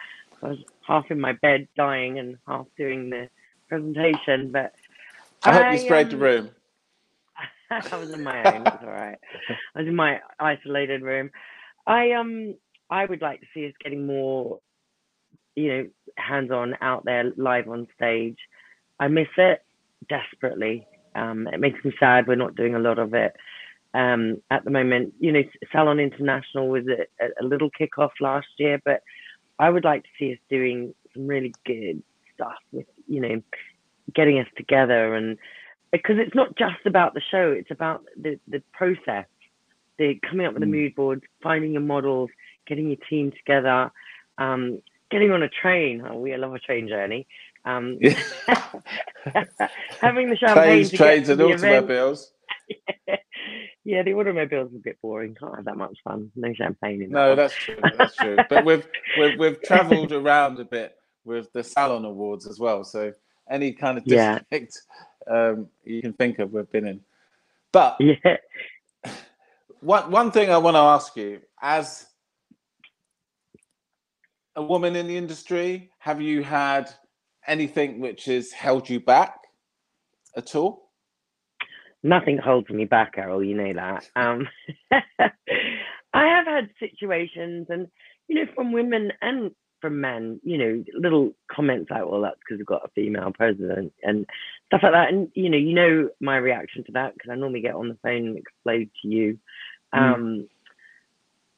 I 0.43 0.49
was 0.49 0.57
half 0.87 1.05
in 1.09 1.19
my 1.19 1.33
bed 1.33 1.67
dying 1.77 2.19
and 2.19 2.37
half 2.47 2.67
doing 2.77 3.09
the 3.09 3.29
presentation. 3.69 4.51
But 4.51 4.73
I 5.43 5.53
hope 5.53 5.71
you 5.71 5.77
sprayed 5.77 6.07
um, 6.07 6.11
the 6.11 6.17
room. 6.17 6.49
I 7.71 7.97
was 7.97 8.11
in 8.13 8.23
my 8.23 8.55
own. 8.55 8.67
It's 8.67 8.83
all 8.83 8.89
right. 8.91 9.17
I 9.75 9.79
was 9.79 9.87
in 9.87 9.95
my 9.95 10.19
isolated 10.39 11.01
room. 11.01 11.31
I 11.87 12.11
um 12.11 12.55
I 12.89 13.05
would 13.05 13.21
like 13.21 13.41
to 13.41 13.47
see 13.53 13.67
us 13.67 13.73
getting 13.83 14.05
more, 14.05 14.59
you 15.55 15.67
know, 15.69 15.87
hands 16.17 16.51
on 16.51 16.75
out 16.81 17.05
there, 17.05 17.31
live 17.37 17.67
on 17.67 17.87
stage. 17.95 18.37
I 18.99 19.07
miss 19.07 19.27
it 19.37 19.63
desperately. 20.09 20.87
Um, 21.15 21.47
it 21.47 21.59
makes 21.59 21.83
me 21.83 21.93
sad 21.99 22.27
we're 22.27 22.35
not 22.35 22.55
doing 22.55 22.75
a 22.75 22.79
lot 22.79 22.99
of 22.99 23.13
it 23.13 23.35
um, 23.93 24.41
at 24.51 24.63
the 24.63 24.71
moment. 24.71 25.13
You 25.19 25.31
know, 25.31 25.43
Salon 25.71 25.99
International 25.99 26.67
was 26.69 26.83
a, 26.87 27.25
a 27.41 27.45
little 27.45 27.69
kickoff 27.79 28.11
last 28.21 28.47
year, 28.57 28.79
but 28.85 29.01
I 29.63 29.69
would 29.69 29.85
like 29.85 30.03
to 30.03 30.09
see 30.19 30.33
us 30.33 30.39
doing 30.49 30.93
some 31.13 31.25
really 31.25 31.53
good 31.65 32.03
stuff 32.33 32.57
with, 32.73 32.85
you 33.07 33.21
know, 33.21 33.41
getting 34.13 34.37
us 34.39 34.47
together 34.57 35.15
and 35.15 35.37
because 35.93 36.17
it's 36.19 36.35
not 36.35 36.57
just 36.57 36.85
about 36.85 37.13
the 37.13 37.21
show, 37.31 37.51
it's 37.51 37.71
about 37.71 38.03
the, 38.21 38.37
the 38.47 38.61
process, 38.73 39.25
the 39.97 40.19
coming 40.27 40.45
up 40.45 40.53
with 40.53 40.63
mm. 40.63 40.65
the 40.65 40.71
mood 40.71 40.95
boards, 40.95 41.21
finding 41.41 41.71
your 41.71 41.81
models, 41.81 42.29
getting 42.67 42.87
your 42.87 42.97
team 43.09 43.31
together, 43.31 43.89
um, 44.37 44.81
getting 45.11 45.31
on 45.31 45.43
a 45.43 45.49
train. 45.49 46.03
Oh, 46.05 46.17
we 46.17 46.35
love 46.35 46.53
a 46.53 46.59
train 46.59 46.89
journey. 46.89 47.25
Um, 47.63 47.99
having 50.01 50.29
the 50.29 50.35
champagne. 50.35 50.65
Trains, 50.65 50.91
trains, 50.91 51.29
and 51.29 51.41
automobiles. 51.41 52.33
yeah, 53.07 53.15
the 53.85 54.13
automobile's 54.13 54.73
a 54.73 54.79
bit 54.79 54.97
boring. 55.01 55.35
Can't 55.35 55.55
have 55.55 55.65
that 55.65 55.77
much 55.77 55.97
fun. 56.03 56.31
No 56.35 56.53
champagne 56.53 57.01
in 57.01 57.09
No, 57.09 57.35
that's 57.35 57.53
true. 57.53 57.75
That's 57.97 58.15
true. 58.15 58.37
but 58.49 58.63
we've 58.63 58.87
we've 59.19 59.37
we've 59.37 59.61
travelled 59.63 60.13
around 60.13 60.59
a 60.59 60.65
bit 60.65 60.95
with 61.25 61.51
the 61.53 61.63
Salon 61.63 62.05
Awards 62.05 62.47
as 62.47 62.59
well. 62.59 62.83
So 62.83 63.13
any 63.49 63.73
kind 63.73 63.97
of 63.97 64.05
district 64.05 64.77
yeah. 65.27 65.49
um, 65.49 65.67
you 65.83 66.01
can 66.01 66.13
think 66.13 66.39
of, 66.39 66.53
we've 66.53 66.71
been 66.71 66.87
in. 66.87 67.01
But 67.71 67.97
yeah. 67.99 68.37
one 69.81 70.09
one 70.11 70.31
thing 70.31 70.49
I 70.49 70.57
want 70.57 70.75
to 70.75 70.79
ask 70.79 71.15
you, 71.17 71.41
as 71.61 72.05
a 74.55 74.63
woman 74.63 74.95
in 74.95 75.07
the 75.07 75.17
industry, 75.17 75.89
have 75.99 76.21
you 76.21 76.43
had 76.43 76.89
anything 77.47 77.99
which 77.99 78.25
has 78.25 78.51
held 78.51 78.89
you 78.89 78.99
back 78.99 79.39
at 80.37 80.55
all? 80.55 80.89
Nothing 82.03 82.37
holds 82.37 82.69
me 82.69 82.85
back, 82.85 83.13
Errol. 83.17 83.43
You 83.43 83.55
know 83.55 83.73
that. 83.73 84.09
Um, 84.15 84.47
I 86.13 86.27
have 86.27 86.45
had 86.45 86.69
situations, 86.79 87.67
and 87.69 87.87
you 88.27 88.35
know, 88.35 88.51
from 88.53 88.71
women 88.71 89.11
and 89.21 89.51
from 89.81 89.99
men, 89.99 90.39
you 90.43 90.57
know, 90.57 90.83
little 90.97 91.33
comments 91.51 91.89
like, 91.89 92.05
"Well, 92.05 92.21
that's 92.21 92.39
because 92.39 92.57
we've 92.57 92.65
got 92.65 92.85
a 92.85 92.91
female 92.95 93.31
president," 93.33 93.93
and 94.03 94.25
stuff 94.67 94.81
like 94.83 94.93
that. 94.93 95.09
And 95.09 95.29
you 95.33 95.49
know, 95.49 95.57
you 95.57 95.73
know 95.73 96.09
my 96.21 96.37
reaction 96.37 96.83
to 96.85 96.91
that 96.93 97.13
because 97.13 97.31
I 97.31 97.35
normally 97.35 97.61
get 97.61 97.75
on 97.75 97.89
the 97.89 97.97
phone 98.03 98.27
and 98.27 98.37
explode 98.37 98.89
to 99.01 99.07
you. 99.07 99.39
Mm. 99.93 100.13
Um, 100.13 100.47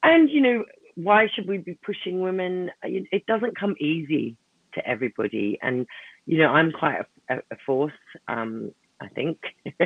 and 0.03 0.29
you 0.29 0.41
know, 0.41 0.65
why 0.95 1.27
should 1.33 1.47
we 1.47 1.57
be 1.57 1.77
pushing 1.85 2.21
women? 2.21 2.71
It 2.83 3.25
doesn't 3.25 3.59
come 3.59 3.75
easy 3.79 4.37
to 4.75 4.87
everybody, 4.87 5.59
and 5.61 5.85
you 6.25 6.37
know, 6.37 6.49
I'm 6.49 6.71
quite 6.71 7.01
a, 7.29 7.35
a 7.35 7.57
force. 7.65 7.93
Um, 8.27 8.71
I 9.01 9.07
think. 9.09 9.39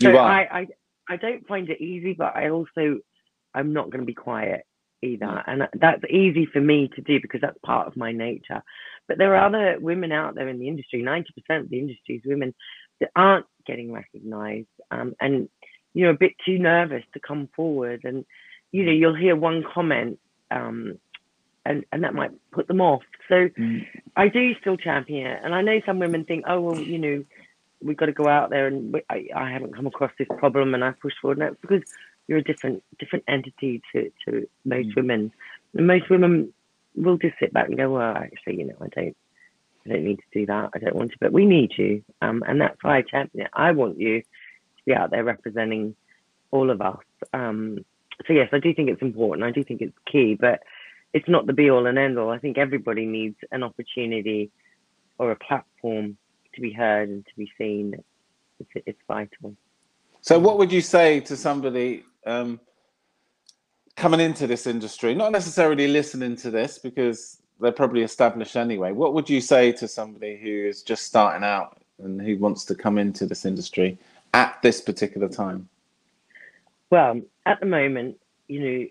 so 0.00 0.16
I, 0.16 0.60
I 0.60 0.66
I 1.08 1.16
don't 1.16 1.46
find 1.46 1.68
it 1.68 1.80
easy, 1.80 2.14
but 2.14 2.36
I 2.36 2.50
also 2.50 3.00
I'm 3.54 3.72
not 3.72 3.90
going 3.90 4.00
to 4.00 4.06
be 4.06 4.14
quiet 4.14 4.66
either, 5.02 5.26
mm. 5.26 5.42
and 5.46 5.62
that's 5.80 6.02
easy 6.10 6.46
for 6.46 6.60
me 6.60 6.90
to 6.96 7.02
do 7.02 7.20
because 7.20 7.40
that's 7.40 7.58
part 7.64 7.86
of 7.86 7.96
my 7.96 8.12
nature. 8.12 8.62
But 9.06 9.18
there 9.18 9.34
are 9.36 9.46
other 9.46 9.78
women 9.80 10.12
out 10.12 10.34
there 10.34 10.48
in 10.48 10.58
the 10.58 10.68
industry. 10.68 11.02
Ninety 11.02 11.32
percent 11.32 11.64
of 11.64 11.70
the 11.70 11.78
industry 11.78 12.16
is 12.16 12.22
women 12.24 12.54
that 13.00 13.10
aren't 13.14 13.46
getting 13.66 13.92
recognised, 13.92 14.68
um, 14.90 15.14
and 15.20 15.48
you 15.92 16.04
know 16.04 16.10
a 16.10 16.18
bit 16.18 16.32
too 16.44 16.58
nervous 16.58 17.04
to 17.12 17.20
come 17.20 17.48
forward. 17.54 18.02
And 18.04 18.24
you 18.72 18.84
know 18.84 18.92
you'll 18.92 19.16
hear 19.16 19.36
one 19.36 19.64
comment. 19.74 20.18
Um, 20.50 20.98
and, 21.66 21.84
and 21.92 22.04
that 22.04 22.14
might 22.14 22.30
put 22.52 22.68
them 22.68 22.80
off. 22.80 23.02
So 23.28 23.48
mm. 23.58 23.86
I 24.16 24.28
do 24.28 24.54
still 24.60 24.76
champion 24.76 25.26
it. 25.26 25.40
And 25.42 25.54
I 25.54 25.62
know 25.62 25.80
some 25.86 25.98
women 25.98 26.24
think, 26.24 26.44
oh, 26.46 26.60
well, 26.60 26.78
you 26.78 26.98
know, 26.98 27.24
we've 27.84 27.96
got 27.96 28.06
to 28.06 28.12
go 28.12 28.26
out 28.26 28.50
there 28.50 28.66
and 28.66 28.92
we, 28.92 29.02
I, 29.10 29.28
I 29.34 29.50
haven't 29.50 29.76
come 29.76 29.86
across 29.86 30.10
this 30.18 30.28
problem 30.38 30.74
and 30.74 30.82
I 30.82 30.92
push 30.92 31.12
forward. 31.20 31.38
And 31.38 31.48
that's 31.48 31.60
because 31.60 31.82
you're 32.26 32.38
a 32.38 32.44
different 32.44 32.82
different 32.98 33.24
entity 33.28 33.82
to, 33.92 34.10
to 34.26 34.48
most 34.64 34.88
mm. 34.88 34.96
women. 34.96 35.32
And 35.74 35.86
most 35.86 36.08
women 36.10 36.52
will 36.96 37.18
just 37.18 37.38
sit 37.38 37.52
back 37.52 37.68
and 37.68 37.76
go, 37.76 37.90
well, 37.90 38.16
actually, 38.16 38.58
you 38.58 38.66
know, 38.66 38.76
I 38.80 38.88
don't 38.88 39.16
I 39.86 39.90
don't 39.90 40.04
need 40.04 40.16
to 40.16 40.38
do 40.40 40.46
that. 40.46 40.70
I 40.74 40.78
don't 40.78 40.96
want 40.96 41.12
to, 41.12 41.18
but 41.20 41.32
we 41.32 41.44
need 41.44 41.72
you. 41.76 42.02
Um, 42.22 42.42
and 42.46 42.60
that's 42.60 42.82
why 42.82 42.98
I 42.98 43.02
champion 43.02 43.46
it. 43.46 43.50
I 43.52 43.72
want 43.72 44.00
you 44.00 44.22
to 44.22 44.26
be 44.86 44.94
out 44.94 45.10
there 45.10 45.24
representing 45.24 45.94
all 46.50 46.70
of 46.70 46.80
us. 46.80 47.04
Um, 47.32 47.84
so 48.26 48.32
yes, 48.32 48.48
I 48.52 48.58
do 48.60 48.72
think 48.72 48.88
it's 48.88 49.02
important. 49.02 49.46
I 49.46 49.50
do 49.50 49.62
think 49.62 49.82
it's 49.82 49.96
key, 50.10 50.36
but 50.40 50.62
it's 51.12 51.28
not 51.28 51.46
the 51.46 51.52
be 51.52 51.70
all 51.70 51.86
and 51.86 51.98
end 51.98 52.18
all. 52.18 52.30
I 52.30 52.38
think 52.38 52.56
everybody 52.56 53.04
needs 53.04 53.36
an 53.52 53.62
opportunity 53.62 54.50
or 55.18 55.30
a 55.30 55.36
platform 55.36 56.16
to 56.54 56.60
be 56.60 56.72
heard 56.72 57.08
and 57.08 57.24
to 57.26 57.32
be 57.36 57.50
seen. 57.58 57.94
It's, 58.60 58.84
it's 58.86 59.00
vital. 59.08 59.56
So, 60.20 60.38
what 60.38 60.58
would 60.58 60.72
you 60.72 60.80
say 60.80 61.20
to 61.20 61.36
somebody 61.36 62.04
um, 62.26 62.60
coming 63.96 64.20
into 64.20 64.46
this 64.46 64.66
industry, 64.66 65.14
not 65.14 65.32
necessarily 65.32 65.88
listening 65.88 66.36
to 66.36 66.50
this 66.50 66.78
because 66.78 67.42
they're 67.60 67.72
probably 67.72 68.02
established 68.02 68.56
anyway? 68.56 68.92
What 68.92 69.14
would 69.14 69.28
you 69.28 69.40
say 69.40 69.72
to 69.72 69.86
somebody 69.86 70.36
who 70.36 70.48
is 70.48 70.82
just 70.82 71.04
starting 71.04 71.44
out 71.44 71.78
and 72.02 72.20
who 72.20 72.36
wants 72.38 72.64
to 72.66 72.74
come 72.74 72.98
into 72.98 73.26
this 73.26 73.44
industry 73.44 73.98
at 74.32 74.60
this 74.62 74.80
particular 74.80 75.28
time? 75.28 75.68
Well, 76.90 77.20
at 77.46 77.60
the 77.60 77.66
moment, 77.66 78.18
you 78.48 78.60
know, 78.60 78.86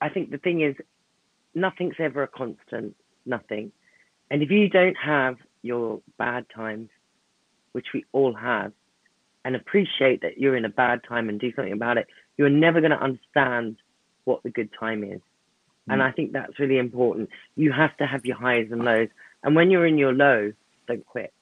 I 0.00 0.08
think 0.08 0.30
the 0.30 0.38
thing 0.38 0.60
is, 0.60 0.76
nothing's 1.54 1.96
ever 1.98 2.22
a 2.22 2.28
constant, 2.28 2.94
nothing. 3.24 3.72
And 4.30 4.42
if 4.42 4.50
you 4.50 4.68
don't 4.68 4.96
have 4.96 5.36
your 5.66 6.00
bad 6.18 6.46
times, 6.54 6.88
which 7.72 7.86
we 7.92 8.04
all 8.12 8.34
have, 8.34 8.72
and 9.44 9.54
appreciate 9.54 10.22
that 10.22 10.38
you're 10.38 10.56
in 10.56 10.64
a 10.64 10.70
bad 10.70 11.02
time 11.08 11.28
and 11.28 11.38
do 11.38 11.52
something 11.54 11.72
about 11.72 11.98
it, 11.98 12.06
you're 12.36 12.48
never 12.48 12.80
going 12.80 12.90
to 12.90 13.02
understand 13.02 13.76
what 14.24 14.42
the 14.42 14.50
good 14.50 14.70
time 14.78 15.04
is. 15.04 15.20
Mm. 15.88 15.94
And 15.94 16.02
I 16.02 16.10
think 16.10 16.32
that's 16.32 16.58
really 16.58 16.78
important. 16.78 17.30
You 17.54 17.72
have 17.72 17.96
to 17.98 18.06
have 18.06 18.24
your 18.26 18.36
highs 18.36 18.68
and 18.70 18.84
lows. 18.84 19.08
And 19.42 19.54
when 19.54 19.70
you're 19.70 19.86
in 19.86 19.98
your 19.98 20.12
low, 20.12 20.52
don't 20.88 21.06
quit. 21.06 21.32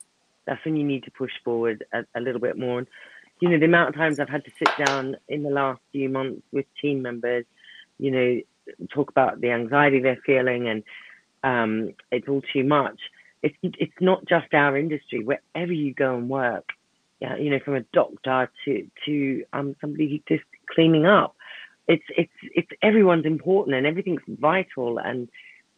That's 0.47 0.63
when 0.65 0.77
you 0.77 0.85
need 0.85 1.05
to 1.05 1.11
push 1.11 1.33
forward 1.45 1.85
a, 1.93 2.05
a 2.15 2.21
little 2.21 2.41
bit 2.41 2.59
more. 2.59 2.87
You 3.41 3.49
know, 3.49 3.59
the 3.59 3.65
amount 3.65 3.91
of 3.91 3.95
times 3.95 4.21
I've 4.21 4.29
had 4.29 4.45
to 4.45 4.53
sit 4.59 4.87
down 4.87 5.17
in 5.29 5.43
the 5.43 5.51
last 5.51 5.81
few 5.93 6.09
months 6.09 6.43
with 6.53 6.67
team 6.81 7.03
members, 7.03 7.47
you 7.99 8.11
know, 8.11 8.41
talk 8.93 9.11
about 9.11 9.41
the 9.41 9.51
anxiety 9.51 10.01
they're 10.01 10.21
feeling 10.25 10.69
and 10.69 10.83
um, 11.43 11.95
it's 12.11 12.29
all 12.29 12.43
too 12.53 12.65
much 12.65 12.99
it's 13.45 13.77
it's 13.79 14.01
not 14.01 14.25
just 14.27 14.53
our 14.55 14.77
industry. 14.77 15.23
Wherever 15.23 15.73
you 15.73 15.95
go 15.95 16.17
and 16.17 16.29
work, 16.29 16.71
yeah, 17.21 17.37
you 17.37 17.51
know, 17.51 17.61
from 17.65 17.77
a 17.77 17.85
doctor 17.93 18.51
to 18.65 18.87
to 19.07 19.45
um 19.53 19.77
somebody 19.81 20.09
who's 20.09 20.39
just 20.39 20.49
cleaning 20.75 21.07
up, 21.07 21.37
it's 21.87 22.05
it's 22.17 22.33
it's 22.43 22.71
everyone's 22.83 23.27
important 23.27 23.77
and 23.77 23.87
everything's 23.87 24.23
vital 24.29 24.99
and 24.99 25.29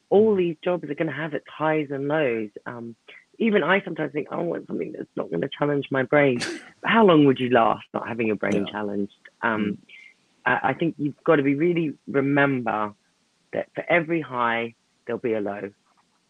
all 0.08 0.36
these 0.36 0.56
jobs 0.62 0.84
are 0.84 0.94
going 0.94 1.08
to 1.08 1.12
have 1.12 1.34
its 1.34 1.46
highs 1.48 1.88
and 1.90 2.06
lows. 2.06 2.50
Um, 2.64 2.94
even 3.38 3.62
I 3.62 3.82
sometimes 3.84 4.12
think, 4.12 4.28
oh, 4.30 4.38
I 4.38 4.42
want 4.42 4.66
something 4.66 4.92
that's 4.92 5.10
not 5.16 5.30
going 5.30 5.42
to 5.42 5.50
challenge 5.58 5.88
my 5.90 6.04
brain. 6.04 6.38
How 6.84 7.04
long 7.04 7.24
would 7.26 7.40
you 7.40 7.50
last 7.50 7.84
not 7.92 8.06
having 8.06 8.28
your 8.28 8.36
brain 8.36 8.64
yeah. 8.66 8.72
challenged? 8.72 9.12
Um, 9.42 9.64
mm. 9.64 9.78
I, 10.46 10.70
I 10.70 10.74
think 10.74 10.94
you've 10.96 11.22
got 11.24 11.36
to 11.36 11.42
be 11.42 11.56
really 11.56 11.94
remember 12.06 12.94
that 13.52 13.68
for 13.74 13.84
every 13.88 14.20
high 14.20 14.74
there'll 15.06 15.20
be 15.20 15.34
a 15.34 15.40
low, 15.40 15.72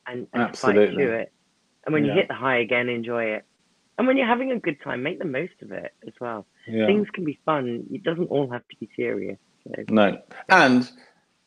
and, 0.06 0.26
and 0.32 0.56
fight 0.56 0.74
through 0.74 1.12
it. 1.14 1.32
And 1.84 1.92
when 1.92 2.04
yeah. 2.04 2.12
you 2.12 2.18
hit 2.18 2.28
the 2.28 2.34
high 2.34 2.58
again, 2.58 2.88
enjoy 2.88 3.24
it. 3.24 3.44
And 3.98 4.06
when 4.06 4.16
you're 4.16 4.26
having 4.26 4.52
a 4.52 4.58
good 4.58 4.80
time, 4.82 5.02
make 5.02 5.18
the 5.18 5.24
most 5.24 5.54
of 5.62 5.72
it 5.72 5.94
as 6.06 6.12
well. 6.20 6.46
Yeah. 6.66 6.86
Things 6.86 7.08
can 7.14 7.24
be 7.24 7.38
fun. 7.46 7.86
It 7.90 8.02
doesn't 8.02 8.26
all 8.26 8.50
have 8.50 8.66
to 8.68 8.76
be 8.78 8.90
serious. 8.94 9.38
So. 9.64 9.84
No. 9.88 10.18
And 10.48 10.90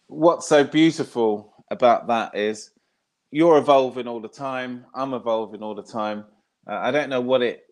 what's 0.08 0.48
so 0.48 0.64
beautiful 0.64 1.54
about 1.70 2.08
that 2.08 2.36
is 2.36 2.72
you're 3.32 3.58
evolving 3.58 4.08
all 4.08 4.20
the 4.20 4.28
time. 4.28 4.86
I'm 4.96 5.14
evolving 5.14 5.62
all 5.62 5.76
the 5.76 5.84
time. 5.84 6.26
Uh, 6.68 6.80
I 6.82 6.92
don't 6.92 7.10
know 7.10 7.22
what 7.22 7.42
it 7.42 7.66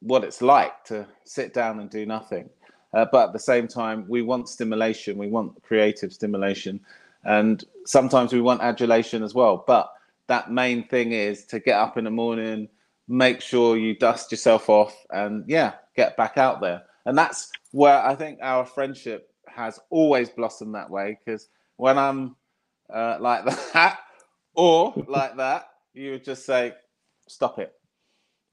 what 0.00 0.22
it's 0.24 0.42
like 0.42 0.84
to 0.84 1.06
sit 1.24 1.54
down 1.54 1.80
and 1.80 1.88
do 1.90 2.04
nothing, 2.06 2.48
uh, 2.92 3.06
but 3.10 3.28
at 3.28 3.32
the 3.32 3.38
same 3.38 3.66
time, 3.66 4.04
we 4.08 4.22
want 4.22 4.48
stimulation. 4.48 5.16
We 5.16 5.28
want 5.28 5.60
creative 5.62 6.12
stimulation, 6.12 6.80
and 7.24 7.64
sometimes 7.86 8.32
we 8.32 8.40
want 8.40 8.60
adulation 8.62 9.22
as 9.22 9.34
well. 9.34 9.64
But 9.66 9.90
that 10.28 10.50
main 10.50 10.86
thing 10.88 11.12
is 11.12 11.44
to 11.46 11.60
get 11.60 11.78
up 11.78 11.96
in 11.96 12.04
the 12.04 12.10
morning, 12.10 12.68
make 13.08 13.40
sure 13.40 13.76
you 13.76 13.96
dust 13.96 14.30
yourself 14.30 14.68
off, 14.68 15.06
and 15.10 15.44
yeah, 15.48 15.74
get 15.94 16.16
back 16.16 16.38
out 16.38 16.60
there. 16.60 16.82
And 17.04 17.16
that's 17.16 17.50
where 17.72 18.02
I 18.02 18.14
think 18.14 18.38
our 18.42 18.64
friendship 18.64 19.30
has 19.46 19.78
always 19.90 20.28
blossomed 20.28 20.74
that 20.74 20.90
way. 20.90 21.18
Because 21.24 21.48
when 21.76 21.98
I'm 21.98 22.36
uh, 22.92 23.18
like 23.20 23.44
that, 23.72 23.98
or 24.54 24.94
like 25.06 25.36
that, 25.36 25.68
you 25.94 26.12
would 26.12 26.24
just 26.24 26.44
say, 26.44 26.74
"Stop 27.28 27.58
it," 27.58 27.72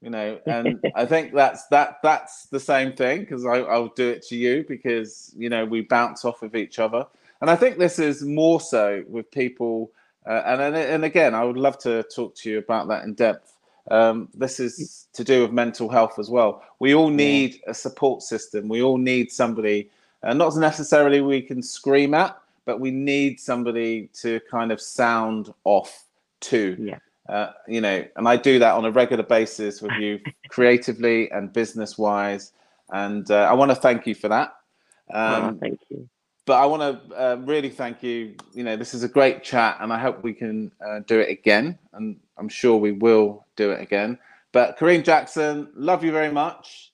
you 0.00 0.10
know. 0.10 0.38
And 0.46 0.80
I 0.94 1.04
think 1.04 1.34
that's 1.34 1.66
that 1.68 1.98
that's 2.02 2.46
the 2.46 2.60
same 2.60 2.92
thing 2.92 3.20
because 3.20 3.44
I'll 3.44 3.88
do 3.88 4.10
it 4.10 4.22
to 4.28 4.36
you 4.36 4.64
because 4.68 5.34
you 5.36 5.50
know 5.50 5.64
we 5.64 5.82
bounce 5.82 6.24
off 6.24 6.42
of 6.42 6.54
each 6.54 6.78
other. 6.78 7.06
And 7.40 7.50
I 7.50 7.56
think 7.56 7.78
this 7.78 7.98
is 7.98 8.22
more 8.22 8.60
so 8.60 9.04
with 9.08 9.30
people. 9.30 9.92
Uh, 10.26 10.42
and 10.46 10.76
and 10.76 11.04
again, 11.04 11.34
I 11.34 11.44
would 11.44 11.56
love 11.56 11.78
to 11.80 12.02
talk 12.04 12.34
to 12.36 12.50
you 12.50 12.58
about 12.58 12.88
that 12.88 13.04
in 13.04 13.14
depth. 13.14 13.54
Um, 13.90 14.28
this 14.34 14.60
is 14.60 15.06
to 15.12 15.24
do 15.24 15.42
with 15.42 15.52
mental 15.52 15.88
health 15.88 16.18
as 16.18 16.30
well. 16.30 16.62
We 16.78 16.94
all 16.94 17.10
need 17.10 17.60
a 17.66 17.74
support 17.74 18.22
system. 18.22 18.68
We 18.68 18.82
all 18.82 18.96
need 18.96 19.30
somebody, 19.30 19.90
uh, 20.22 20.32
not 20.32 20.56
necessarily 20.56 21.20
we 21.20 21.42
can 21.42 21.62
scream 21.62 22.14
at, 22.14 22.38
but 22.64 22.80
we 22.80 22.90
need 22.90 23.38
somebody 23.38 24.08
to 24.14 24.40
kind 24.50 24.72
of 24.72 24.80
sound 24.80 25.52
off 25.64 26.04
to. 26.40 26.76
Yeah. 26.78 26.98
Uh, 27.28 27.52
you 27.66 27.80
know, 27.80 28.04
and 28.16 28.28
I 28.28 28.36
do 28.36 28.58
that 28.58 28.74
on 28.74 28.84
a 28.84 28.90
regular 28.90 29.22
basis 29.22 29.80
with 29.80 29.92
you, 29.92 30.20
creatively 30.48 31.30
and 31.30 31.52
business 31.52 31.96
wise. 31.96 32.52
And 32.90 33.30
uh, 33.30 33.48
I 33.50 33.54
want 33.54 33.70
to 33.70 33.74
thank 33.74 34.06
you 34.06 34.14
for 34.14 34.28
that. 34.28 34.54
Um, 35.12 35.44
oh, 35.44 35.58
thank 35.60 35.80
you. 35.90 36.08
But 36.46 36.60
I 36.60 36.66
want 36.66 37.08
to 37.08 37.16
uh, 37.16 37.36
really 37.36 37.70
thank 37.70 38.02
you. 38.02 38.34
You 38.52 38.64
know, 38.64 38.76
this 38.76 38.92
is 38.92 39.02
a 39.02 39.08
great 39.08 39.42
chat, 39.42 39.78
and 39.80 39.92
I 39.92 39.98
hope 39.98 40.22
we 40.22 40.34
can 40.34 40.70
uh, 40.86 41.00
do 41.06 41.18
it 41.18 41.30
again. 41.30 41.78
And 41.94 42.16
I'm 42.36 42.48
sure 42.48 42.76
we 42.76 42.92
will 42.92 43.46
do 43.56 43.70
it 43.70 43.80
again. 43.80 44.18
But 44.52 44.78
Karine 44.78 45.02
Jackson, 45.02 45.68
love 45.74 46.04
you 46.04 46.12
very 46.12 46.30
much, 46.30 46.92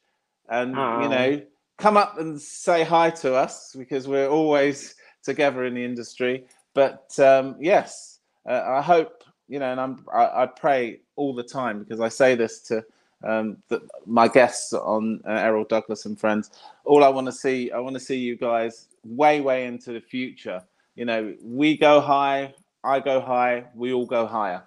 and 0.48 0.78
oh. 0.78 1.02
you 1.02 1.08
know, 1.08 1.42
come 1.78 1.96
up 1.96 2.18
and 2.18 2.40
say 2.40 2.84
hi 2.84 3.10
to 3.10 3.34
us 3.34 3.74
because 3.76 4.06
we're 4.06 4.28
always 4.28 4.94
together 5.22 5.64
in 5.64 5.74
the 5.74 5.84
industry. 5.84 6.44
But 6.74 7.18
um, 7.18 7.56
yes, 7.58 8.20
uh, 8.48 8.62
I 8.66 8.80
hope 8.80 9.24
you 9.48 9.58
know, 9.58 9.72
and 9.72 9.80
I'm 9.80 10.06
I, 10.14 10.44
I, 10.44 10.46
pray 10.46 11.00
all 11.16 11.34
the 11.34 11.42
time 11.42 11.80
because 11.80 12.00
I 12.00 12.08
say 12.08 12.36
this 12.36 12.60
to 12.68 12.84
um, 13.24 13.56
the, 13.68 13.82
my 14.06 14.28
guests 14.28 14.72
on 14.72 15.20
uh, 15.26 15.32
Errol 15.32 15.64
Douglas 15.64 16.06
and 16.06 16.18
friends. 16.18 16.52
All 16.84 17.02
I 17.02 17.08
want 17.08 17.26
to 17.26 17.32
see, 17.32 17.72
I 17.72 17.80
want 17.80 17.94
to 17.94 18.00
see 18.00 18.16
you 18.16 18.36
guys 18.36 18.86
way, 19.04 19.40
way 19.40 19.66
into 19.66 19.92
the 19.92 20.00
future. 20.00 20.62
You 20.94 21.04
know, 21.04 21.34
we 21.42 21.76
go 21.76 22.00
high, 22.00 22.54
I 22.84 23.00
go 23.00 23.20
high, 23.20 23.66
we 23.74 23.92
all 23.92 24.06
go 24.06 24.26
higher. 24.26 24.64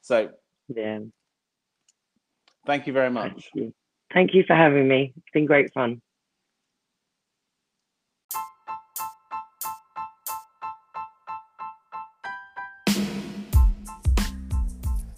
So, 0.00 0.30
yeah. 0.68 1.00
Thank 2.66 2.86
you 2.86 2.92
very 2.92 3.10
much. 3.10 3.32
Thank 3.32 3.44
you, 3.54 3.74
Thank 4.12 4.34
you 4.34 4.44
for 4.46 4.54
having 4.54 4.88
me. 4.88 5.12
It's 5.16 5.26
been 5.32 5.46
great 5.46 5.72
fun. 5.72 6.00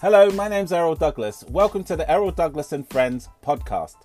Hello, 0.01 0.31
my 0.31 0.47
name's 0.47 0.73
Errol 0.73 0.95
Douglas. 0.95 1.45
Welcome 1.49 1.83
to 1.85 1.97
the 1.97 2.09
Errol 2.09 2.31
Douglas 2.31 2.73
and 2.73 2.89
Friends 2.89 3.29
podcast. 3.45 3.97